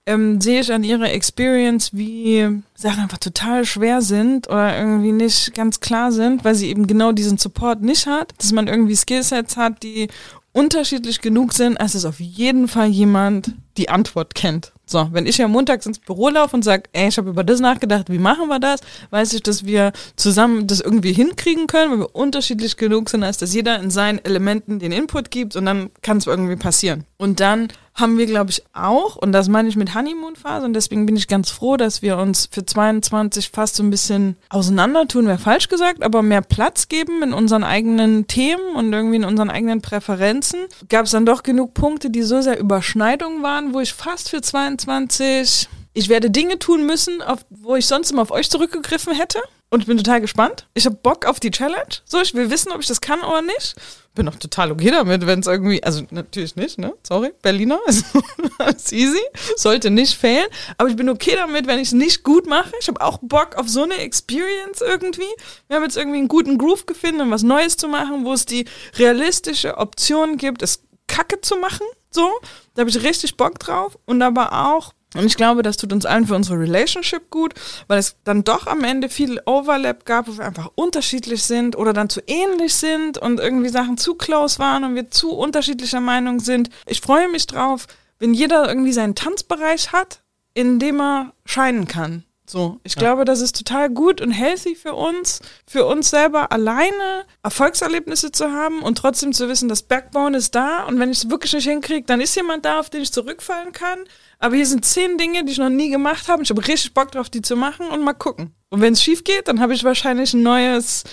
[0.08, 5.54] Ähm, sehe ich an ihrer Experience, wie Sachen einfach total schwer sind oder irgendwie nicht
[5.54, 9.58] ganz klar sind, weil sie eben genau diesen Support nicht hat, dass man irgendwie Skillsets
[9.58, 10.08] hat, die
[10.54, 14.74] unterschiedlich genug sind, als es auf jeden Fall jemand die Antwort kennt.
[14.86, 17.62] So, wenn ich ja montags ins Büro laufe und sage, ey, ich habe über das
[17.62, 22.00] nachgedacht, wie machen wir das, weiß ich, dass wir zusammen das irgendwie hinkriegen können, weil
[22.00, 25.92] wir unterschiedlich genug sind, als dass jeder in seinen Elementen den Input gibt und dann
[26.02, 27.06] kann es irgendwie passieren.
[27.18, 31.06] Und dann haben wir, glaube ich, auch, und das meine ich mit Honeymoon-Phase, und deswegen
[31.06, 35.38] bin ich ganz froh, dass wir uns für 22 fast so ein bisschen auseinandertun, wäre
[35.38, 39.82] falsch gesagt, aber mehr Platz geben in unseren eigenen Themen und irgendwie in unseren eigenen
[39.82, 40.62] Präferenzen.
[40.90, 44.42] Gab es dann doch genug Punkte, die so sehr Überschneidungen waren, wo ich fast für
[44.42, 49.42] 22 ich werde Dinge tun müssen, auf, wo ich sonst immer auf euch zurückgegriffen hätte.
[49.70, 50.68] und ich bin total gespannt.
[50.74, 52.00] Ich habe Bock auf die Challenge.
[52.06, 53.76] So, ich will wissen, ob ich das kann oder nicht.
[54.14, 56.94] Bin auch total okay damit, wenn es irgendwie, also natürlich nicht, ne?
[57.04, 59.22] Sorry, Berliner, ist easy,
[59.56, 60.46] sollte nicht fehlen.
[60.78, 62.72] Aber ich bin okay damit, wenn ich es nicht gut mache.
[62.82, 65.24] Ich habe auch Bock auf so eine Experience irgendwie.
[65.68, 68.46] Wir haben jetzt irgendwie einen guten Groove gefunden, um was Neues zu machen, wo es
[68.46, 68.66] die
[68.98, 71.86] realistische Option gibt, es Kacke zu machen.
[72.12, 72.30] So,
[72.74, 73.98] da habe ich richtig Bock drauf.
[74.06, 77.54] Und aber auch und ich glaube, das tut uns allen für unsere Relationship gut,
[77.88, 81.92] weil es dann doch am Ende viel Overlap gab, wo wir einfach unterschiedlich sind oder
[81.92, 86.40] dann zu ähnlich sind und irgendwie Sachen zu close waren und wir zu unterschiedlicher Meinung
[86.40, 86.70] sind.
[86.86, 87.88] Ich freue mich drauf,
[88.20, 90.22] wenn jeder irgendwie seinen Tanzbereich hat,
[90.54, 92.24] in dem er scheinen kann.
[92.52, 93.00] So, ich ja.
[93.00, 98.52] glaube, das ist total gut und healthy für uns, für uns selber alleine Erfolgserlebnisse zu
[98.52, 101.68] haben und trotzdem zu wissen, das Backbone ist da und wenn ich es wirklich nicht
[101.68, 104.00] hinkriege, dann ist jemand da, auf den ich zurückfallen kann
[104.42, 106.42] aber hier sind zehn Dinge, die ich noch nie gemacht habe.
[106.42, 108.52] Ich habe richtig Bock drauf, die zu machen und mal gucken.
[108.70, 111.04] Und wenn es schief geht, dann habe ich wahrscheinlich ein neues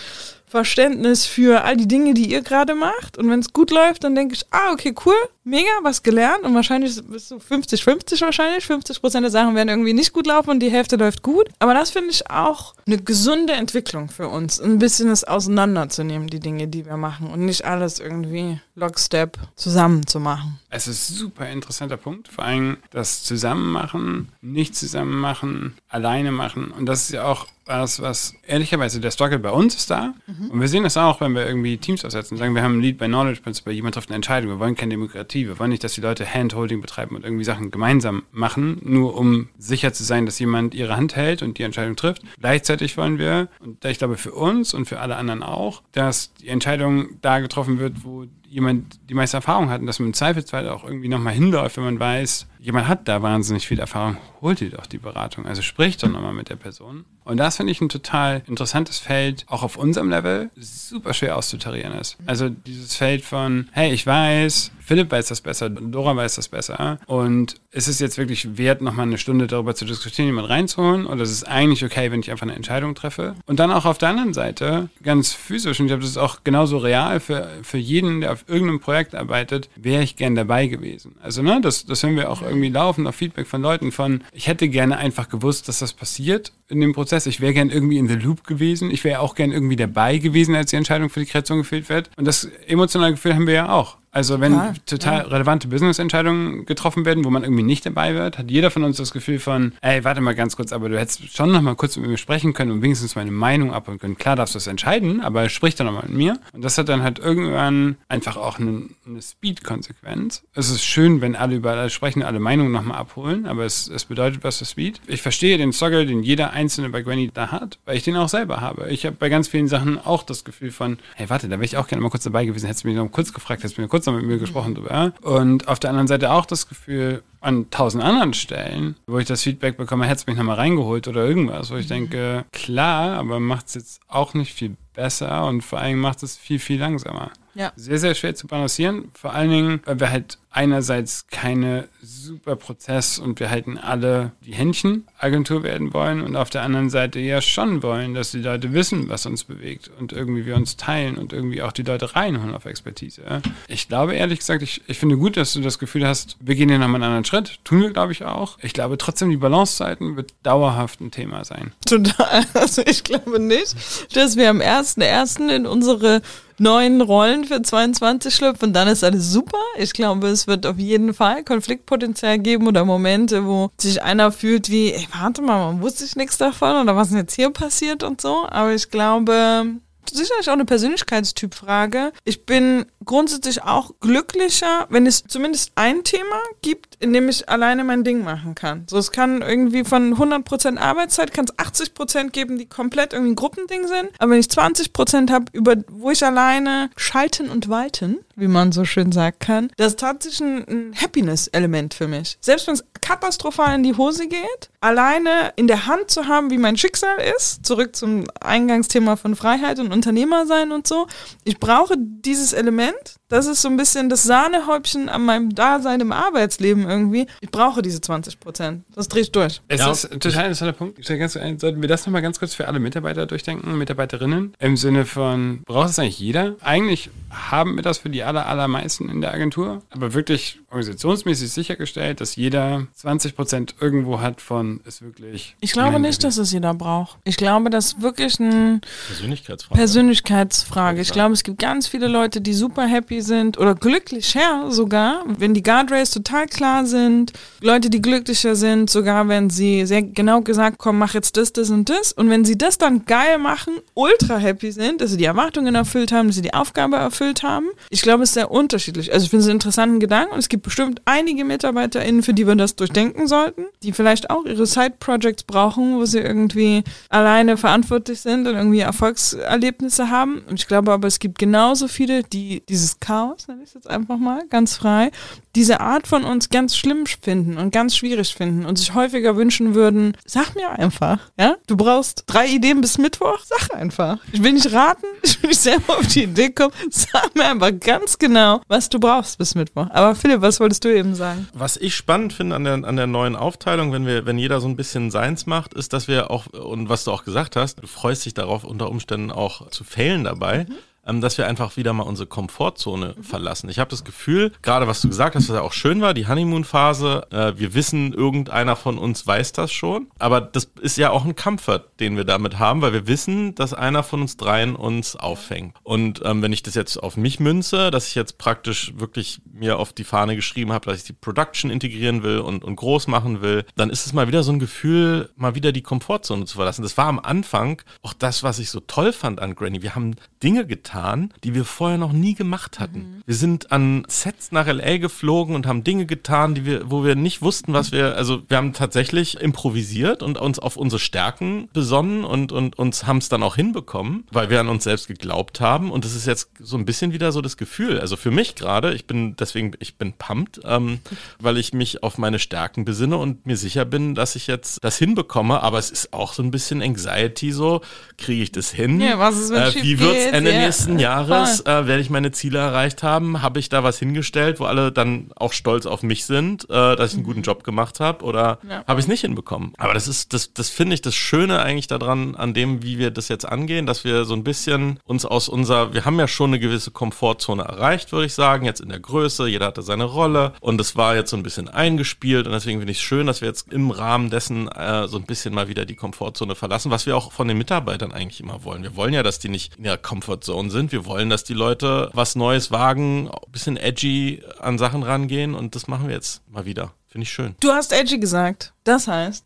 [0.46, 3.18] Verständnis für all die Dinge, die ihr gerade macht.
[3.18, 5.14] Und wenn es gut läuft, dann denke ich, ah, okay, cool,
[5.48, 6.44] mega, was gelernt.
[6.44, 8.66] Und wahrscheinlich bist du 50-50 wahrscheinlich.
[8.66, 11.48] 50 Prozent der Sachen werden irgendwie nicht gut laufen und die Hälfte läuft gut.
[11.58, 14.60] Aber das finde ich auch eine gesunde Entwicklung für uns.
[14.60, 17.28] Ein bisschen es auseinanderzunehmen, die Dinge, die wir machen.
[17.28, 20.60] Und nicht alles irgendwie Lockstep zusammen zu machen.
[20.70, 22.28] Es ist ein super interessanter Punkt.
[22.28, 26.70] Vor allem das Zusammenmachen, nicht zusammen alleine machen.
[26.70, 30.14] Und das ist ja auch was, was ehrlicherweise der Struggle bei uns ist da.
[30.26, 30.50] Mhm.
[30.50, 32.38] Und wir sehen das auch, wenn wir irgendwie Teams aufsetzen.
[32.38, 34.50] Sagen, wir haben ein Lead by Knowledge Principle, jemand trifft eine Entscheidung.
[34.50, 35.37] Wir wollen keine Demokratie.
[35.46, 39.48] Wir wollen nicht, dass die Leute Handholding betreiben und irgendwie Sachen gemeinsam machen, nur um
[39.58, 42.22] sicher zu sein, dass jemand ihre Hand hält und die Entscheidung trifft.
[42.40, 46.48] Gleichzeitig wollen wir, und ich glaube für uns und für alle anderen auch, dass die
[46.48, 50.68] Entscheidung da getroffen wird, wo jemand die meiste Erfahrung hat und dass man im Zweifelsfall
[50.68, 54.70] auch irgendwie nochmal hinläuft, wenn man weiß, jemand hat da wahnsinnig viel Erfahrung, holt dir
[54.70, 55.46] doch die Beratung.
[55.46, 57.04] Also sprich doch nochmal mit der Person.
[57.24, 61.92] Und das finde ich ein total interessantes Feld, auch auf unserem Level, super schwer auszutarieren
[61.92, 62.16] ist.
[62.26, 66.98] Also dieses Feld von, hey, ich weiß, Philipp weiß das besser, Dora weiß das besser.
[67.06, 71.04] Und ist es jetzt wirklich wert, nochmal eine Stunde darüber zu diskutieren, jemand reinzuholen?
[71.04, 73.34] Oder ist es eigentlich okay, wenn ich einfach eine Entscheidung treffe?
[73.44, 76.44] Und dann auch auf der anderen Seite, ganz physisch, und ich glaube, das ist auch
[76.44, 81.16] genauso real für, für jeden, der auf irgendeinem Projekt arbeitet, wäre ich gern dabei gewesen.
[81.22, 84.46] Also, ne, das, das hören wir auch irgendwie laufen, auf Feedback von Leuten von, ich
[84.46, 87.26] hätte gerne einfach gewusst, dass das passiert in dem Prozess.
[87.26, 88.90] Ich wäre gern irgendwie in the loop gewesen.
[88.90, 92.10] Ich wäre auch gern irgendwie dabei gewesen, als die Entscheidung für die Kreation gefehlt wird.
[92.16, 93.97] Und das emotionale Gefühl haben wir ja auch.
[94.10, 95.24] Also wenn ja, total ja.
[95.24, 99.12] relevante Business-Entscheidungen getroffen werden, wo man irgendwie nicht dabei wird, hat jeder von uns das
[99.12, 102.08] Gefühl von, ey, warte mal ganz kurz, aber du hättest schon noch mal kurz mit
[102.08, 104.16] mir sprechen können und wenigstens meine Meinung abholen können.
[104.16, 106.38] Klar darfst du das entscheiden, aber sprich dann nochmal mit mir.
[106.52, 110.42] Und das hat dann halt irgendwann einfach auch eine, eine Speed-Konsequenz.
[110.54, 114.04] Es ist schön, wenn alle über alles sprechen, alle Meinungen nochmal abholen, aber es, es
[114.06, 115.00] bedeutet was für Speed.
[115.06, 118.28] Ich verstehe den Struggle, den jeder Einzelne bei Granny da hat, weil ich den auch
[118.28, 118.90] selber habe.
[118.90, 121.76] Ich habe bei ganz vielen Sachen auch das Gefühl von, hey, warte, da wäre ich
[121.76, 123.88] auch gerne mal kurz dabei gewesen, hättest du mich noch kurz gefragt, hättest du mir
[123.88, 125.12] kurz noch mit mir gesprochen drüber.
[125.22, 129.42] Und auf der anderen Seite auch das Gefühl, an tausend anderen Stellen, wo ich das
[129.42, 131.94] Feedback bekomme, hättest du mich nochmal reingeholt oder irgendwas, wo ich mhm.
[131.94, 136.36] denke, klar, aber macht es jetzt auch nicht viel besser und vor allem macht es
[136.36, 137.30] viel, viel langsamer.
[137.54, 137.72] Ja.
[137.76, 139.10] Sehr, sehr schwer zu balancieren.
[139.14, 144.54] Vor allen Dingen, weil wir halt einerseits keine super Prozess und wir halten alle die
[144.54, 148.72] Händchen Agentur werden wollen und auf der anderen Seite ja schon wollen, dass die Leute
[148.72, 152.54] wissen, was uns bewegt und irgendwie wir uns teilen und irgendwie auch die Leute reinholen
[152.54, 153.42] auf Expertise.
[153.68, 156.68] Ich glaube ehrlich gesagt, ich, ich finde gut, dass du das Gefühl hast, wir gehen
[156.68, 157.58] hier nochmal einen anderen Schritt.
[157.64, 158.58] Tun wir, glaube ich, auch.
[158.62, 161.72] Ich glaube trotzdem, die Balancezeiten wird dauerhaft ein Thema sein.
[161.86, 162.46] Total.
[162.54, 163.76] Also ich glaube nicht,
[164.14, 165.48] dass wir am 1.1.
[165.48, 166.22] in unsere
[166.58, 169.58] neuen Rollen für 22 schlüpfen, dann ist alles super.
[169.76, 174.70] Ich glaube, es wird auf jeden Fall Konfliktpotenzial geben oder Momente, wo sich einer fühlt
[174.70, 177.50] wie, ey, warte mal, man wusste ich nichts davon oder was ist denn jetzt hier
[177.50, 178.46] passiert und so.
[178.48, 179.78] Aber ich glaube,
[180.14, 182.12] sicherlich auch eine Persönlichkeitstypfrage.
[182.24, 187.84] Ich bin grundsätzlich auch glücklicher, wenn es zumindest ein Thema gibt, in dem ich alleine
[187.84, 188.84] mein Ding machen kann.
[188.88, 193.36] So, es kann irgendwie von 100% Arbeitszeit, kann es 80% geben, die komplett irgendwie ein
[193.36, 194.10] Gruppending sind.
[194.18, 198.84] Aber wenn ich 20% habe, über wo ich alleine schalten und walten, wie man so
[198.84, 202.36] schön sagt kann, das ist tatsächlich ein, ein Happiness-Element für mich.
[202.40, 206.58] Selbst wenn es katastrophal in die Hose geht, alleine in der Hand zu haben, wie
[206.58, 211.06] mein Schicksal ist, zurück zum Eingangsthema von Freiheit und Unternehmer sein und so.
[211.44, 216.12] Ich brauche dieses Element, Das ist so ein bisschen das Sahnehäubchen an meinem Dasein im
[216.12, 217.26] Arbeitsleben irgendwie.
[217.40, 218.84] Ich brauche diese 20 Prozent.
[218.94, 219.60] Das drehe ich durch.
[219.68, 219.90] Es Ja.
[219.90, 221.04] ist ein total interessanter Punkt.
[221.04, 224.54] Sollten wir das nochmal ganz kurz für alle Mitarbeiter durchdenken, Mitarbeiterinnen?
[224.58, 226.56] Im Sinne von, braucht es eigentlich jeder?
[226.62, 232.20] Eigentlich haben wir das für die aller, allermeisten in der Agentur, aber wirklich organisationsmäßig sichergestellt,
[232.22, 235.54] dass jeder 20 Prozent irgendwo hat von, ist wirklich.
[235.60, 237.18] Ich glaube nicht, dass es jeder braucht.
[237.24, 239.78] Ich glaube, das ist wirklich ein Persönlichkeitsfrage.
[239.78, 241.00] Persönlichkeitsfrage.
[241.00, 245.54] Ich glaube, es gibt ganz viele Leute, die super happy sind oder glücklicher sogar, wenn
[245.54, 247.32] die Guardrails total klar sind.
[247.60, 251.70] Leute, die glücklicher sind, sogar wenn sie sehr genau gesagt, komm, mach jetzt das, das
[251.70, 252.12] und das.
[252.12, 256.12] Und wenn sie das dann geil machen, ultra happy sind, dass sie die Erwartungen erfüllt
[256.12, 257.66] haben, dass sie die Aufgabe erfüllt haben.
[257.90, 259.12] Ich glaube, es ist sehr unterschiedlich.
[259.12, 262.46] Also ich finde es einen interessanten Gedanken und es gibt bestimmt einige MitarbeiterInnen, für die
[262.46, 268.20] wir das durchdenken sollten, die vielleicht auch ihre Side-Projects brauchen, wo sie irgendwie alleine verantwortlich
[268.20, 270.42] sind und irgendwie Erfolgserlebnisse haben.
[270.48, 273.88] Und ich glaube aber, es gibt genauso viele, die dieses Chaos, nenne ich es jetzt
[273.88, 275.10] einfach mal, ganz frei,
[275.54, 279.74] diese Art von uns ganz schlimm finden und ganz schwierig finden und sich häufiger wünschen
[279.74, 281.56] würden, sag mir einfach, ja?
[281.66, 284.18] Du brauchst drei Ideen bis Mittwoch, sag einfach.
[284.30, 287.72] Ich will nicht raten, ich will nicht selber auf die Idee kommen, sag mir einfach
[287.80, 289.86] ganz genau, was du brauchst bis Mittwoch.
[289.88, 291.48] Aber Philipp, was wolltest du eben sagen?
[291.54, 294.68] Was ich spannend finde an der, an der neuen Aufteilung, wenn wir, wenn jeder so
[294.68, 297.86] ein bisschen seins macht, ist, dass wir auch, und was du auch gesagt hast, du
[297.86, 300.66] freust dich darauf, unter Umständen auch zu failen dabei.
[301.08, 303.68] Ähm, Dass wir einfach wieder mal unsere Komfortzone verlassen.
[303.68, 306.26] Ich habe das Gefühl, gerade was du gesagt hast, was ja auch schön war, die
[306.26, 310.08] Honeymoon-Phase, äh, wir wissen, irgendeiner von uns weiß das schon.
[310.18, 313.74] Aber das ist ja auch ein Comfort, den wir damit haben, weil wir wissen, dass
[313.74, 315.76] einer von uns dreien uns auffängt.
[315.82, 319.78] Und ähm, wenn ich das jetzt auf mich münze, dass ich jetzt praktisch wirklich mir
[319.78, 323.40] auf die Fahne geschrieben habe, dass ich die Production integrieren will und, und groß machen
[323.42, 326.82] will, dann ist es mal wieder so ein Gefühl, mal wieder die Komfortzone zu verlassen.
[326.82, 329.82] Das war am Anfang auch das, was ich so toll fand an Granny.
[329.82, 330.97] Wir haben Dinge getan,
[331.44, 333.22] die wir vorher noch nie gemacht hatten.
[333.26, 337.14] Wir sind an Sets nach LA geflogen und haben Dinge getan, die wir, wo wir
[337.14, 342.24] nicht wussten, was wir, also wir haben tatsächlich improvisiert und uns auf unsere Stärken besonnen
[342.24, 345.90] und, und uns haben es dann auch hinbekommen, weil wir an uns selbst geglaubt haben.
[345.90, 348.00] Und das ist jetzt so ein bisschen wieder so das Gefühl.
[348.00, 351.00] Also für mich gerade, ich bin deswegen, ich bin pumped, ähm,
[351.40, 354.98] weil ich mich auf meine Stärken besinne und mir sicher bin, dass ich jetzt das
[354.98, 355.62] hinbekomme.
[355.62, 357.80] Aber es ist auch so ein bisschen Anxiety so,
[358.16, 359.00] kriege ich das hin?
[359.00, 360.26] Ja, was ist, wenn es äh, Wie wird's?
[360.26, 361.60] Ende Ja, nächsten Jahres?
[361.60, 363.42] Äh, werde ich meine Ziele erreicht haben?
[363.42, 367.10] Habe ich da was hingestellt, wo alle dann auch stolz auf mich sind, äh, dass
[367.12, 368.24] ich einen guten Job gemacht habe?
[368.24, 368.84] Oder Ja.
[368.86, 369.72] habe ich es nicht hinbekommen?
[369.78, 373.10] Aber das ist, das, das finde ich das Schöne eigentlich daran, an dem, wie wir
[373.10, 376.50] das jetzt angehen, dass wir so ein bisschen uns aus unserer, wir haben ja schon
[376.50, 380.52] eine gewisse Komfortzone erreicht, würde ich sagen, jetzt in der Größe, jeder hatte seine Rolle
[380.60, 383.40] und es war jetzt so ein bisschen eingespielt und deswegen finde ich es schön, dass
[383.40, 387.06] wir jetzt im Rahmen dessen äh, so ein bisschen mal wieder die Komfortzone verlassen, was
[387.06, 388.82] wir auch von den Mitarbeitern eigentlich immer wollen.
[388.82, 390.92] Wir wollen ja, dass die nicht in ihrer Comfortzone sind.
[390.92, 395.74] Wir wollen, dass die Leute was Neues wagen, ein bisschen edgy an Sachen rangehen und
[395.74, 396.92] das machen wir jetzt mal wieder.
[397.08, 397.54] Finde ich schön.
[397.60, 398.72] Du hast edgy gesagt.
[398.84, 399.44] Das heißt,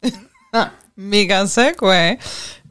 [0.96, 2.18] mega Segway.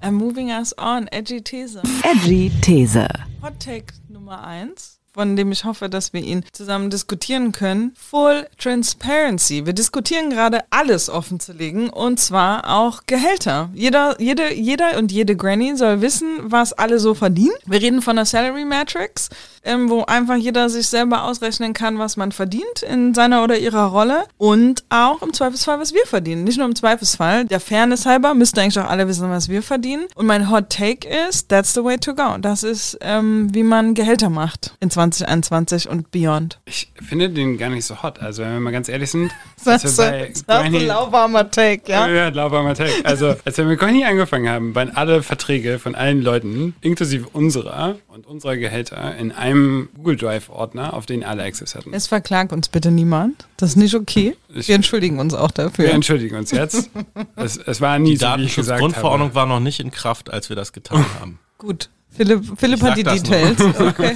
[0.02, 1.08] I'm moving us on.
[1.08, 1.82] Edgy These.
[2.04, 3.08] Edgy These.
[3.42, 7.94] Hot Take Nummer eins, von dem ich hoffe, dass wir ihn zusammen diskutieren können.
[7.98, 9.66] Full Transparency.
[9.66, 13.70] Wir diskutieren gerade alles offen zu legen und zwar auch Gehälter.
[13.74, 17.56] Jeder, jede, jeder und jede Granny soll wissen, was alle so verdienen.
[17.66, 19.30] Wir reden von der Salary Matrix,
[19.64, 23.86] ähm, wo einfach jeder sich selber ausrechnen kann, was man verdient in seiner oder ihrer
[23.86, 26.46] Rolle und auch im Zweifelsfall, was wir verdienen.
[26.46, 27.46] Nicht nur im Zweifelsfall.
[27.46, 30.06] Der Fairness halber müssten eigentlich auch alle wissen, was wir verdienen.
[30.16, 32.38] Und mein Hot Take ist, that's the way to go.
[32.40, 36.60] Das ist, ähm, wie man Gehälter macht in 2021 und beyond.
[36.66, 38.20] Ich finde den gar nicht so hot.
[38.20, 39.32] Also, wenn wir mal ganz ehrlich sind,
[39.66, 42.08] Das ist ein lauwarmer Take, ja?
[42.08, 42.92] Ja, lauwarmer Take.
[43.04, 47.96] Also, als wir mit Conny angefangen haben, waren alle Verträge von allen Leuten, inklusive unserer
[48.08, 51.94] und unserer Gehälter, in einem Google Drive-Ordner, auf den alle Access hatten.
[51.94, 53.48] Es verklagt uns bitte niemand.
[53.58, 54.36] Das ist nicht okay.
[54.54, 55.86] Ich- Wir entschuldigen uns auch dafür.
[55.86, 56.90] Wir entschuldigen uns jetzt.
[57.36, 59.36] Es, es war nie Die so, wie ich gesagt Datenschutzgrundverordnung habe.
[59.36, 61.40] war noch nicht in Kraft, als wir das getan haben.
[61.58, 61.90] Gut.
[62.14, 63.58] Philipp, Philipp hat die Details.
[63.82, 64.14] Okay.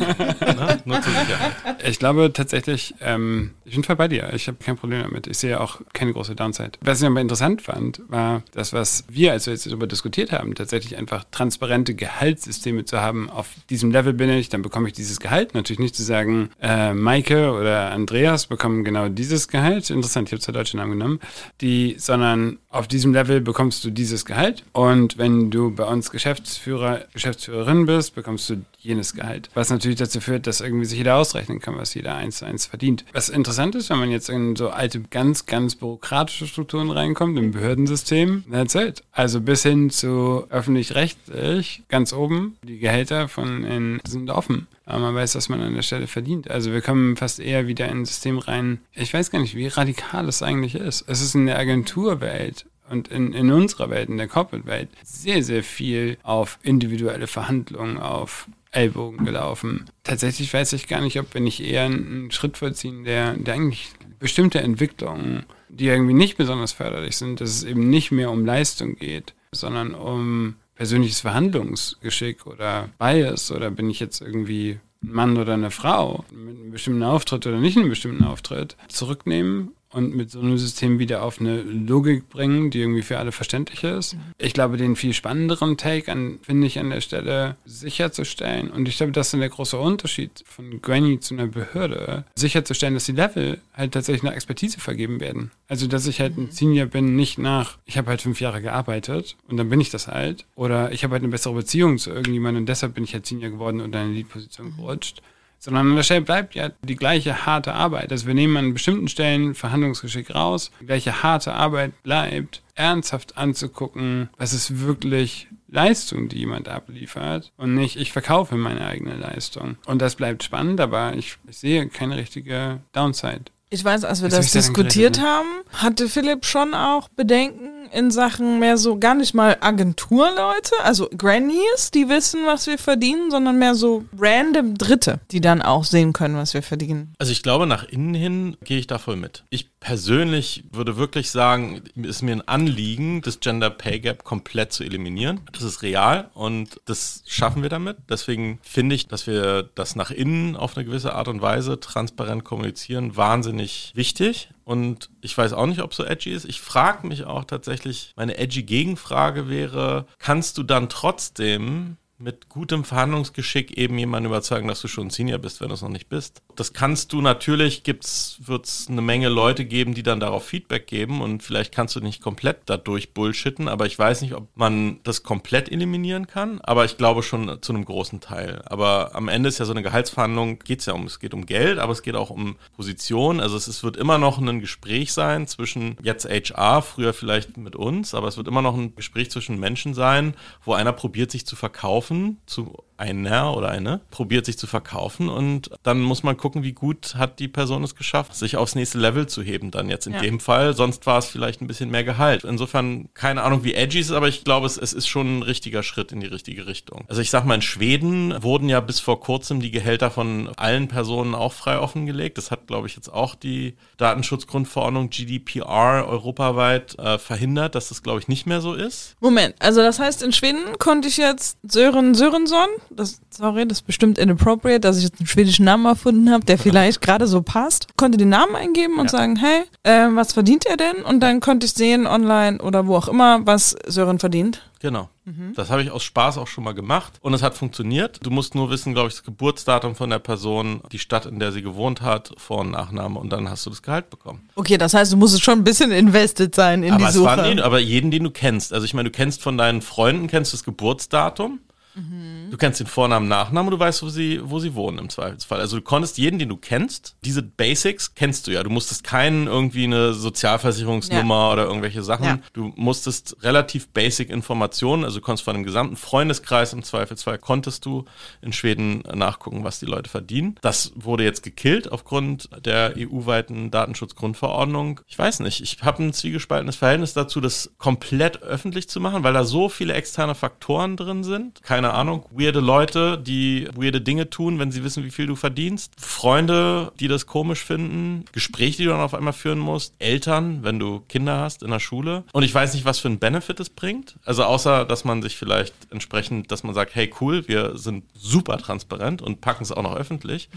[0.85, 1.55] Nur zur Sicherheit.
[1.87, 4.31] Ich glaube tatsächlich, ähm, ich bin voll bei dir.
[4.33, 5.27] Ich habe kein Problem damit.
[5.27, 6.73] Ich sehe auch keine große Downside.
[6.81, 10.55] Was ich aber interessant fand, war das, was wir, als wir jetzt darüber diskutiert haben,
[10.55, 13.29] tatsächlich einfach transparente Gehaltssysteme zu haben.
[13.29, 15.53] Auf diesem Level bin ich, dann bekomme ich dieses Gehalt.
[15.53, 19.89] Natürlich nicht zu sagen, äh, Maike oder Andreas bekommen genau dieses Gehalt.
[19.89, 21.19] Interessant, ich habe zwei deutsche Namen genommen.
[21.61, 24.63] Die, sondern auf diesem Level bekommst du dieses Gehalt.
[24.73, 29.49] Und wenn du bei uns Geschäftsführer, Geschäftsführerin bist, bekommst du jenes Gehalt.
[29.53, 32.65] Was natürlich dazu führt, dass irgendwie sich jeder ausrechnen kann, was jeder eins zu eins
[32.65, 33.05] verdient.
[33.13, 37.51] Was interessant ist, wenn man jetzt in so alte, ganz, ganz bürokratische Strukturen reinkommt, im
[37.51, 39.03] Behördensystem, that's it.
[39.11, 44.67] Also bis hin zu öffentlich-rechtlich, ganz oben, die Gehälter von in, sind offen.
[44.85, 46.49] Aber man weiß, was man an der Stelle verdient.
[46.49, 48.79] Also wir kommen fast eher wieder in ein System rein.
[48.93, 51.05] Ich weiß gar nicht, wie radikal es eigentlich ist.
[51.07, 55.63] Es ist in der Agenturwelt und in, in unserer Welt, in der Corporate-Welt, sehr, sehr
[55.63, 59.85] viel auf individuelle Verhandlungen, auf Ellbogen gelaufen.
[60.03, 63.89] Tatsächlich weiß ich gar nicht, ob wir nicht eher einen Schritt vollziehen, der, der eigentlich
[64.19, 68.95] bestimmte Entwicklungen, die irgendwie nicht besonders förderlich sind, dass es eben nicht mehr um Leistung
[68.95, 75.53] geht, sondern um persönliches Verhandlungsgeschick oder Bias oder bin ich jetzt irgendwie ein Mann oder
[75.53, 80.41] eine Frau mit einem bestimmten Auftritt oder nicht einem bestimmten Auftritt zurücknehmen und mit so
[80.41, 84.17] einem System wieder auf eine Logik bringen, die irgendwie für alle verständlich ist.
[84.37, 88.69] Ich glaube, den viel spannenderen Take an, finde ich an der Stelle sicherzustellen.
[88.71, 92.25] Und ich glaube, das ist der große Unterschied von Granny zu einer Behörde.
[92.35, 95.51] Sicherzustellen, dass die Level halt tatsächlich nach Expertise vergeben werden.
[95.69, 99.37] Also, dass ich halt ein Senior bin, nicht nach, ich habe halt fünf Jahre gearbeitet
[99.47, 100.45] und dann bin ich das halt.
[100.55, 103.49] Oder ich habe halt eine bessere Beziehung zu irgendjemandem und deshalb bin ich halt Senior
[103.49, 105.21] geworden und in eine Lead-Position gerutscht
[105.59, 108.11] sondern an der Stelle bleibt ja die gleiche harte Arbeit.
[108.11, 114.29] Also wir nehmen an bestimmten Stellen Verhandlungsgeschick raus, die gleiche harte Arbeit bleibt, ernsthaft anzugucken,
[114.37, 119.77] was ist wirklich Leistung, die jemand abliefert und nicht, ich verkaufe meine eigene Leistung.
[119.85, 123.45] Und das bleibt spannend, aber ich, ich sehe keine richtige Downside.
[123.69, 128.11] Ich weiß, als wir Jetzt das diskutiert geredet, haben, hatte Philipp schon auch Bedenken in
[128.11, 133.57] Sachen mehr so gar nicht mal Agenturleute, also Grannies, die wissen, was wir verdienen, sondern
[133.57, 137.13] mehr so random Dritte, die dann auch sehen können, was wir verdienen.
[137.19, 139.43] Also ich glaube, nach innen hin gehe ich da voll mit.
[139.49, 144.83] Ich persönlich würde wirklich sagen, ist mir ein Anliegen, das Gender Pay Gap komplett zu
[144.83, 145.41] eliminieren.
[145.51, 147.97] Das ist real und das schaffen wir damit.
[148.09, 152.43] Deswegen finde ich, dass wir das nach innen auf eine gewisse Art und Weise transparent
[152.43, 154.49] kommunizieren, wahnsinnig wichtig.
[154.65, 156.45] Und ich weiß auch nicht, ob so edgy ist.
[156.45, 162.85] Ich frage mich auch tatsächlich, meine edgy Gegenfrage wäre, kannst du dann trotzdem mit gutem
[162.85, 166.41] Verhandlungsgeschick eben jemanden überzeugen, dass du schon Senior bist, wenn du es noch nicht bist.
[166.55, 171.21] Das kannst du natürlich, wird es eine Menge Leute geben, die dann darauf Feedback geben
[171.21, 175.23] und vielleicht kannst du nicht komplett dadurch bullshitten, aber ich weiß nicht, ob man das
[175.23, 178.61] komplett eliminieren kann, aber ich glaube schon zu einem großen Teil.
[178.65, 181.79] Aber am Ende ist ja so eine Gehaltsverhandlung, geht's ja um, es geht um Geld,
[181.79, 183.41] aber es geht auch um Position.
[183.41, 187.75] Also es, es wird immer noch ein Gespräch sein zwischen jetzt HR, früher vielleicht mit
[187.75, 191.45] uns, aber es wird immer noch ein Gespräch zwischen Menschen sein, wo einer probiert sich
[191.45, 192.04] zu verkaufen
[192.45, 197.15] zu einer oder eine probiert sich zu verkaufen und dann muss man gucken, wie gut
[197.15, 200.21] hat die Person es geschafft, sich aufs nächste Level zu heben dann jetzt in Ja.
[200.21, 200.75] dem Fall.
[200.75, 202.43] Sonst war es vielleicht ein bisschen mehr Gehalt.
[202.43, 205.43] Insofern keine Ahnung, wie edgy es ist, aber ich glaube, es, es ist schon ein
[205.43, 207.03] richtiger Schritt in die richtige Richtung.
[207.07, 210.87] Also ich sag mal, in Schweden wurden ja bis vor kurzem die Gehälter von allen
[210.87, 212.37] Personen auch frei offengelegt.
[212.37, 218.19] Das hat, glaube ich, jetzt auch die Datenschutzgrundverordnung GDPR europaweit äh, verhindert, dass das, glaube
[218.19, 219.15] ich, nicht mehr so ist.
[219.19, 223.87] Moment, also das heißt, in Schweden konnte ich jetzt Sören Sörensson, das, sorry, das ist
[223.87, 227.87] bestimmt inappropriate, dass ich jetzt einen schwedischen Namen erfunden habe, der vielleicht gerade so passt,
[227.97, 229.17] konnte den Namen eingeben und Ja.
[229.17, 231.03] sagen, hey, äh, was verdient er denn?
[231.03, 234.61] Und dann konnte ich sehen online oder wo auch immer, was Sören verdient.
[234.81, 235.09] Genau.
[235.55, 238.19] Das habe ich aus Spaß auch schon mal gemacht und es hat funktioniert.
[238.21, 241.51] Du musst nur wissen, glaube ich, das Geburtsdatum von der Person, die Stadt, in der
[241.51, 244.47] sie gewohnt hat, Vor- und Nachname und dann hast du das Gehalt bekommen.
[244.53, 247.25] Okay, das heißt, du musst schon ein bisschen invested sein in aber die es Suche.
[247.25, 248.71] war, nee, aber jeden, den du kennst.
[248.71, 251.59] Also ich meine, du kennst von deinen Freunden, kennst das Geburtsdatum.
[251.95, 255.59] Du kennst den Vornamen, Nachnamen, du weißt, wo sie, wo sie wohnen im Zweifelsfall.
[255.59, 258.63] Also du konntest jeden, den du kennst, diese Basics kennst du ja.
[258.63, 262.25] Du musstest keinen irgendwie eine Sozialversicherungsnummer oder irgendwelche Sachen.
[262.25, 262.39] Ja.
[262.53, 267.85] Du musstest relativ basic Informationen, also du konntest von dem gesamten Freundeskreis im Zweifelsfall, konntest
[267.85, 268.05] du
[268.41, 270.55] in Schweden nachgucken, was die Leute verdienen.
[270.61, 275.01] Das wurde jetzt gekillt aufgrund der EU-weiten Datenschutzgrundverordnung.
[275.07, 279.33] Ich weiß nicht, ich habe ein zwiegespaltenes Verhältnis dazu, das komplett öffentlich zu machen, weil
[279.33, 281.61] da so viele externe Faktoren drin sind.
[281.63, 285.93] Keine Ahnung, weirde Leute, die weirde Dinge tun, wenn sie wissen, wie viel du verdienst.
[285.97, 288.25] Freunde, die das komisch finden.
[288.31, 289.93] Gespräche, die du dann auf einmal führen musst.
[289.99, 292.23] Eltern, wenn du Kinder hast in der Schule.
[292.33, 294.15] Und ich weiß nicht, was für einen Benefit es bringt.
[294.25, 298.57] Also außer, dass man sich vielleicht entsprechend, dass man sagt, hey cool, wir sind super
[298.57, 300.49] transparent und packen es auch noch öffentlich.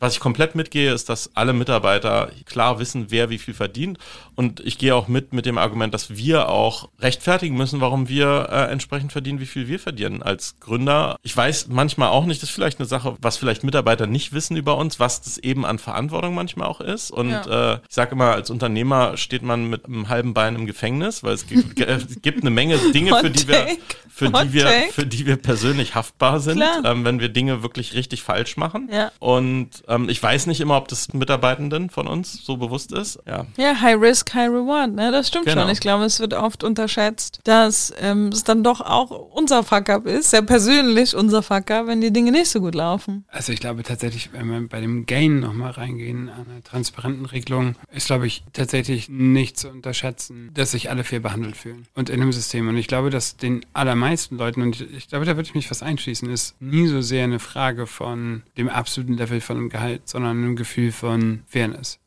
[0.00, 3.98] Was ich komplett mitgehe, ist, dass alle Mitarbeiter klar wissen, wer wie viel verdient.
[4.34, 8.48] Und ich gehe auch mit mit dem Argument, dass wir auch rechtfertigen müssen, warum wir
[8.50, 11.16] äh, entsprechend verdienen, wie viel wir verdienen als Gründer Gründer.
[11.22, 14.56] Ich weiß manchmal auch nicht, das ist vielleicht eine Sache, was vielleicht Mitarbeiter nicht wissen
[14.56, 17.10] über uns, was das eben an Verantwortung manchmal auch ist.
[17.10, 17.72] Und Ja.
[17.74, 21.32] äh, ich sage immer, als Unternehmer steht man mit einem halben Bein im Gefängnis, weil
[21.34, 23.66] es gibt, äh, es gibt eine Menge Dinge, für die wir,
[24.08, 28.22] für die wir, für die wir persönlich haftbar sind, ähm, wenn wir Dinge wirklich richtig
[28.22, 28.90] falsch machen.
[28.92, 29.10] Ja.
[29.18, 33.18] Und ähm, ich weiß nicht immer, ob das Mitarbeitenden von uns so bewusst ist.
[33.26, 33.46] Ja.
[33.56, 35.10] Ja, High Risk, High Reward, ne?
[35.10, 35.62] Das stimmt Genau.
[35.62, 35.70] schon.
[35.70, 40.30] Ich glaube, es wird oft unterschätzt, dass ähm, es dann doch auch unser Fuck-up ist,
[40.30, 43.24] sehr persönlich unser Fuck-up, wenn die Dinge nicht so gut laufen.
[43.28, 47.76] Also ich glaube tatsächlich, wenn wir bei dem Gain nochmal reingehen, an einer transparenten Regelung,
[47.92, 52.20] ist, glaube ich, tatsächlich nicht zu unterschätzen, dass sich alle fair behandelt fühlen und in
[52.20, 52.68] einem System.
[52.68, 55.68] Und ich glaube, dass den allermeisten Leuten, und ich, ich glaube, da würde ich mich
[55.68, 60.08] fast einschließen, ist nie so sehr eine Frage von dem absoluten Level von einem Gehalt,
[60.08, 62.00] sondern einem Gefühl von Fairness.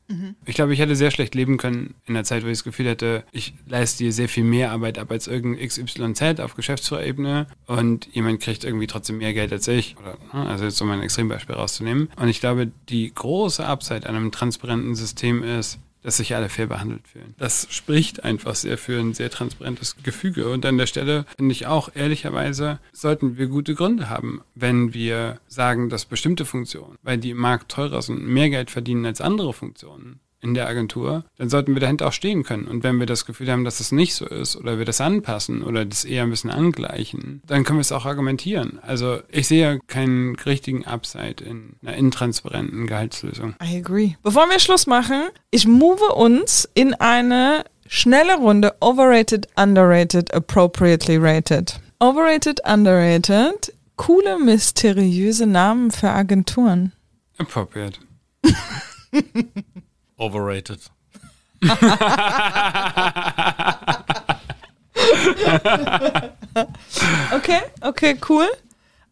[0.46, 2.88] Ich glaube, ich hätte sehr schlecht leben können in der Zeit, wo ich das Gefühl
[2.88, 8.08] hätte, ich leiste hier sehr viel mehr Arbeit ab als irgendein XYZ auf Geschäftsführerebene und
[8.14, 9.96] jemand kriegt irgendwie trotzdem mehr Geld als ich.
[9.98, 12.10] Oder, ne, also jetzt um ein Extrembeispiel rauszunehmen.
[12.16, 16.68] Und ich glaube, die große Upside an einem transparenten System ist, dass sich alle fair
[16.68, 17.36] behandelt fühlen.
[17.38, 20.50] Das spricht einfach sehr für ein sehr transparentes Gefüge.
[20.50, 25.40] Und an der Stelle finde ich auch, ehrlicherweise, sollten wir gute Gründe haben, wenn wir
[25.48, 29.54] sagen, dass bestimmte Funktionen, weil die im Markt teurer sind, mehr Geld verdienen als andere
[29.54, 32.68] Funktionen in der Agentur, dann sollten wir dahinter auch stehen können.
[32.68, 35.64] Und wenn wir das Gefühl haben, dass es nicht so ist oder wir das anpassen
[35.64, 38.80] oder das eher ein bisschen angleichen, dann können wir es auch argumentieren.
[38.82, 43.56] Also ich sehe keinen richtigen Upside in einer intransparenten Gehaltslösung.
[43.62, 44.16] I agree.
[44.24, 51.80] Bevor wir Schluss machen, ich move uns in eine schnelle Runde Overrated, Underrated, Appropriately Rated.
[52.00, 53.74] Overrated, Underrated.
[53.98, 56.94] Coole, mysteriöse Namen für Agenturen.
[57.38, 58.00] Appropriate.
[60.20, 60.80] Overrated.
[67.34, 68.48] Okay, okay, cool.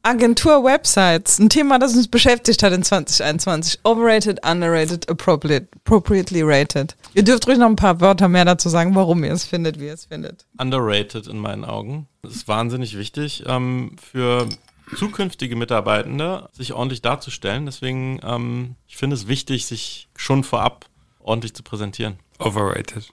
[0.03, 3.79] Agentur-Websites, ein Thema, das uns beschäftigt hat in 2021.
[3.83, 6.95] Overrated, underrated, appropriate, appropriately rated.
[7.13, 9.87] Ihr dürft ruhig noch ein paar Wörter mehr dazu sagen, warum ihr es findet, wie
[9.87, 10.45] ihr es findet.
[10.59, 12.07] underrated in meinen Augen.
[12.21, 14.47] Das ist wahnsinnig wichtig ähm, für
[14.95, 17.65] zukünftige Mitarbeitende, sich ordentlich darzustellen.
[17.65, 20.85] Deswegen, ähm, ich finde es wichtig, sich schon vorab
[21.27, 22.19] ordentlich zu präsentieren.
[22.39, 23.11] Overrated.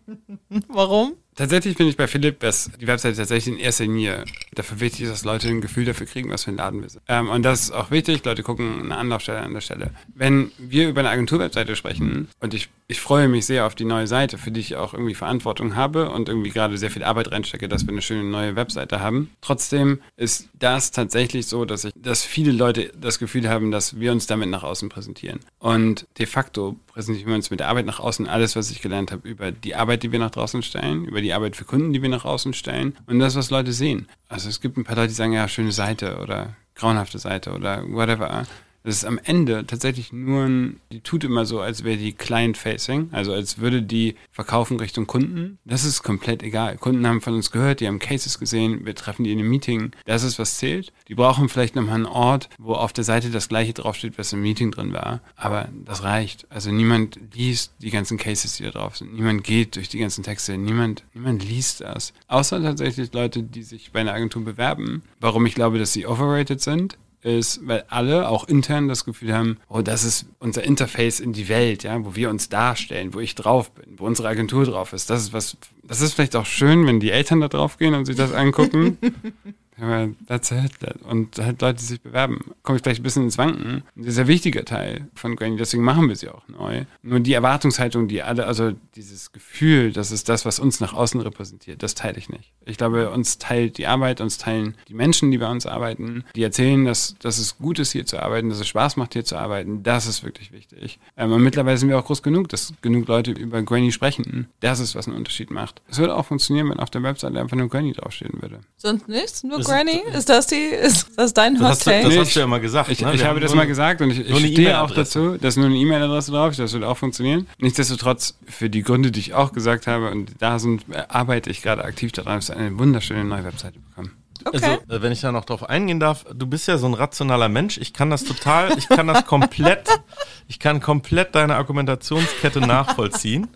[0.68, 1.14] Warum?
[1.34, 4.24] Tatsächlich finde ich bei Philipp, dass die Webseite tatsächlich in erster Linie
[4.54, 7.02] dafür wichtig ist, dass Leute ein Gefühl dafür kriegen, was für ein Laden wir sind.
[7.08, 8.22] Ähm, und das ist auch wichtig.
[8.24, 9.92] Leute gucken eine Anlaufstelle an der Stelle.
[10.14, 14.06] Wenn wir über eine Agenturwebseite sprechen und ich, ich freue mich sehr auf die neue
[14.06, 17.68] Seite, für die ich auch irgendwie Verantwortung habe und irgendwie gerade sehr viel Arbeit reinstecke,
[17.68, 19.30] dass wir eine schöne neue Webseite haben.
[19.40, 24.12] Trotzdem ist das tatsächlich so, dass ich, dass viele Leute das Gefühl haben, dass wir
[24.12, 25.40] uns damit nach außen präsentieren.
[25.58, 29.12] Und de facto präsentieren wir uns mit der Arbeit nach außen alles, was ich gelernt
[29.12, 32.02] habe, über die Arbeit, die wir nach draußen stellen, über die Arbeit für Kunden, die
[32.02, 34.08] wir nach außen stellen und das, was Leute sehen.
[34.28, 37.84] Also es gibt ein paar Leute, die sagen, ja, schöne Seite oder grauenhafte Seite oder
[37.88, 38.46] whatever.
[38.84, 43.10] Das ist am Ende tatsächlich nur ein, die tut immer so, als wäre die Client-Facing,
[43.12, 45.58] also als würde die verkaufen Richtung Kunden.
[45.64, 46.76] Das ist komplett egal.
[46.78, 49.92] Kunden haben von uns gehört, die haben Cases gesehen, wir treffen die in einem Meeting.
[50.04, 50.92] Das ist, was zählt.
[51.08, 54.42] Die brauchen vielleicht nochmal einen Ort, wo auf der Seite das gleiche draufsteht, was im
[54.42, 55.20] Meeting drin war.
[55.36, 56.46] Aber das reicht.
[56.50, 59.14] Also niemand liest die ganzen Cases, die da drauf sind.
[59.14, 60.56] Niemand geht durch die ganzen Texte.
[60.56, 62.12] Niemand, niemand liest das.
[62.28, 65.02] Außer tatsächlich Leute, die sich bei einer Agentur bewerben.
[65.20, 69.58] Warum ich glaube, dass sie overrated sind, ist, weil alle auch intern das Gefühl haben,
[69.68, 73.34] oh, das ist unser Interface in die Welt, ja, wo wir uns darstellen, wo ich
[73.34, 75.08] drauf bin, wo unsere Agentur drauf ist.
[75.08, 78.06] Das ist was, das ist vielleicht auch schön, wenn die Eltern da drauf gehen und
[78.06, 78.98] sich das angucken.
[79.82, 80.70] Aber that's it.
[81.02, 83.82] Und halt Leute, die sich bewerben, komme ich vielleicht ein bisschen ins Wanken.
[83.96, 86.84] Und das ist ein wichtiger Teil von Granny, deswegen machen wir sie auch neu.
[87.02, 91.20] Nur die Erwartungshaltung, die alle, also dieses Gefühl, das ist das, was uns nach außen
[91.20, 92.52] repräsentiert, das teile ich nicht.
[92.64, 96.44] Ich glaube, uns teilt die Arbeit, uns teilen die Menschen, die bei uns arbeiten, die
[96.44, 99.36] erzählen, dass, dass es gut ist, hier zu arbeiten, dass es Spaß macht, hier zu
[99.36, 99.82] arbeiten.
[99.82, 101.00] Das ist wirklich wichtig.
[101.16, 104.46] Ähm, und mittlerweile sind wir auch groß genug, dass genug Leute über Granny sprechen.
[104.60, 105.82] Das ist, was einen Unterschied macht.
[105.88, 108.60] Es würde auch funktionieren, wenn auf der Webseite einfach nur Granny draufstehen würde.
[108.76, 109.42] Sonst nichts?
[109.42, 110.02] Nur Das- Granny?
[110.14, 112.04] Ist das die, ist das dein Das Hot hast, du, Take?
[112.04, 112.90] das Nee, hast du ja immer gesagt.
[112.90, 113.14] Ich, ne?
[113.14, 115.20] ich habe das mal gesagt und ich, ich nur eine stehe auch E-Mail-Adresse.
[115.20, 117.46] dazu, dass nur eine E-Mail-Adresse drauf ist, das würde auch funktionieren.
[117.58, 121.62] Nichtsdestotrotz, für die Gründe, die ich auch gesagt habe, und da sind, äh, arbeite ich
[121.62, 124.12] gerade aktiv daran, dass eine wunderschöne neue Webseite bekommen.
[124.44, 124.78] Okay.
[124.88, 127.48] Also, äh, wenn ich da noch drauf eingehen darf, du bist ja so ein rationaler
[127.48, 127.78] Mensch.
[127.78, 129.88] Ich kann das total, ich kann das komplett,
[130.48, 133.48] ich kann komplett deine Argumentationskette nachvollziehen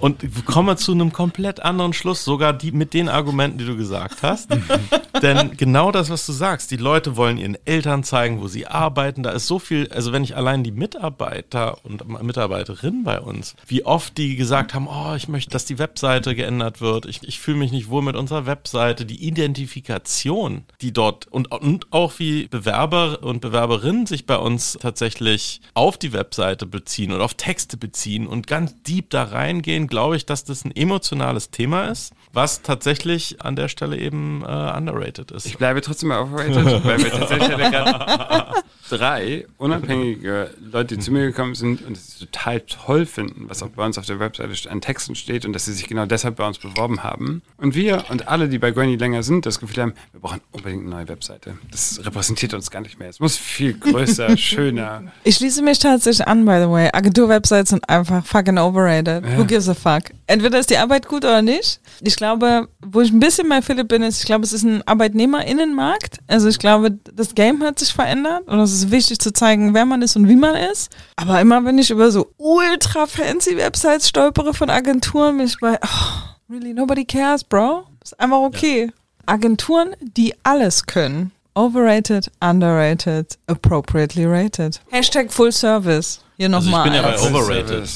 [0.00, 4.22] und komme zu einem komplett anderen Schluss, sogar die mit den Argumenten, die du gesagt
[4.22, 4.50] hast.
[5.22, 9.22] Denn genau das, was du sagst, die Leute wollen ihren Eltern zeigen, wo sie arbeiten.
[9.22, 13.84] Da ist so viel, also wenn ich allein die Mitarbeiter und Mitarbeiterinnen bei uns, wie
[13.84, 17.06] oft die gesagt haben, oh, ich möchte, dass die Webseite geändert wird.
[17.06, 19.04] Ich, ich fühle mich nicht wohl mit unserer Webseite.
[19.04, 24.78] Die Identifikation Emotion, die dort und, und auch wie Bewerber und Bewerberinnen sich bei uns
[24.80, 30.16] tatsächlich auf die Webseite beziehen und auf Texte beziehen und ganz deep da reingehen, glaube
[30.16, 34.46] ich, dass das ein emotionales Thema ist, was tatsächlich an der Stelle eben äh,
[34.76, 35.46] underrated ist.
[35.46, 41.26] Ich bleibe trotzdem mal overrated, weil wir tatsächlich gerade drei unabhängige Leute, die zu mir
[41.26, 44.80] gekommen sind und es total toll finden, was auch bei uns auf der Webseite an
[44.80, 47.42] Texten steht und dass sie sich genau deshalb bei uns beworben haben.
[47.56, 50.82] Und wir und alle, die bei Granny länger sind, das Gefühl haben, wir brauchen unbedingt
[50.82, 51.56] eine neue Webseite.
[51.70, 53.08] Das repräsentiert uns gar nicht mehr.
[53.08, 55.04] Es muss viel größer, schöner.
[55.24, 56.90] Ich schließe mich tatsächlich an, by the way.
[56.92, 59.24] Agentur-Websites sind einfach fucking overrated.
[59.36, 60.10] Who gives a fuck?
[60.32, 61.78] Entweder ist die Arbeit gut oder nicht.
[62.00, 64.82] Ich glaube, wo ich ein bisschen bei Philipp bin, ist, ich glaube, es ist ein
[64.86, 66.20] Arbeitnehmerinnenmarkt.
[66.26, 69.84] Also ich glaube, das Game hat sich verändert und es ist wichtig zu zeigen, wer
[69.84, 70.90] man ist und wie man ist.
[71.16, 75.78] Aber immer, wenn ich über so ultra fancy Websites stolpere von Agenturen, bin ich bei,
[75.84, 77.84] oh, really, nobody cares, bro.
[78.02, 78.90] Ist einfach okay.
[79.26, 81.30] Agenturen, die alles können.
[81.54, 84.80] Overrated, underrated, appropriately rated.
[84.90, 86.20] Hashtag Full Service.
[86.38, 86.84] Hier Also ich nochmal.
[86.84, 87.86] bin ja bei Full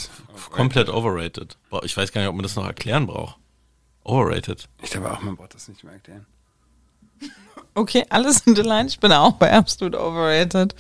[0.47, 0.57] overrated.
[0.57, 1.57] Komplett overrated.
[1.71, 3.37] Boah, Ich weiß gar nicht, ob man das noch erklären braucht.
[4.05, 4.69] Overrated.
[4.83, 6.27] Ich glaube auch, man braucht das nicht mehr erklären.
[7.75, 8.89] Okay, alles in der Line.
[8.89, 10.75] Ich bin auch bei absolut overrated.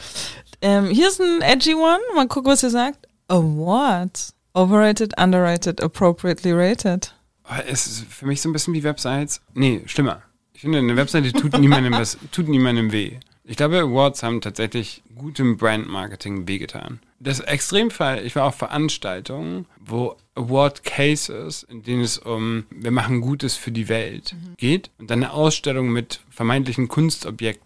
[0.62, 1.98] Ähm, hier ist ein edgy one.
[2.14, 3.06] Mal gucken, was ihr sagt.
[3.28, 4.32] Awards.
[4.54, 7.14] Overrated, underrated, appropriately rated.
[7.44, 9.42] Aber es ist für mich so ein bisschen wie Websites.
[9.52, 10.22] Nee, schlimmer.
[10.54, 13.18] Ich finde, eine Webseite tut niemandem was, tut niemandem weh.
[13.48, 16.98] Ich glaube, Awards haben tatsächlich gutem Brandmarketing wehgetan.
[17.20, 23.20] Das Extremfall, ich war auf Veranstaltungen, wo Award Cases, in denen es um wir machen
[23.20, 27.65] Gutes für die Welt geht und dann eine Ausstellung mit vermeintlichen Kunstobjekten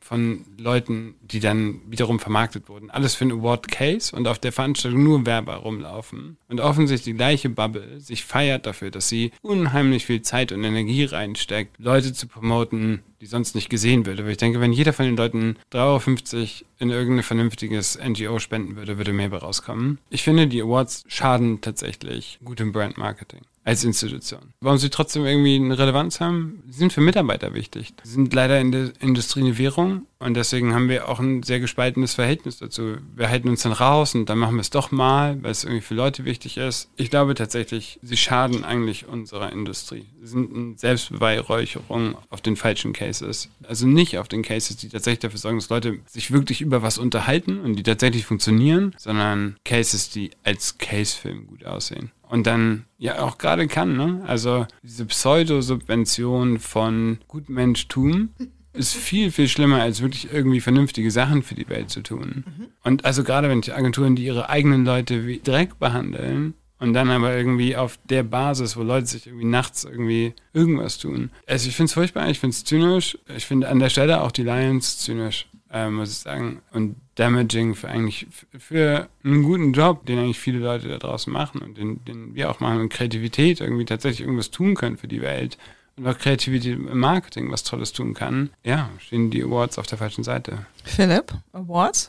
[0.00, 2.90] von Leuten, die dann wiederum vermarktet wurden.
[2.90, 6.36] Alles für einen Award Case und auf der Veranstaltung nur Werber rumlaufen.
[6.48, 11.04] Und offensichtlich die gleiche Bubble sich feiert dafür, dass sie unheimlich viel Zeit und Energie
[11.04, 14.22] reinsteckt, Leute zu promoten, die sonst nicht gesehen würde.
[14.22, 18.76] Aber ich denke, wenn jeder von den Leuten 3,50 Euro in irgendein vernünftiges NGO spenden
[18.76, 19.98] würde, würde mehr rauskommen.
[20.08, 24.52] Ich finde, die Awards schaden tatsächlich gutem Brandmarketing als Institution.
[24.60, 27.94] Warum sie trotzdem irgendwie eine Relevanz haben, sind für Mitarbeiter wichtig.
[28.02, 31.60] Sie sind leider in der Industrie eine Währung und deswegen haben wir auch ein sehr
[31.60, 32.96] gespaltenes Verhältnis dazu.
[33.14, 35.82] Wir halten uns dann raus und dann machen wir es doch mal, weil es irgendwie
[35.82, 36.90] für Leute wichtig ist.
[36.96, 40.06] Ich glaube tatsächlich, sie schaden eigentlich unserer Industrie.
[40.20, 43.50] Sie sind eine Selbstbeweihräucherung auf den falschen Cases.
[43.68, 46.98] Also nicht auf den Cases, die tatsächlich dafür sorgen, dass Leute sich wirklich über was
[46.98, 53.20] unterhalten und die tatsächlich funktionieren, sondern Cases, die als Casefilm gut aussehen und dann ja
[53.20, 54.22] auch gerade kann, ne?
[54.26, 58.30] Also diese Pseudo-Subvention von Gutmenschtum
[58.72, 62.44] ist viel, viel schlimmer, als wirklich irgendwie vernünftige Sachen für die Welt zu tun.
[62.84, 67.10] Und also gerade wenn die Agenturen, die ihre eigenen Leute wie Dreck behandeln und dann
[67.10, 71.30] aber irgendwie auf der Basis, wo Leute sich irgendwie nachts irgendwie irgendwas tun.
[71.48, 73.18] Also ich finde es furchtbar, ich finde es zynisch.
[73.36, 76.62] Ich finde an der Stelle auch die Lions zynisch, äh, muss ich sagen.
[76.72, 78.26] Und damaging für eigentlich
[78.58, 82.50] für einen guten Job, den eigentlich viele Leute da draußen machen und den, den wir
[82.50, 85.58] auch machen und Kreativität irgendwie tatsächlich irgendwas tun können für die Welt
[85.96, 89.98] und auch Kreativität im Marketing was Tolles tun kann, ja, stehen die Awards auf der
[89.98, 90.66] falschen Seite.
[90.82, 92.08] Philipp, Awards?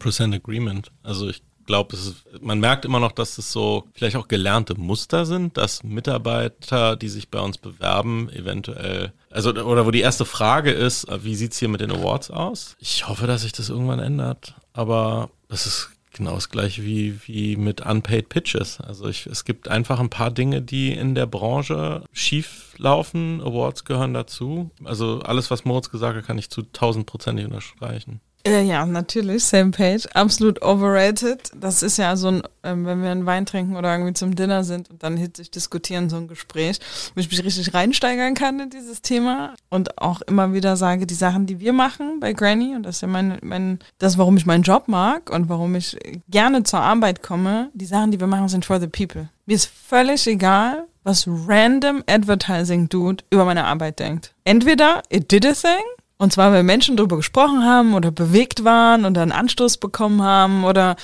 [0.00, 0.90] 100% Agreement.
[1.04, 5.26] Also ich glaube, es man merkt immer noch, dass es so vielleicht auch gelernte Muster
[5.26, 10.70] sind, dass Mitarbeiter, die sich bei uns bewerben, eventuell, also oder wo die erste Frage
[10.70, 12.76] ist, äh, wie sieht's hier mit den Awards aus?
[12.78, 17.56] Ich hoffe, dass sich das irgendwann ändert, aber es ist genau das gleiche wie, wie
[17.56, 18.80] mit Unpaid Pitches.
[18.80, 23.40] Also ich, es gibt einfach ein paar Dinge, die in der Branche schief laufen.
[23.40, 24.70] Awards gehören dazu.
[24.84, 28.20] Also alles, was Moritz gesagt hat, kann ich zu tausendprozentig unterstreichen.
[28.44, 30.06] Äh, ja, natürlich, same page.
[30.14, 31.52] Absolut overrated.
[31.54, 34.64] Das ist ja so ein, ähm, wenn wir einen Wein trinken oder irgendwie zum Dinner
[34.64, 36.80] sind und dann hitzig diskutieren, so ein Gespräch,
[37.14, 41.14] wo ich mich richtig reinsteigern kann in dieses Thema und auch immer wieder sage, die
[41.14, 44.46] Sachen, die wir machen bei Granny, und das ist ja mein, mein, das, warum ich
[44.46, 45.96] meinen Job mag und warum ich
[46.28, 49.28] gerne zur Arbeit komme, die Sachen, die wir machen, sind for the people.
[49.46, 54.34] Mir ist völlig egal, was random Advertising Dude über meine Arbeit denkt.
[54.44, 55.82] Entweder it did a thing
[56.22, 60.62] und zwar, weil Menschen darüber gesprochen haben oder bewegt waren oder einen Anstoß bekommen haben
[60.62, 60.94] oder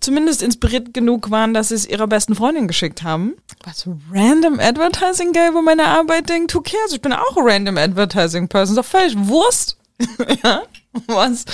[0.00, 3.36] zumindest inspiriert genug waren, dass sie es ihrer besten Freundin geschickt haben.
[3.64, 6.92] Was random Advertising geil über meine Arbeit denkt, who cares?
[6.92, 8.76] Ich bin auch random Advertising Person.
[8.76, 9.78] Ist doch völlig Wurst.
[10.44, 10.64] ja?
[11.06, 11.46] was,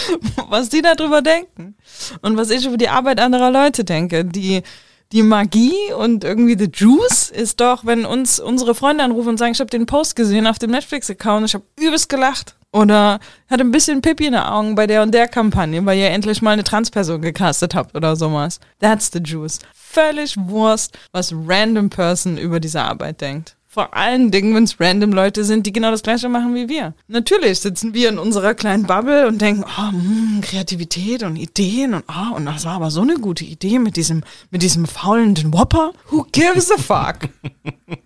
[0.48, 1.76] was die darüber denken.
[2.22, 4.24] Und was ich über die Arbeit anderer Leute denke.
[4.24, 4.64] Die,
[5.12, 9.52] die Magie und irgendwie the Juice ist doch, wenn uns unsere Freunde anrufen und sagen,
[9.52, 12.56] ich habe den Post gesehen auf dem Netflix-Account, ich habe übelst gelacht.
[12.74, 13.20] Oder
[13.50, 16.40] hatte ein bisschen Pipi in den Augen bei der und der Kampagne, weil ihr endlich
[16.40, 18.60] mal eine Transperson gecastet habt oder sowas.
[18.80, 19.58] That's the juice.
[19.74, 23.56] Völlig Wurst, was random Person über diese Arbeit denkt.
[23.72, 26.92] Vor allen Dingen, wenn es random Leute sind, die genau das gleiche machen wie wir.
[27.08, 32.04] Natürlich sitzen wir in unserer kleinen Bubble und denken, oh, mh, Kreativität und Ideen und
[32.06, 35.92] oh, und das war aber so eine gute Idee mit diesem, mit diesem faulenden Whopper.
[36.10, 37.30] Who gives a fuck?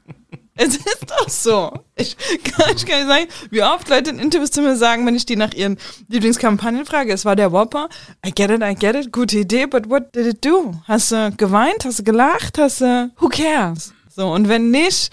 [0.59, 1.70] Es ist doch so.
[1.97, 5.14] Ich kann, ich kann nicht sagen, wie oft Leute in Interviews zu mir sagen, wenn
[5.14, 5.76] ich die nach ihren
[6.09, 7.90] Lieblingskampagnen frage, es war der Whopper.
[8.26, 10.72] I get it, I get it, gute Idee, but what did it do?
[10.84, 11.84] Hast du geweint?
[11.84, 12.56] Hast du gelacht?
[12.56, 13.93] Hast du, who cares?
[14.16, 15.10] So, und wenn nicht,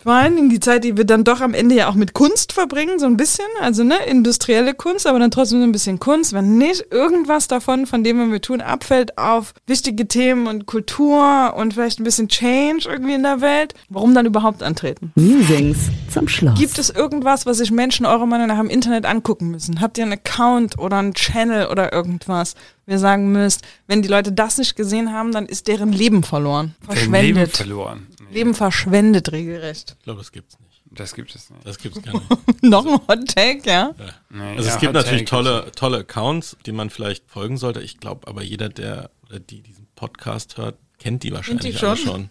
[0.00, 2.52] vor allen Dingen die Zeit, die wir dann doch am Ende ja auch mit Kunst
[2.52, 6.32] verbringen, so ein bisschen, also ne, industrielle Kunst, aber dann trotzdem so ein bisschen Kunst,
[6.32, 11.54] wenn nicht irgendwas davon, von dem, was wir tun, abfällt auf wichtige Themen und Kultur
[11.56, 15.10] und vielleicht ein bisschen Change irgendwie in der Welt, warum dann überhaupt antreten?
[15.16, 16.56] Musings zum Schluss.
[16.56, 19.80] Gibt es irgendwas, was sich Menschen eurer Meinung nach im Internet angucken müssen?
[19.80, 22.54] Habt ihr einen Account oder einen Channel oder irgendwas?
[22.86, 26.74] Wir sagen müsst, wenn die Leute das nicht gesehen haben, dann ist deren Leben verloren.
[26.88, 27.56] Dein Leben Verschwendet.
[27.56, 28.06] verloren.
[28.32, 29.96] Leben verschwendet regelrecht.
[29.98, 30.82] Ich glaube, das gibt's nicht.
[30.94, 31.66] Das gibt es nicht.
[31.66, 32.14] Das gibt's gar
[32.50, 32.62] nicht.
[32.62, 33.94] Noch ein Hot Take, ja?
[34.28, 37.80] Nee, Also ja, es gibt Hot natürlich tolle, tolle Accounts, die man vielleicht folgen sollte.
[37.80, 41.96] Ich glaube, aber jeder, der oder die diesen Podcast hört, kennt die wahrscheinlich die alle
[41.96, 42.06] schon?
[42.06, 42.30] schon.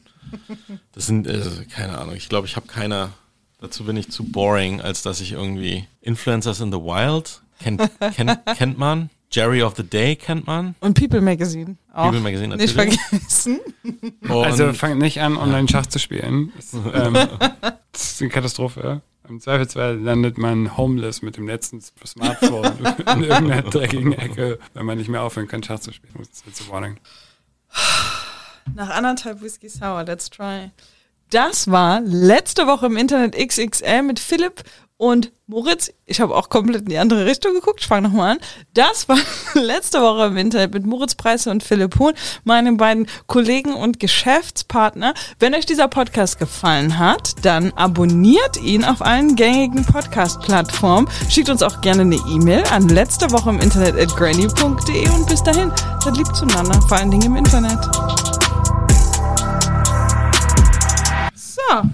[0.92, 1.42] Das sind, äh,
[1.74, 3.10] keine Ahnung, ich glaube, ich habe keine,
[3.60, 7.82] dazu bin ich zu boring, als dass ich irgendwie Influencers in the Wild kennt,
[8.16, 9.10] kennt, kennt man.
[9.32, 10.76] Jerry of the Day kennt man.
[10.82, 11.78] Und People Magazine.
[11.94, 13.00] Auch People Magazine Nicht natürlich.
[13.00, 13.60] vergessen.
[14.22, 16.52] Und Also fangt nicht an, online Schach zu spielen.
[16.56, 17.14] Das, ähm,
[17.92, 19.02] das ist eine Katastrophe.
[19.30, 22.66] Im Zweifelsfall landet man homeless mit dem letzten Smartphone
[23.16, 26.14] in irgendeiner dreckigen Ecke, wenn man nicht mehr aufhören kann, Schach zu spielen.
[26.18, 26.98] Das ist jetzt so warning.
[28.76, 30.72] Nach anderthalb Whisky Sour, let's try.
[31.30, 34.64] Das war letzte Woche im Internet XXL mit Philipp
[35.02, 35.92] und Moritz.
[36.06, 37.80] Ich habe auch komplett in die andere Richtung geguckt.
[37.82, 38.38] Ich fange nochmal an.
[38.76, 39.18] Das war
[39.56, 42.14] letzte Woche im Internet mit Moritz Preisse und Philipp Huhn,
[42.44, 45.16] meine beiden Kollegen und Geschäftspartner.
[45.40, 51.10] Wenn euch dieser Podcast gefallen hat, dann abonniert ihn auf allen gängigen Podcast-Plattformen.
[51.30, 55.42] Schickt uns auch gerne eine E-Mail an letzte Woche im Internet at granny.de und bis
[55.42, 55.72] dahin,
[56.04, 57.80] seid lieb zueinander, vor allen Dingen im Internet.
[61.34, 61.90] So.